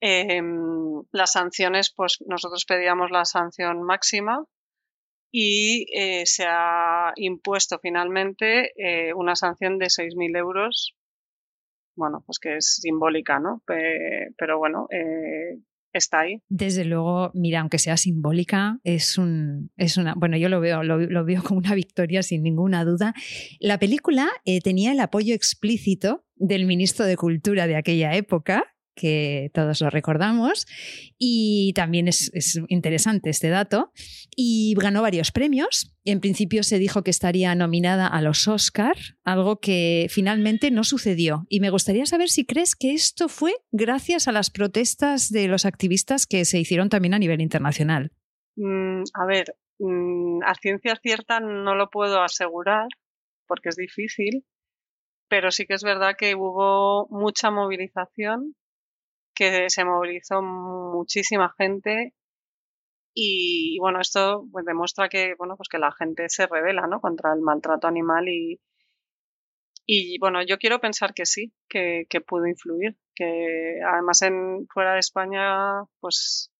Em, 0.00 1.02
las 1.10 1.32
sanciones, 1.32 1.90
pues 1.90 2.22
nosotros 2.26 2.66
pedíamos 2.66 3.10
la 3.10 3.24
sanción 3.24 3.82
máxima 3.82 4.44
y 5.32 5.86
eh, 5.98 6.26
se 6.26 6.44
ha 6.46 7.12
impuesto 7.16 7.78
finalmente 7.78 8.72
eh, 8.76 9.14
una 9.14 9.34
sanción 9.36 9.78
de 9.78 9.86
6.000 9.86 10.36
euros. 10.36 10.94
Bueno, 11.94 12.22
pues 12.26 12.38
que 12.38 12.56
es 12.56 12.76
simbólica, 12.82 13.40
¿no? 13.40 13.62
pero 13.66 14.58
bueno, 14.58 14.86
está 15.98 16.20
ahí. 16.20 16.42
Desde 16.48 16.84
luego, 16.84 17.30
mira, 17.34 17.60
aunque 17.60 17.78
sea 17.78 17.96
simbólica, 17.96 18.78
es, 18.84 19.18
un, 19.18 19.70
es 19.76 19.96
una. 19.96 20.14
Bueno, 20.14 20.36
yo 20.36 20.48
lo 20.48 20.60
veo, 20.60 20.82
lo, 20.82 21.24
veo 21.24 21.42
como 21.42 21.58
una 21.58 21.74
victoria 21.74 22.22
sin 22.22 22.42
ninguna 22.42 22.84
duda. 22.84 23.14
La 23.60 23.78
película 23.78 24.28
tenía 24.62 24.92
el 24.92 25.00
apoyo 25.00 25.34
explícito 25.34 26.24
del 26.36 26.66
ministro 26.66 27.06
de 27.06 27.16
Cultura 27.16 27.66
de 27.66 27.76
aquella 27.76 28.14
época, 28.14 28.64
que 28.96 29.50
todos 29.54 29.80
lo 29.80 29.90
recordamos. 29.90 30.66
Y 31.18 31.72
también 31.74 32.08
es, 32.08 32.32
interesante 32.68 33.30
este 33.30 33.48
dato. 33.48 33.92
Y 34.34 34.74
ganó 34.76 35.02
varios 35.02 35.30
premios. 35.30 35.94
En 36.04 36.20
principio 36.20 36.64
se 36.64 36.78
dijo 36.78 37.04
que 37.04 37.10
estaría 37.10 37.54
nominada 37.54 38.08
a 38.08 38.20
los 38.22 38.48
Oscar, 38.48 38.96
algo 39.22 39.60
que 39.60 40.08
finalmente 40.10 40.72
no 40.72 40.82
sucedió. 40.82 41.46
Y 41.48 41.60
me 41.60 41.70
gustaría 41.70 42.06
saber 42.06 42.28
si 42.28 42.44
crees 42.44 42.74
que 42.74 42.92
esto 42.92 43.28
fue 43.28 43.54
gracias 43.70 44.26
a 44.26 44.32
las 44.32 44.50
protestas 44.50 45.30
de 45.30 45.46
los 45.46 45.64
activistas 45.64 46.26
que 46.26 46.44
se 46.44 46.58
hicieron 46.58 46.88
también 46.88 47.14
a 47.14 47.18
nivel 47.18 47.40
internacional. 47.40 48.10
Mm, 48.56 49.02
a 49.14 49.26
ver, 49.26 49.54
mm, 49.78 50.42
a 50.44 50.54
ciencia 50.54 50.96
cierta 51.02 51.40
no 51.40 51.74
lo 51.74 51.90
puedo 51.90 52.22
asegurar 52.22 52.88
porque 53.46 53.68
es 53.68 53.76
difícil, 53.76 54.44
pero 55.28 55.50
sí 55.50 55.66
que 55.66 55.74
es 55.74 55.82
verdad 55.82 56.14
que 56.18 56.34
hubo 56.34 57.06
mucha 57.10 57.50
movilización 57.50 58.54
que 59.36 59.70
se 59.70 59.84
movilizó 59.84 60.42
muchísima 60.42 61.54
gente 61.58 62.14
y, 63.14 63.78
bueno, 63.80 64.00
esto 64.00 64.46
pues, 64.52 64.64
demuestra 64.66 65.08
que, 65.08 65.34
bueno, 65.38 65.56
pues 65.56 65.68
que 65.68 65.78
la 65.78 65.92
gente 65.92 66.28
se 66.28 66.46
revela, 66.46 66.86
¿no? 66.86 67.00
Contra 67.00 67.32
el 67.32 67.40
maltrato 67.40 67.86
animal 67.86 68.28
y, 68.28 68.60
y 69.86 70.18
bueno, 70.18 70.42
yo 70.42 70.58
quiero 70.58 70.80
pensar 70.80 71.14
que 71.14 71.26
sí, 71.26 71.52
que, 71.68 72.06
que 72.10 72.20
pudo 72.20 72.46
influir, 72.46 72.96
que 73.14 73.80
además 73.86 74.22
en 74.22 74.66
fuera 74.68 74.94
de 74.94 75.00
España, 75.00 75.84
pues 76.00 76.50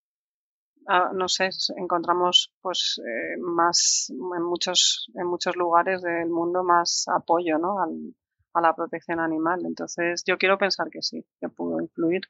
ah, 0.88 1.10
no 1.14 1.28
sé, 1.28 1.50
encontramos 1.76 2.52
pues 2.62 3.00
eh, 3.04 3.36
más 3.40 4.08
en 4.10 4.42
muchos 4.42 5.10
en 5.14 5.26
muchos 5.26 5.56
lugares 5.56 6.02
del 6.02 6.28
mundo 6.30 6.64
más 6.64 7.06
apoyo, 7.08 7.58
¿no? 7.58 7.76
a 8.56 8.60
la 8.60 8.74
protección 8.74 9.20
animal. 9.20 9.60
Entonces, 9.66 10.24
yo 10.26 10.38
quiero 10.38 10.58
pensar 10.58 10.88
que 10.90 11.02
sí, 11.02 11.24
que 11.40 11.48
pudo 11.48 11.80
influir. 11.80 12.22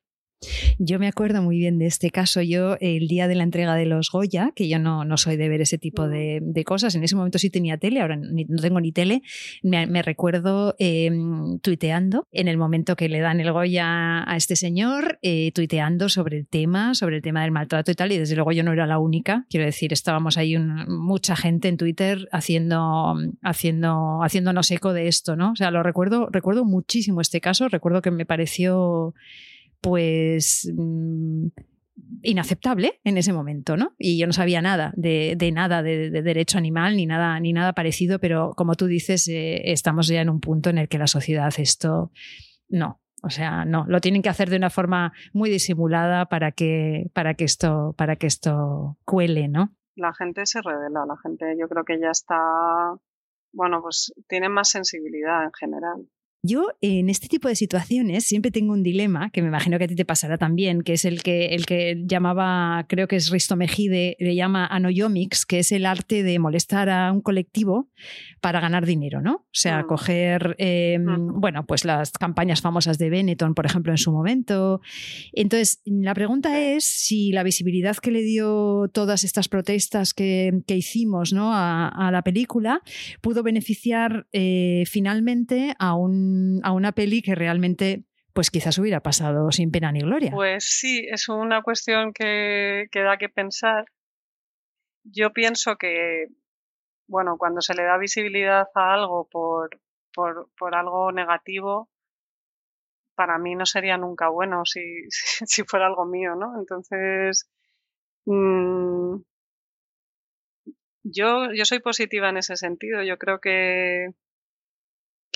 Yo 0.79 0.99
me 0.99 1.09
acuerdo 1.09 1.43
muy 1.43 1.59
bien 1.59 1.79
de 1.79 1.87
este 1.87 2.11
caso. 2.11 2.43
Yo, 2.43 2.77
el 2.81 3.09
día 3.09 3.29
de 3.29 3.35
la 3.35 3.43
entrega 3.43 3.75
de 3.75 3.87
los 3.87 4.11
Goya, 4.11 4.53
que 4.55 4.69
yo 4.69 4.79
no, 4.79 5.05
no 5.05 5.17
soy 5.17 5.37
de 5.37 5.49
ver 5.49 5.61
ese 5.61 5.79
tipo 5.79 6.09
de, 6.09 6.41
de, 6.43 6.65
cosas, 6.65 6.95
en 6.95 7.05
ese 7.05 7.17
momento 7.17 7.39
sí 7.39 7.49
tenía 7.51 7.79
tele, 7.79 8.01
ahora 8.01 8.17
no 8.17 8.63
tengo 8.63 8.81
ni 8.81 8.93
tele, 8.93 9.23
me, 9.63 10.03
recuerdo 10.03 10.75
em, 10.79 11.59
tuiteando 11.61 12.29
en 12.33 12.49
el 12.49 12.59
momento 12.59 12.97
que 12.97 13.09
le 13.09 13.21
dan 13.21 13.41
el 13.41 13.51
Goya 13.53 14.31
a 14.31 14.37
este 14.37 14.57
señor, 14.57 15.19
eh, 15.23 15.53
tuiteando 15.53 16.09
sobre 16.09 16.39
el 16.39 16.47
tema, 16.47 16.95
sobre 16.95 17.17
el 17.17 17.23
tema 17.23 17.43
del 17.43 17.53
maltrato 17.53 17.91
y 17.91 17.95
tal, 17.95 18.13
y 18.13 18.19
desde 18.19 18.35
luego 18.35 18.53
yo 18.53 18.63
no 18.63 18.73
era 18.73 18.87
la 18.87 18.99
única, 18.99 19.47
quiero 19.49 19.65
decir, 19.65 19.93
estábamos 19.93 20.37
ahí 20.37 20.57
mucha 20.59 21.37
gente 21.37 21.69
en 21.69 21.77
Twitter 21.77 22.29
haciendo, 22.33 23.17
haciendo, 23.43 24.23
haciéndonos 24.23 24.71
eco 24.71 24.93
de 24.93 25.09
esto, 25.09 25.37
¿no? 25.37 25.53
O 25.53 25.57
sea, 25.57 25.71
lo 25.71 25.83
recuerdo, 25.83 26.29
recuerdo 26.31 26.65
muchísimo 26.65 27.21
este 27.21 27.41
caso, 27.41 27.69
recuerdo 27.69 28.03
que 28.03 28.11
me 28.11 28.27
pareció 28.27 29.15
pues 29.87 30.69
mm, 30.77 31.47
inaceptable 32.23 33.01
en 33.05 33.19
ese 33.19 33.33
momento, 33.33 33.77
¿no? 33.77 33.95
Y 33.99 34.19
yo 34.19 34.27
no 34.27 34.33
sabía 34.33 34.61
nada 34.61 34.93
de, 34.97 35.37
nada 35.55 35.81
de, 35.81 36.11
derecho 36.11 36.59
animal 36.59 36.97
ni 36.97 37.07
nada, 37.07 37.39
ni 37.39 37.53
nada 37.53 37.73
parecido, 37.73 38.19
pero 38.19 38.53
como 38.57 38.75
tú 38.75 38.87
dices, 38.87 39.29
eh, 39.29 39.71
estamos 39.71 40.09
ya 40.09 40.23
en 40.23 40.29
un 40.29 40.41
punto 40.41 40.71
en 40.71 40.79
el 40.79 40.89
que 40.89 40.99
la 40.99 41.07
sociedad 41.07 41.55
esto 41.57 42.11
no. 42.69 43.01
O 43.23 43.31
sea, 43.31 43.65
no, 43.65 43.85
lo 43.87 44.01
tienen 44.01 44.23
que 44.23 44.29
hacer 44.29 44.51
de 44.51 44.57
una 44.57 44.71
forma 44.71 45.13
muy 45.33 45.51
disimulada 45.51 46.27
para 46.27 46.51
que, 46.51 47.09
para 47.15 47.35
que 47.35 47.45
esto, 47.45 47.95
para 47.97 48.17
que 48.17 48.27
esto 48.27 48.99
cuele, 49.05 49.47
¿no? 49.47 49.73
La 49.95 50.13
gente 50.15 50.47
se 50.47 50.63
revela, 50.63 51.07
la 51.07 51.17
gente 51.23 51.55
yo 51.57 51.69
creo 51.69 51.85
que 51.85 52.01
ya 52.01 52.11
está, 52.11 52.37
bueno, 53.53 53.83
pues 53.83 54.13
tiene 54.27 54.49
más 54.49 54.69
sensibilidad 54.69 55.45
en 55.45 55.53
general. 55.53 56.09
Yo 56.43 56.69
en 56.81 57.09
este 57.11 57.29
tipo 57.29 57.49
de 57.49 57.57
situaciones 57.57 58.25
siempre 58.25 58.51
tengo 58.51 58.73
un 58.73 58.83
dilema, 58.83 59.31
que 59.31 59.43
me 59.43 59.49
imagino 59.49 59.79
que 59.79 59.85
a 59.85 59.89
ti 59.89 59.97
te 59.97 60.05
pasará 60.05 60.39
también, 60.39 60.83
que 60.83 60.93
es 60.93 61.05
el 61.05 61.23
que, 61.23 61.47
el 61.55 61.67
que 61.67 62.05
llamaba, 62.07 62.87
creo 62.89 63.09
que 63.09 63.17
es 63.17 63.31
Risto 63.31 63.57
Mejide, 63.57 64.17
le 64.21 64.35
llama 64.35 64.67
anoyomics, 64.67 65.45
que 65.45 65.59
es 65.61 65.73
el 65.73 65.87
arte 65.87 66.23
de 66.23 66.39
molestar 66.39 66.89
a 66.89 67.11
un 67.11 67.21
colectivo 67.21 67.91
para 68.41 68.61
ganar 68.61 68.87
dinero, 68.87 69.21
¿no? 69.21 69.35
O 69.35 69.59
sea, 69.59 69.83
mm. 69.83 69.87
coger, 69.87 70.55
em, 70.59 71.05
mm. 71.05 71.41
bueno, 71.41 71.67
pues 71.67 71.85
las 71.85 72.13
campañas 72.13 72.61
famosas 72.61 72.99
de 72.99 73.11
Benetton, 73.11 73.55
por 73.55 73.67
ejemplo, 73.67 73.93
en 73.93 73.99
su 73.99 74.13
momento. 74.13 74.81
Entonces, 75.33 75.81
la 75.85 76.15
pregunta 76.15 76.61
es 76.61 76.85
si 76.85 77.33
la 77.33 77.43
visibilidad 77.43 77.97
que 77.97 78.11
le 78.11 78.23
dio 78.23 78.89
todas 78.93 79.25
estas 79.25 79.49
protestas 79.49 80.15
que, 80.15 80.63
hicimos 80.69 81.33
¿no? 81.33 81.53
a, 81.55 82.11
la 82.13 82.23
película 82.23 82.83
pudo 83.23 83.43
beneficiar 83.43 84.27
eh, 84.33 84.85
finalmente 84.87 85.75
a 85.79 85.95
un 85.95 86.36
a 86.63 86.73
una 86.73 86.93
peli 86.93 87.23
que 87.23 87.35
realmente 87.35 88.05
pues 88.37 88.51
quizás 88.51 88.77
hubiera 88.77 89.01
pasado 89.01 89.51
sin 89.51 89.71
pena 89.71 89.91
ni 89.93 90.01
gloria. 90.01 90.31
Pues 90.31 90.65
sí, 90.65 91.07
es 91.11 91.31
una 91.31 91.63
cuestión 91.63 92.13
que, 92.13 92.87
da 92.93 93.17
que 93.17 93.31
pensar. 93.31 93.87
Yo 95.05 95.33
pienso 95.33 95.77
que, 95.77 96.27
bueno, 97.09 97.37
cuando 97.39 97.63
se 97.63 97.73
le 97.73 97.85
da 97.85 97.97
visibilidad 97.97 98.67
a 98.75 98.93
algo 98.93 99.27
por, 99.31 99.81
por, 100.13 100.75
algo 100.75 101.13
negativo, 101.13 101.89
para 103.15 103.39
mí 103.39 103.55
no 103.55 103.65
sería 103.65 103.97
nunca 103.97 104.29
bueno 104.29 104.67
si, 104.67 104.83
si 105.11 105.63
fuera 105.65 105.87
algo 105.87 106.05
mío, 106.05 106.35
¿no? 106.35 106.59
Entonces, 106.61 107.49
mmm, 108.27 109.17
yo, 111.05 111.53
yo 111.55 111.65
soy 111.65 111.81
positiva 111.81 112.29
en 112.29 112.37
ese 112.37 112.57
sentido. 112.57 113.03
Yo 113.03 113.17
creo 113.17 113.41
que, 113.41 114.09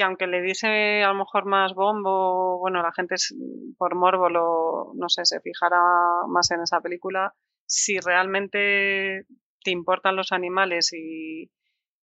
que 0.00 0.04
aunque 0.04 0.26
le 0.26 0.40
dice 0.40 1.02
a 1.02 1.08
lo 1.08 1.14
mejor 1.18 1.44
más 1.44 1.74
bombo, 1.74 2.58
bueno, 2.58 2.82
la 2.82 2.90
gente 2.90 3.16
por 3.76 3.94
morbo 3.94 4.30
lo, 4.30 4.94
no 4.94 5.10
sé, 5.10 5.26
se 5.26 5.42
fijará 5.42 5.78
más 6.26 6.50
en 6.52 6.62
esa 6.62 6.80
película, 6.80 7.34
si 7.66 8.00
realmente 8.00 9.26
te 9.62 9.70
importan 9.70 10.16
los 10.16 10.32
animales 10.32 10.94
y, 10.94 11.50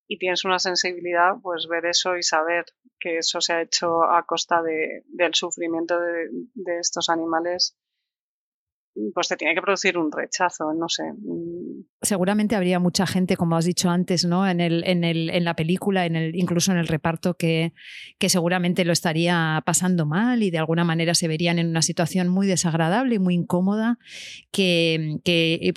y 0.07 0.19
tienes 0.19 0.45
una 0.45 0.59
sensibilidad, 0.59 1.31
pues 1.41 1.67
ver 1.67 1.87
eso 1.87 2.15
y 2.17 2.21
saber 2.21 2.65
que 2.99 3.17
eso 3.17 3.41
se 3.41 3.53
ha 3.53 3.61
hecho 3.63 4.03
a 4.03 4.23
costa 4.27 4.61
de, 4.61 5.01
del 5.07 5.33
sufrimiento 5.33 5.99
de, 5.99 6.27
de 6.53 6.79
estos 6.79 7.09
animales 7.09 7.75
pues 9.13 9.27
te 9.27 9.37
tiene 9.37 9.55
que 9.55 9.61
producir 9.61 9.97
un 9.97 10.11
rechazo, 10.11 10.73
no 10.73 10.89
sé. 10.89 11.03
Seguramente 12.01 12.55
habría 12.55 12.79
mucha 12.79 13.07
gente, 13.07 13.35
como 13.35 13.55
has 13.55 13.65
dicho 13.65 13.89
antes, 13.89 14.23
¿no? 14.23 14.47
En, 14.47 14.61
el, 14.61 14.83
en, 14.85 15.03
el, 15.03 15.31
en 15.31 15.43
la 15.43 15.55
película, 15.55 16.05
en 16.05 16.15
el, 16.15 16.35
incluso 16.35 16.71
en 16.71 16.77
el 16.77 16.87
reparto, 16.87 17.33
que, 17.33 17.73
que 18.19 18.29
seguramente 18.29 18.85
lo 18.85 18.93
estaría 18.93 19.61
pasando 19.65 20.05
mal 20.05 20.43
y 20.43 20.51
de 20.51 20.59
alguna 20.59 20.83
manera 20.83 21.15
se 21.15 21.27
verían 21.27 21.57
en 21.57 21.69
una 21.69 21.81
situación 21.81 22.27
muy 22.29 22.45
desagradable 22.45 23.15
y 23.15 23.19
muy 23.19 23.33
incómoda, 23.33 23.97
que, 24.51 25.17
que 25.23 25.55
eh, 25.55 25.73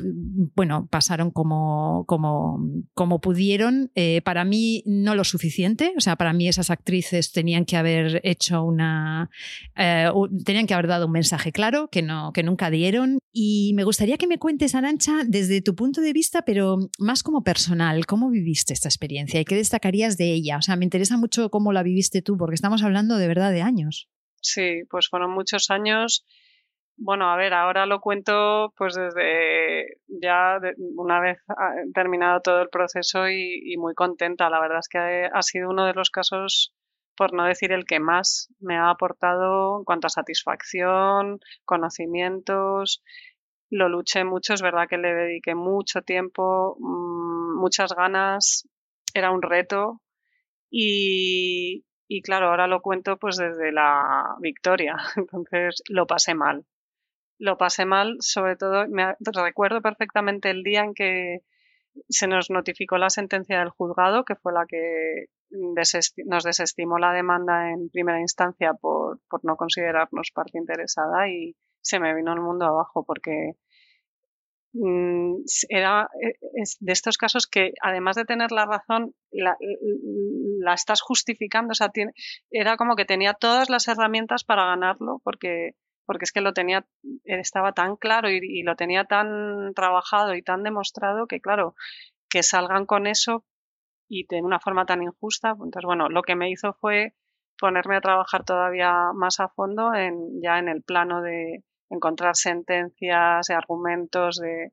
bueno, 0.55 0.88
pasaron 0.91 1.30
como, 1.30 2.05
como, 2.07 2.59
como 2.93 3.20
pudieron. 3.20 3.91
Eh, 3.95 4.20
para 4.22 4.45
mí 4.45 4.82
no 4.84 5.14
lo 5.14 5.24
suficiente, 5.24 5.95
o 5.97 6.01
sea, 6.01 6.16
para 6.16 6.34
mí 6.34 6.49
esas 6.49 6.70
actrices 6.70 7.32
tenían 7.32 7.64
que 7.64 7.76
haber 7.76 8.20
hecho 8.24 8.62
una... 8.62 9.30
Eh, 9.74 10.11
tenían 10.45 10.66
que 10.66 10.74
haber 10.74 10.86
dado 10.86 11.07
un 11.07 11.12
mensaje 11.12 11.51
claro 11.51 11.88
que, 11.88 12.03
no, 12.03 12.32
que 12.32 12.43
nunca 12.43 12.70
dieron 12.70 13.20
y 13.32 13.72
me 13.74 13.84
gustaría 13.84 14.18
que 14.18 14.26
me 14.26 14.38
cuentes, 14.38 14.74
Arancha, 14.74 15.22
desde 15.26 15.62
tu 15.62 15.74
punto 15.81 16.03
de 16.03 16.12
vista, 16.12 16.43
pero 16.43 16.76
más 16.99 17.22
como 17.22 17.43
personal, 17.43 18.05
¿cómo 18.05 18.28
viviste 18.28 18.74
esta 18.74 18.91
experiencia 18.91 19.41
y 19.41 19.47
qué 19.47 19.55
destacarías 19.55 20.18
de 20.18 20.31
ella? 20.31 20.59
O 20.59 20.62
sea, 20.62 20.76
me 20.76 20.85
interesa 20.85 21.16
mucho 21.16 21.49
cómo 21.49 21.72
la 21.72 21.83
viviste 21.83 22.20
tú, 22.20 22.37
porque 22.37 22.55
estamos 22.55 22.83
hablando 22.83 23.16
de 23.16 23.26
verdad 23.26 23.51
de 23.51 23.62
años. 23.62 24.07
Sí, 24.43 24.83
pues 24.91 25.09
fueron 25.09 25.31
muchos 25.31 25.70
años. 25.70 26.26
Bueno, 26.99 27.31
a 27.31 27.37
ver, 27.37 27.55
ahora 27.55 27.87
lo 27.87 28.01
cuento 28.01 28.74
pues 28.76 28.95
desde 28.95 29.87
ya 30.07 30.59
una 30.99 31.18
vez 31.18 31.39
terminado 31.95 32.43
todo 32.43 32.61
el 32.61 32.68
proceso 32.68 33.31
y, 33.31 33.72
y, 33.72 33.78
muy 33.78 33.95
contenta. 33.95 34.51
La 34.51 34.61
verdad 34.61 34.81
es 34.81 34.89
que 34.89 34.99
ha 35.33 35.43
sido 35.43 35.70
uno 35.70 35.87
de 35.87 35.95
los 35.95 36.11
casos 36.11 36.74
por 37.16 37.33
no 37.33 37.45
decir 37.45 37.72
el 37.72 37.87
que 37.87 38.01
más 38.01 38.49
me 38.61 38.76
ha 38.76 38.91
aportado 38.91 39.78
en 39.78 39.85
cuanto 39.85 40.07
a 40.07 40.11
satisfacción, 40.11 41.41
conocimientos. 41.64 43.03
Lo 43.71 43.89
luché 43.89 44.25
mucho, 44.25 44.55
es 44.55 44.62
verdad 44.62 44.89
que 44.89 44.99
le 44.99 45.14
dediqué 45.14 45.55
mucho 45.55 46.03
tiempo, 46.03 46.77
mm, 46.81 47.59
muchas 47.59 47.95
ganas, 47.95 48.68
era 49.14 49.31
un 49.31 49.43
reto 49.43 50.01
Y, 50.71 51.85
y 52.09 52.23
claro, 52.23 52.49
ahora 52.51 52.66
lo 52.68 52.83
cuento 52.83 53.18
pues 53.18 53.37
desde 53.39 53.73
la 53.73 54.37
victoria, 54.41 54.97
entonces 55.16 55.83
lo 55.89 56.07
pasé 56.07 56.35
mal. 56.35 56.66
Lo 57.39 57.59
pasé 57.59 57.87
mal, 57.87 58.16
sobre 58.21 58.57
todo, 58.57 58.87
me 58.89 59.16
recuerdo 59.21 59.83
perfectamente 59.83 60.51
el 60.51 60.62
día 60.62 60.83
en 60.83 60.95
que 60.95 61.41
se 62.09 62.27
nos 62.29 62.51
notificó 62.51 62.99
la 62.99 63.11
sentencia 63.11 63.61
del 63.61 63.71
juzgado, 63.71 64.25
que 64.25 64.37
fue 64.37 64.53
la 64.53 64.66
que 64.66 65.27
nos 65.51 66.45
desestimó 66.45 66.99
la 66.99 67.12
demanda 67.12 67.71
en 67.71 67.91
primera 67.91 68.21
instancia 68.21 68.75
por, 68.75 69.21
por 69.29 69.45
no 69.45 69.57
considerarnos 69.57 70.31
parte 70.33 70.59
interesada 70.59 71.29
y 71.29 71.57
se 71.83 72.01
me 72.01 72.14
vino 72.14 72.33
el 72.33 72.41
mundo 72.41 72.66
abajo 72.66 73.05
porque 73.05 73.55
mm, 74.72 75.37
era 75.68 76.09
e, 76.22 76.35
de 76.81 76.93
estos 76.93 77.18
casos 77.18 77.47
que 77.47 77.72
además 77.83 78.16
de 78.16 78.24
tener 78.24 78.53
la 78.53 78.66
razón 78.66 79.14
la, 79.31 79.57
estás 80.74 81.01
justificando 81.01 81.72
o 81.72 81.74
sea 81.74 81.91
tiene, 81.91 82.12
era 82.51 82.76
como 82.76 82.97
que 82.97 83.05
tenía 83.05 83.35
todas 83.35 83.70
las 83.70 83.89
herramientas 83.89 84.45
para 84.45 84.66
ganarlo 84.66 85.20
porque 85.24 85.74
porque 86.07 86.24
es 86.24 86.33
que 86.33 86.41
lo 86.41 86.53
tenía 86.53 86.87
estaba 87.24 87.72
tan 87.72 87.97
claro 87.97 88.31
y, 88.31 88.41
y 88.43 88.62
lo 88.62 88.74
tenía 88.74 89.05
tan 89.05 89.72
trabajado 89.74 90.35
y 90.35 90.43
tan 90.43 90.64
demostrado 90.64 91.26
que 91.26 91.41
claro 91.41 91.74
que 92.28 92.43
salgan 92.43 92.87
con 92.87 93.07
eso 93.07 93.45
y 94.11 94.26
de 94.26 94.43
una 94.43 94.59
forma 94.59 94.85
tan 94.87 95.03
injusta. 95.03 95.51
Entonces, 95.51 95.85
bueno, 95.85 96.09
lo 96.09 96.22
que 96.22 96.35
me 96.35 96.51
hizo 96.51 96.72
fue 96.74 97.14
ponerme 97.59 97.97
a 97.97 98.01
trabajar 98.01 98.45
todavía 98.45 99.12
más 99.14 99.39
a 99.41 99.49
fondo 99.49 99.95
en, 99.95 100.43
ya 100.43 100.59
en 100.59 100.68
el 100.68 100.83
plano 100.83 101.22
de 101.22 101.62
encontrar 101.91 102.36
sentencias 102.36 103.51
y 103.51 103.53
argumentos 103.53 104.36
de 104.36 104.72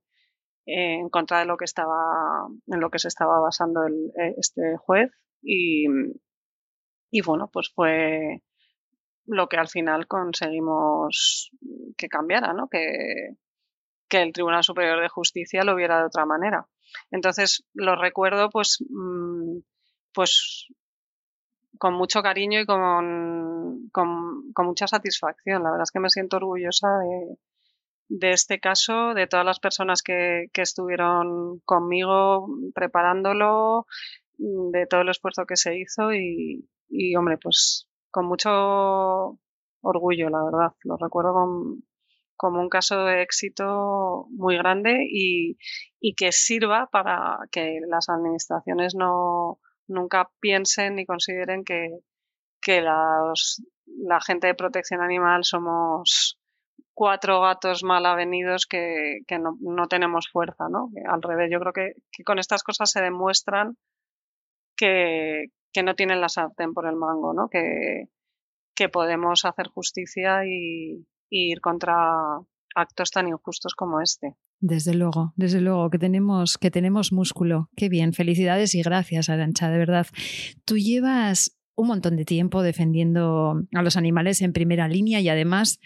en 0.70 1.10
contra 1.10 1.40
de 1.40 1.46
lo 1.46 1.56
que 1.56 1.66
estaba 1.66 2.48
en 2.68 2.80
lo 2.80 2.90
que 2.90 3.00
se 3.00 3.08
estaba 3.08 3.40
basando 3.40 3.86
el, 3.86 4.12
eh, 4.22 4.36
este 4.38 4.78
juez. 4.78 5.12
Y, 5.42 5.86
y 7.10 7.22
bueno 7.22 7.50
pues 7.52 7.72
fue 7.74 8.44
lo 9.26 9.48
que 9.48 9.58
al 9.58 9.68
final 9.68 10.08
conseguimos 10.08 11.52
que 11.98 12.10
cambiara 12.10 12.54
no 12.54 12.68
que, 12.70 13.36
que 14.08 14.22
el 14.22 14.34
Tribunal 14.34 14.64
Superior 14.64 15.02
de 15.02 15.10
Justicia 15.10 15.64
lo 15.64 15.76
viera 15.76 16.00
de 16.00 16.06
otra 16.06 16.26
manera. 16.26 16.68
Entonces 17.12 17.66
lo 17.74 17.96
recuerdo 17.96 18.50
pues, 18.50 18.84
mm, 18.90 19.60
pues 20.14 20.68
con 21.78 21.94
mucho 21.94 22.22
cariño 22.22 22.60
y 22.60 22.66
con, 22.66 23.90
con, 23.92 24.66
mucha 24.66 24.88
satisfacción. 24.88 25.64
La 25.64 25.72
verdad 25.72 25.84
es 25.84 25.92
que 25.92 26.00
me 26.00 26.10
siento 26.10 26.38
orgullosa 26.38 26.88
de, 27.00 27.38
de 28.10 28.32
este 28.32 28.60
caso, 28.60 29.14
de 29.14 29.28
todas 29.28 29.46
las 29.46 29.60
personas 29.60 30.02
que, 30.02 30.48
que 30.54 30.62
estuvieron 30.62 31.60
conmigo 31.66 32.48
preparándolo, 32.74 33.86
de 34.38 34.86
todo 34.88 35.02
el 35.02 35.10
esfuerzo 35.10 35.46
que 35.46 35.58
se 35.58 35.78
hizo 35.78 36.14
y, 36.14 36.70
y, 36.90 37.16
hombre, 37.16 37.38
pues 37.38 37.88
con 38.12 38.26
mucho 38.26 39.40
orgullo, 39.82 40.30
la 40.30 40.44
verdad. 40.44 40.74
Lo 40.84 40.98
recuerdo 40.98 41.34
con, 41.34 41.84
como 42.36 42.62
un 42.62 42.70
caso 42.70 43.04
de 43.06 43.22
éxito 43.22 44.28
muy 44.30 44.58
grande 44.58 45.08
y, 45.10 45.58
y 46.00 46.14
que 46.16 46.32
sirva 46.32 46.88
para 46.92 47.40
que 47.52 47.80
las 47.88 48.10
administraciones 48.10 48.96
no 48.96 49.60
nunca 49.88 50.30
piensen 50.40 50.96
ni 50.96 51.06
consideren 51.06 51.64
que, 51.64 51.90
que 52.62 52.82
la 52.82 54.22
gente 54.26 54.48
de 54.48 54.56
protección 54.56 55.02
animal 55.02 55.44
somos 55.44 56.38
cuatro 56.98 57.42
gatos 57.42 57.84
mal 57.84 58.08
avenidos 58.08 58.66
que, 58.66 59.20
que 59.28 59.38
no, 59.38 59.56
no, 59.62 59.88
tenemos 59.88 60.30
fuerza, 60.32 60.68
¿no? 60.68 60.90
Al 61.08 61.22
revés, 61.22 61.48
yo 61.52 61.60
creo 61.60 61.72
que, 61.72 61.94
que 62.12 62.24
con 62.24 62.40
estas 62.40 62.64
cosas 62.64 62.90
se 62.90 63.04
demuestran 63.04 63.78
que, 64.76 65.46
que, 65.72 65.84
no 65.84 65.94
tienen 65.94 66.22
la 66.22 66.28
sartén 66.28 66.74
por 66.74 66.88
el 66.88 66.96
mango, 66.96 67.34
¿no? 67.36 67.50
Que, 67.50 68.08
podemos 68.92 69.46
hacer 69.46 69.68
justicia 69.68 70.44
y, 70.46 71.06
ir 71.30 71.62
contra 71.62 72.40
actos 72.74 73.12
tan 73.12 73.28
injustos 73.28 73.76
como 73.76 74.02
este. 74.02 74.36
Desde 74.60 74.94
luego, 74.96 75.34
desde 75.36 75.62
luego 75.62 75.90
que 75.90 76.00
tenemos 76.00 76.58
que 76.58 76.72
tenemos 76.72 77.12
músculo. 77.12 77.70
Qué 77.76 77.90
bien, 77.90 78.14
felicidades 78.14 78.74
y 78.74 78.82
gracias, 78.82 79.30
Arancha, 79.30 79.70
de 79.70 79.78
verdad. 79.78 80.08
Tú 80.66 80.78
llevas 80.78 81.58
un 81.76 81.88
montón 81.88 82.16
de 82.16 82.26
tiempo 82.26 82.64
defendiendo 82.64 83.62
a 83.74 83.82
los 83.84 83.98
animales 83.98 84.42
en 84.42 84.54
primera 84.54 84.88
línea 84.88 85.22
y 85.22 85.30
además 85.30 85.80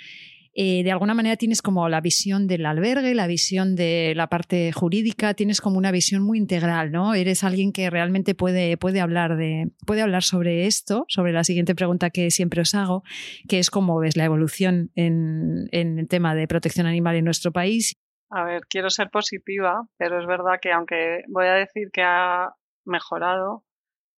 eh, 0.53 0.83
de 0.83 0.91
alguna 0.91 1.13
manera 1.13 1.37
tienes 1.37 1.61
como 1.61 1.87
la 1.87 2.01
visión 2.01 2.45
del 2.47 2.65
albergue, 2.65 3.15
la 3.15 3.27
visión 3.27 3.75
de 3.75 4.13
la 4.15 4.27
parte 4.27 4.73
jurídica, 4.73 5.33
tienes 5.33 5.61
como 5.61 5.77
una 5.77 5.91
visión 5.91 6.23
muy 6.23 6.37
integral, 6.37 6.91
¿no? 6.91 7.13
Eres 7.13 7.45
alguien 7.45 7.71
que 7.71 7.89
realmente 7.89 8.35
puede, 8.35 8.75
puede, 8.75 8.99
hablar, 8.99 9.37
de, 9.37 9.71
puede 9.85 10.01
hablar 10.01 10.23
sobre 10.23 10.65
esto, 10.65 11.05
sobre 11.07 11.31
la 11.31 11.45
siguiente 11.45 11.73
pregunta 11.73 12.09
que 12.09 12.31
siempre 12.31 12.61
os 12.61 12.75
hago, 12.75 13.03
que 13.47 13.59
es 13.59 13.69
cómo 13.69 13.97
ves 13.99 14.17
la 14.17 14.25
evolución 14.25 14.91
en, 14.95 15.69
en 15.71 15.99
el 15.99 16.07
tema 16.09 16.35
de 16.35 16.47
protección 16.49 16.85
animal 16.85 17.15
en 17.15 17.25
nuestro 17.25 17.53
país. 17.53 17.95
A 18.33 18.45
ver, 18.45 18.65
quiero 18.67 18.89
ser 18.89 19.09
positiva, 19.09 19.85
pero 19.97 20.19
es 20.19 20.25
verdad 20.25 20.59
que 20.61 20.71
aunque 20.71 21.23
voy 21.27 21.47
a 21.47 21.55
decir 21.55 21.91
que 21.91 22.01
ha 22.01 22.55
mejorado, 22.85 23.65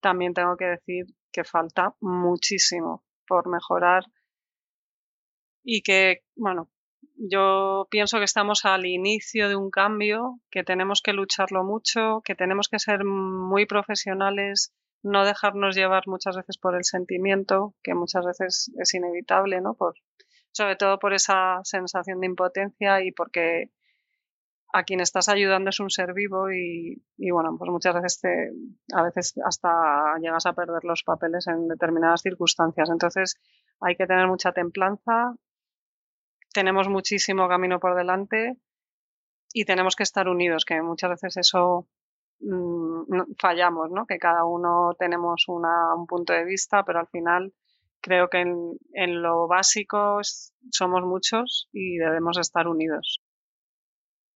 también 0.01 0.36
tengo 0.36 0.55
que 0.55 0.66
decir 0.66 1.05
que 1.32 1.43
falta 1.43 1.95
muchísimo 1.99 3.03
por 3.28 3.47
mejorar 3.49 4.03
y 5.64 5.82
que, 5.82 6.22
bueno, 6.36 6.70
yo 7.16 7.88
pienso 7.89 8.20
que 8.20 8.26
estamos 8.26 8.66
al 8.66 8.86
inicio 8.86 9.49
de 9.49 9.55
un 9.55 9.72
cambio, 9.72 10.39
que 10.51 10.64
tenemos 10.64 11.01
que 11.01 11.14
lucharlo 11.14 11.64
mucho, 11.64 12.22
que 12.24 12.36
tenemos 12.36 12.70
que 12.70 12.78
ser 12.78 13.05
muy 13.05 13.66
profesionales, 13.66 14.74
no 15.01 15.26
dejarnos 15.26 15.76
llevar 15.76 16.03
muchas 16.05 16.38
veces 16.38 16.59
por 16.59 16.76
el 16.76 16.84
sentimiento, 16.84 17.74
que 17.82 17.95
muchas 17.95 18.26
veces 18.26 18.72
es 18.78 18.93
inevitable, 18.93 19.59
¿no? 19.59 19.74
Por, 19.74 19.95
sobre 20.51 20.76
todo 20.76 20.99
por 20.99 21.14
esa 21.14 21.61
sensación 21.64 22.20
de 22.20 22.28
impotencia 22.28 23.01
y 23.03 23.11
porque 23.11 23.72
a 24.74 24.84
quien 24.84 24.99
estás 24.99 25.30
ayudando 25.30 25.69
es 25.69 25.80
un 25.80 25.91
ser 25.91 26.13
vivo 26.13 26.51
y, 26.51 27.03
y 27.17 27.30
bueno, 27.30 27.55
pues 27.59 27.69
muchas 27.69 27.93
veces 27.93 28.19
te, 28.19 28.51
a 28.93 29.03
veces 29.03 29.36
hasta 29.45 30.17
llegas 30.19 30.47
a 30.47 30.53
perder 30.53 30.84
los 30.84 31.03
papeles 31.03 31.47
en 31.47 31.67
determinadas 31.67 32.24
circunstancias. 32.24 32.89
Entonces 32.89 33.39
hay 33.80 33.95
que 33.95 34.07
tener 34.07 34.28
mucha 34.28 34.51
templanza, 34.51 35.36
tenemos 36.53 36.89
muchísimo 36.89 37.47
camino 37.47 37.80
por 37.80 37.95
delante 37.95 38.57
y 39.53 39.65
tenemos 39.65 39.95
que 39.95 40.03
estar 40.03 40.28
unidos, 40.28 40.65
que 40.65 40.82
muchas 40.82 41.11
veces 41.11 41.38
eso 41.38 41.88
mm, 42.39 43.34
fallamos, 43.39 43.91
¿no? 43.91 44.07
Que 44.07 44.17
cada 44.17 44.43
uno 44.43 44.95
tenemos 44.97 45.45
una, 45.49 45.93
un 45.95 46.07
punto 46.07 46.34
de 46.34 46.45
vista, 46.45 46.84
pero 46.84 46.99
al 46.99 47.07
final 47.07 47.53
creo 48.01 48.28
que 48.28 48.39
en, 48.41 48.78
en 48.93 49.21
lo 49.21 49.47
básico 49.47 50.19
somos 50.71 51.03
muchos 51.03 51.69
y 51.71 51.97
debemos 51.97 52.39
estar 52.39 52.67
unidos. 52.67 53.22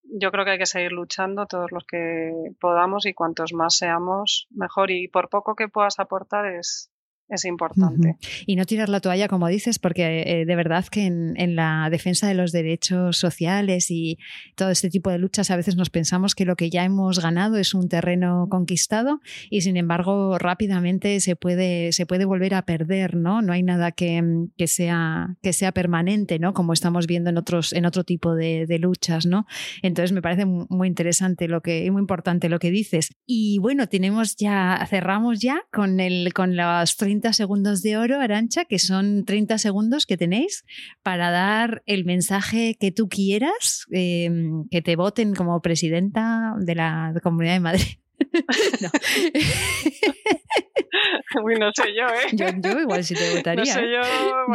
Yo 0.10 0.32
creo 0.32 0.46
que 0.46 0.52
hay 0.52 0.58
que 0.58 0.66
seguir 0.66 0.92
luchando 0.92 1.46
todos 1.46 1.72
los 1.72 1.84
que 1.86 2.32
podamos 2.60 3.06
y 3.06 3.14
cuantos 3.14 3.54
más 3.54 3.76
seamos, 3.78 4.48
mejor. 4.52 4.92
Y 4.92 5.08
por 5.08 5.30
poco 5.30 5.56
que 5.56 5.68
puedas 5.68 6.00
aportar 6.00 6.46
es, 6.46 6.92
es 7.30 7.44
importante. 7.44 8.18
Y 8.46 8.56
no 8.56 8.66
tirar 8.66 8.88
la 8.88 9.02
toalla, 9.02 9.28
como 9.28 9.48
dices, 9.48 9.80
porque 9.80 10.24
eh, 10.26 10.46
de 10.46 10.56
verdad 10.56 10.86
que 10.86 11.06
en, 11.06 11.56
la 11.56 11.90
defensa 11.90 12.28
de 12.28 12.36
los 12.36 12.52
derechos 12.52 13.18
sociales 13.18 13.90
y 13.90 14.18
todo 14.56 14.70
este 14.70 14.90
tipo 14.90 15.10
de 15.10 15.18
luchas 15.18 15.52
a 15.52 15.58
veces 15.58 15.76
nos 15.76 15.90
pensamos 15.90 16.36
que 16.36 16.46
lo 16.46 16.56
que 16.56 16.70
ya 16.70 16.84
hemos 16.84 17.20
ganado 17.20 17.58
es 17.58 17.74
un 17.74 17.90
terreno 17.90 18.48
conquistado 18.50 19.22
y 19.50 19.62
sin 19.62 19.76
embargo 19.76 20.38
rápidamente 20.38 21.20
se 21.20 21.36
puede, 21.36 21.92
se 21.94 22.06
puede 22.06 22.26
volver 22.26 22.54
a 22.54 22.62
perder, 22.62 23.16
¿no? 23.16 23.42
No 23.42 23.54
hay 23.54 23.64
nada 23.64 23.92
que, 23.92 24.22
sea, 24.66 25.36
que 25.42 25.52
sea 25.52 25.72
permanente, 25.72 26.40
¿no? 26.40 26.54
Como 26.54 26.74
estamos 26.74 27.08
viendo 27.08 27.30
en 27.30 27.38
otros, 27.38 27.74
en 27.74 27.86
otro 27.86 28.04
tipo 28.04 28.36
de, 28.36 28.66
luchas, 28.80 29.26
¿no? 29.26 29.48
Entonces 29.82 30.12
me 30.12 30.22
parece 30.22 30.46
muy 30.46 30.88
interesante 30.88 31.48
lo 31.48 31.62
que, 31.62 31.84
y 31.84 31.90
muy 31.90 32.02
importante 32.02 32.48
lo 32.48 32.60
que 32.60 32.70
dices. 32.70 33.10
Y 33.26 33.58
bueno, 33.60 33.88
tenemos 33.88 34.36
ya, 34.36 34.86
cerramos 34.88 35.40
ya 35.40 35.62
con 35.72 36.00
el, 36.00 36.32
con 36.34 36.56
las 36.56 36.96
30 36.96 37.17
segundos 37.34 37.82
de 37.82 37.98
oro, 37.98 38.20
Arancha, 38.20 38.66
que 38.66 38.80
son 38.80 39.26
30 39.26 39.58
segundos 39.58 40.06
que 40.06 40.18
tenéis 40.18 40.66
para 41.04 41.32
dar 41.32 41.84
el 41.86 42.06
mensaje 42.06 42.78
que 42.80 42.92
tú 42.92 43.10
quieras, 43.10 43.86
em, 43.92 44.68
que 44.70 44.82
te 44.82 44.96
voten 44.96 45.34
como 45.34 45.62
presidenta 45.62 46.54
de 46.60 46.76
la 46.76 47.14
Comunidad 47.24 47.54
de 47.54 47.60
Madrid. 47.60 47.88
no. 48.82 48.90
no 51.60 51.72
sé 51.74 51.84
yo, 51.96 52.06
¿eh? 52.06 52.30
Yo, 52.34 52.48
igual 52.80 53.04
si 53.04 53.14
te 53.14 53.36
votaría. 53.36 53.64
No 53.64 53.66
sé 53.66 53.82
yo. 53.82 54.02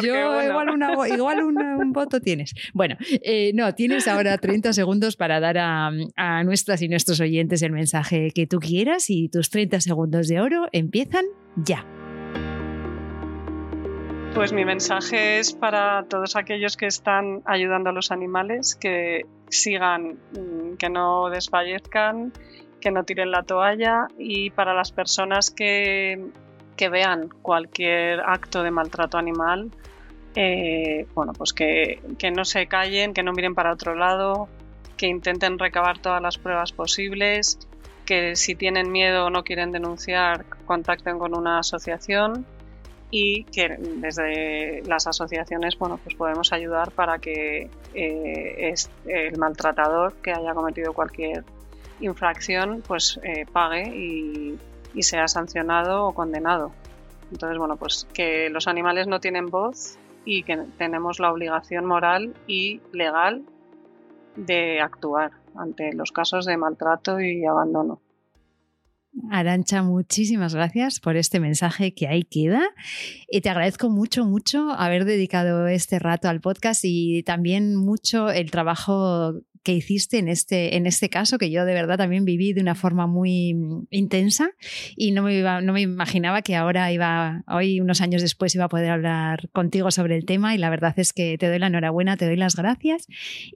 yo 0.06 0.42
igual, 0.42 0.68
igual 1.12 1.42
un 1.42 1.92
voto 1.92 2.20
tienes. 2.20 2.54
Bueno, 2.72 2.96
eh, 3.00 3.52
no, 3.54 3.74
tienes 3.74 4.08
ahora 4.08 4.38
30 4.38 4.72
segundos 4.72 5.16
para 5.16 5.38
dar 5.40 5.58
a, 5.58 5.90
a, 6.16 6.44
nuestras 6.44 6.80
y 6.82 6.88
nuestros 6.88 7.20
oyentes 7.20 7.60
el 7.62 7.72
mensaje 7.72 8.30
que 8.34 8.46
tú 8.46 8.58
quieras 8.58 9.10
y 9.10 9.28
tus 9.28 9.50
30 9.50 9.80
segundos 9.80 10.28
de 10.28 10.40
oro 10.40 10.68
empiezan 10.72 11.26
ya. 11.56 11.84
Pues 14.34 14.50
mi 14.52 14.64
mensaje 14.64 15.38
es 15.38 15.52
para 15.52 16.04
todos 16.04 16.36
aquellos 16.36 16.78
que 16.78 16.86
están 16.86 17.42
ayudando 17.44 17.90
a 17.90 17.92
los 17.92 18.10
animales, 18.10 18.74
que 18.74 19.26
sigan, 19.50 20.18
mm, 20.32 20.76
que 20.78 20.88
no 20.88 21.28
desfallezcan, 21.28 22.32
que 22.80 22.90
no 22.90 23.04
tiren 23.04 23.30
la 23.30 23.42
toalla 23.42 24.08
y 24.18 24.48
para 24.50 24.72
las 24.72 24.90
personas 24.90 25.50
que, 25.50 26.30
que 26.76 26.88
vean 26.88 27.28
cualquier 27.42 28.20
acto 28.20 28.62
de 28.62 28.70
maltrato 28.70 29.18
animal, 29.18 29.70
eh, 30.34 31.06
bueno, 31.14 31.34
pues 31.34 31.52
que, 31.52 32.00
no 32.34 32.44
se 32.46 32.66
callen, 32.66 33.12
que 33.12 33.22
no 33.22 33.32
miren 33.32 33.54
para 33.54 33.72
otro 33.72 33.94
lado, 33.94 34.48
que 34.96 35.08
intenten 35.08 35.58
recabar 35.58 35.98
todas 35.98 36.22
las 36.22 36.38
pruebas 36.38 36.72
posibles, 36.72 37.58
que 38.06 38.34
si 38.34 38.54
tienen 38.54 38.90
miedo 38.90 39.26
o 39.26 39.30
no 39.30 39.44
quieren 39.44 39.72
denunciar, 39.72 40.46
contacten 40.64 41.18
con 41.18 41.36
una 41.36 41.58
asociación 41.58 42.46
y 43.14 43.44
que 43.44 43.76
desde 43.78 44.82
las 44.86 45.06
asociaciones 45.06 45.78
bueno 45.78 46.00
pues 46.02 46.16
podemos 46.16 46.50
ayudar 46.52 46.90
para 46.92 47.18
que 47.18 47.68
eh, 47.92 48.74
el 49.04 49.38
maltratador 49.38 50.14
que 50.14 50.32
haya 50.32 50.54
cometido 50.54 50.94
cualquier 50.94 51.44
infracción 52.00 52.82
pues 52.84 53.20
eh, 53.22 53.44
pague 53.52 53.94
y, 53.94 54.58
y, 54.94 55.02
sea 55.02 55.28
sancionado 55.28 56.06
o 56.06 56.14
condenado. 56.14 56.72
Entonces 57.30 57.58
bueno 57.58 57.76
pues 57.76 58.08
que 58.14 58.48
los 58.48 58.66
animales 58.66 59.06
no 59.06 59.20
tienen 59.20 59.50
voz 59.50 59.98
y 60.24 60.42
que 60.42 60.56
tenemos 60.78 61.20
la 61.20 61.30
obligación 61.30 61.84
moral 61.84 62.34
y 62.46 62.80
legal 62.92 63.42
de 64.36 64.80
actuar 64.80 65.32
ante 65.54 65.92
los 65.92 66.12
casos 66.12 66.46
de 66.46 66.56
maltrato 66.56 67.20
y 67.20 67.44
abandono 67.44 68.00
Arancha, 69.30 69.82
muchísimas 69.82 70.54
gracias 70.54 70.98
por 70.98 71.16
este 71.16 71.38
mensaje 71.38 71.94
que 71.94 72.08
ahí 72.08 72.22
queda. 72.24 72.62
Y 73.28 73.42
te 73.42 73.50
agradezco 73.50 73.90
mucho, 73.90 74.24
mucho 74.24 74.70
haber 74.70 75.04
dedicado 75.04 75.66
este 75.68 75.98
rato 75.98 76.28
al 76.28 76.40
podcast 76.40 76.82
y 76.84 77.22
también 77.22 77.76
mucho 77.76 78.30
el 78.30 78.50
trabajo 78.50 79.34
que 79.62 79.74
hiciste 79.74 80.18
en 80.18 80.28
este, 80.28 80.76
en 80.76 80.86
este 80.86 81.08
caso, 81.08 81.38
que 81.38 81.50
yo 81.50 81.64
de 81.64 81.74
verdad 81.74 81.98
también 81.98 82.24
viví 82.24 82.52
de 82.52 82.60
una 82.62 82.74
forma 82.74 83.06
muy 83.06 83.54
intensa 83.90 84.50
y 84.96 85.12
no 85.12 85.22
me, 85.22 85.42
no 85.42 85.72
me 85.72 85.82
imaginaba 85.82 86.42
que 86.42 86.56
ahora 86.56 86.90
iba, 86.90 87.44
hoy 87.46 87.80
unos 87.80 88.00
años 88.00 88.22
después 88.22 88.54
iba 88.54 88.64
a 88.64 88.68
poder 88.68 88.90
hablar 88.90 89.50
contigo 89.50 89.90
sobre 89.90 90.16
el 90.16 90.24
tema 90.24 90.54
y 90.54 90.58
la 90.58 90.70
verdad 90.70 90.94
es 90.96 91.12
que 91.12 91.38
te 91.38 91.48
doy 91.48 91.58
la 91.58 91.68
enhorabuena, 91.68 92.16
te 92.16 92.26
doy 92.26 92.36
las 92.36 92.56
gracias 92.56 93.06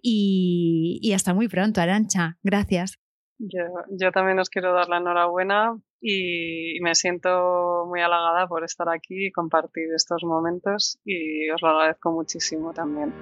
y 0.01 1.13
hasta 1.15 1.35
muy 1.35 1.49
pronto, 1.49 1.81
Arancha. 1.81 2.39
Gracias. 2.43 2.99
Yo, 3.39 4.13
también 4.13 4.39
os 4.39 4.49
quiero 4.49 4.73
dar 4.73 4.89
la 4.89 4.97
enhorabuena 4.99 5.79
y 6.01 6.79
me 6.81 6.95
siento 6.95 7.85
muy 7.87 8.01
halagada 8.01 8.47
por 8.47 8.65
estar 8.65 8.89
aquí 8.89 9.27
y 9.27 9.33
compartir 9.33 9.89
estos 9.95 10.23
momentos 10.25 10.99
y 11.05 11.51
os 11.51 11.61
lo 11.61 11.69
agradezco 11.69 12.13
muchísimo 12.13 12.73
también. 12.73 13.13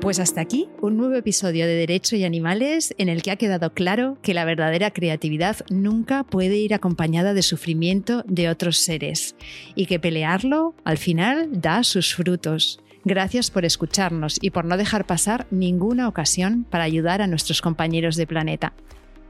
Pues 0.00 0.18
hasta 0.18 0.40
aquí 0.40 0.70
un 0.80 0.96
nuevo 0.96 1.14
episodio 1.14 1.66
de 1.66 1.74
Derecho 1.74 2.16
y 2.16 2.24
Animales 2.24 2.94
en 2.96 3.10
el 3.10 3.22
que 3.22 3.32
ha 3.32 3.36
quedado 3.36 3.74
claro 3.74 4.16
que 4.22 4.32
la 4.32 4.46
verdadera 4.46 4.92
creatividad 4.92 5.56
nunca 5.68 6.24
puede 6.24 6.56
ir 6.56 6.72
acompañada 6.72 7.34
de 7.34 7.42
sufrimiento 7.42 8.22
de 8.26 8.48
otros 8.48 8.78
seres 8.78 9.36
y 9.74 9.84
que 9.84 10.00
pelearlo 10.00 10.74
al 10.84 10.96
final 10.96 11.60
da 11.60 11.82
sus 11.82 12.14
frutos. 12.14 12.82
Gracias 13.04 13.50
por 13.50 13.64
escucharnos 13.64 14.36
y 14.42 14.50
por 14.50 14.66
no 14.66 14.76
dejar 14.76 15.06
pasar 15.06 15.46
ninguna 15.50 16.06
ocasión 16.06 16.66
para 16.68 16.84
ayudar 16.84 17.22
a 17.22 17.26
nuestros 17.26 17.62
compañeros 17.62 18.16
de 18.16 18.26
planeta. 18.26 18.74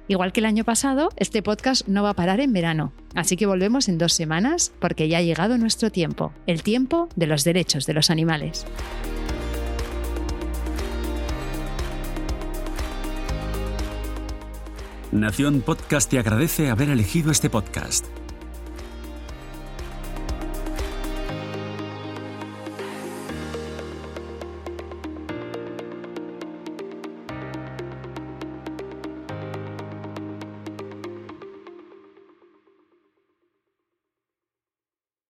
Igual 0.08 0.32
que 0.32 0.40
el 0.40 0.46
año 0.46 0.64
pasado, 0.64 1.10
este 1.16 1.40
podcast 1.40 1.86
no 1.86 2.02
va 2.02 2.10
a 2.10 2.14
parar 2.14 2.40
en 2.40 2.52
verano, 2.52 2.92
así 3.14 3.36
que 3.36 3.46
volvemos 3.46 3.88
en 3.88 3.96
dos 3.96 4.12
semanas 4.12 4.72
porque 4.80 5.08
ya 5.08 5.18
ha 5.18 5.22
llegado 5.22 5.56
nuestro 5.56 5.90
tiempo, 5.90 6.32
el 6.48 6.64
tiempo 6.64 7.08
de 7.14 7.28
los 7.28 7.44
derechos 7.44 7.86
de 7.86 7.94
los 7.94 8.10
animales. 8.10 8.66
Nación 15.12 15.60
Podcast 15.60 16.10
te 16.10 16.18
agradece 16.18 16.70
haber 16.70 16.90
elegido 16.90 17.30
este 17.30 17.50
podcast. 17.50 18.06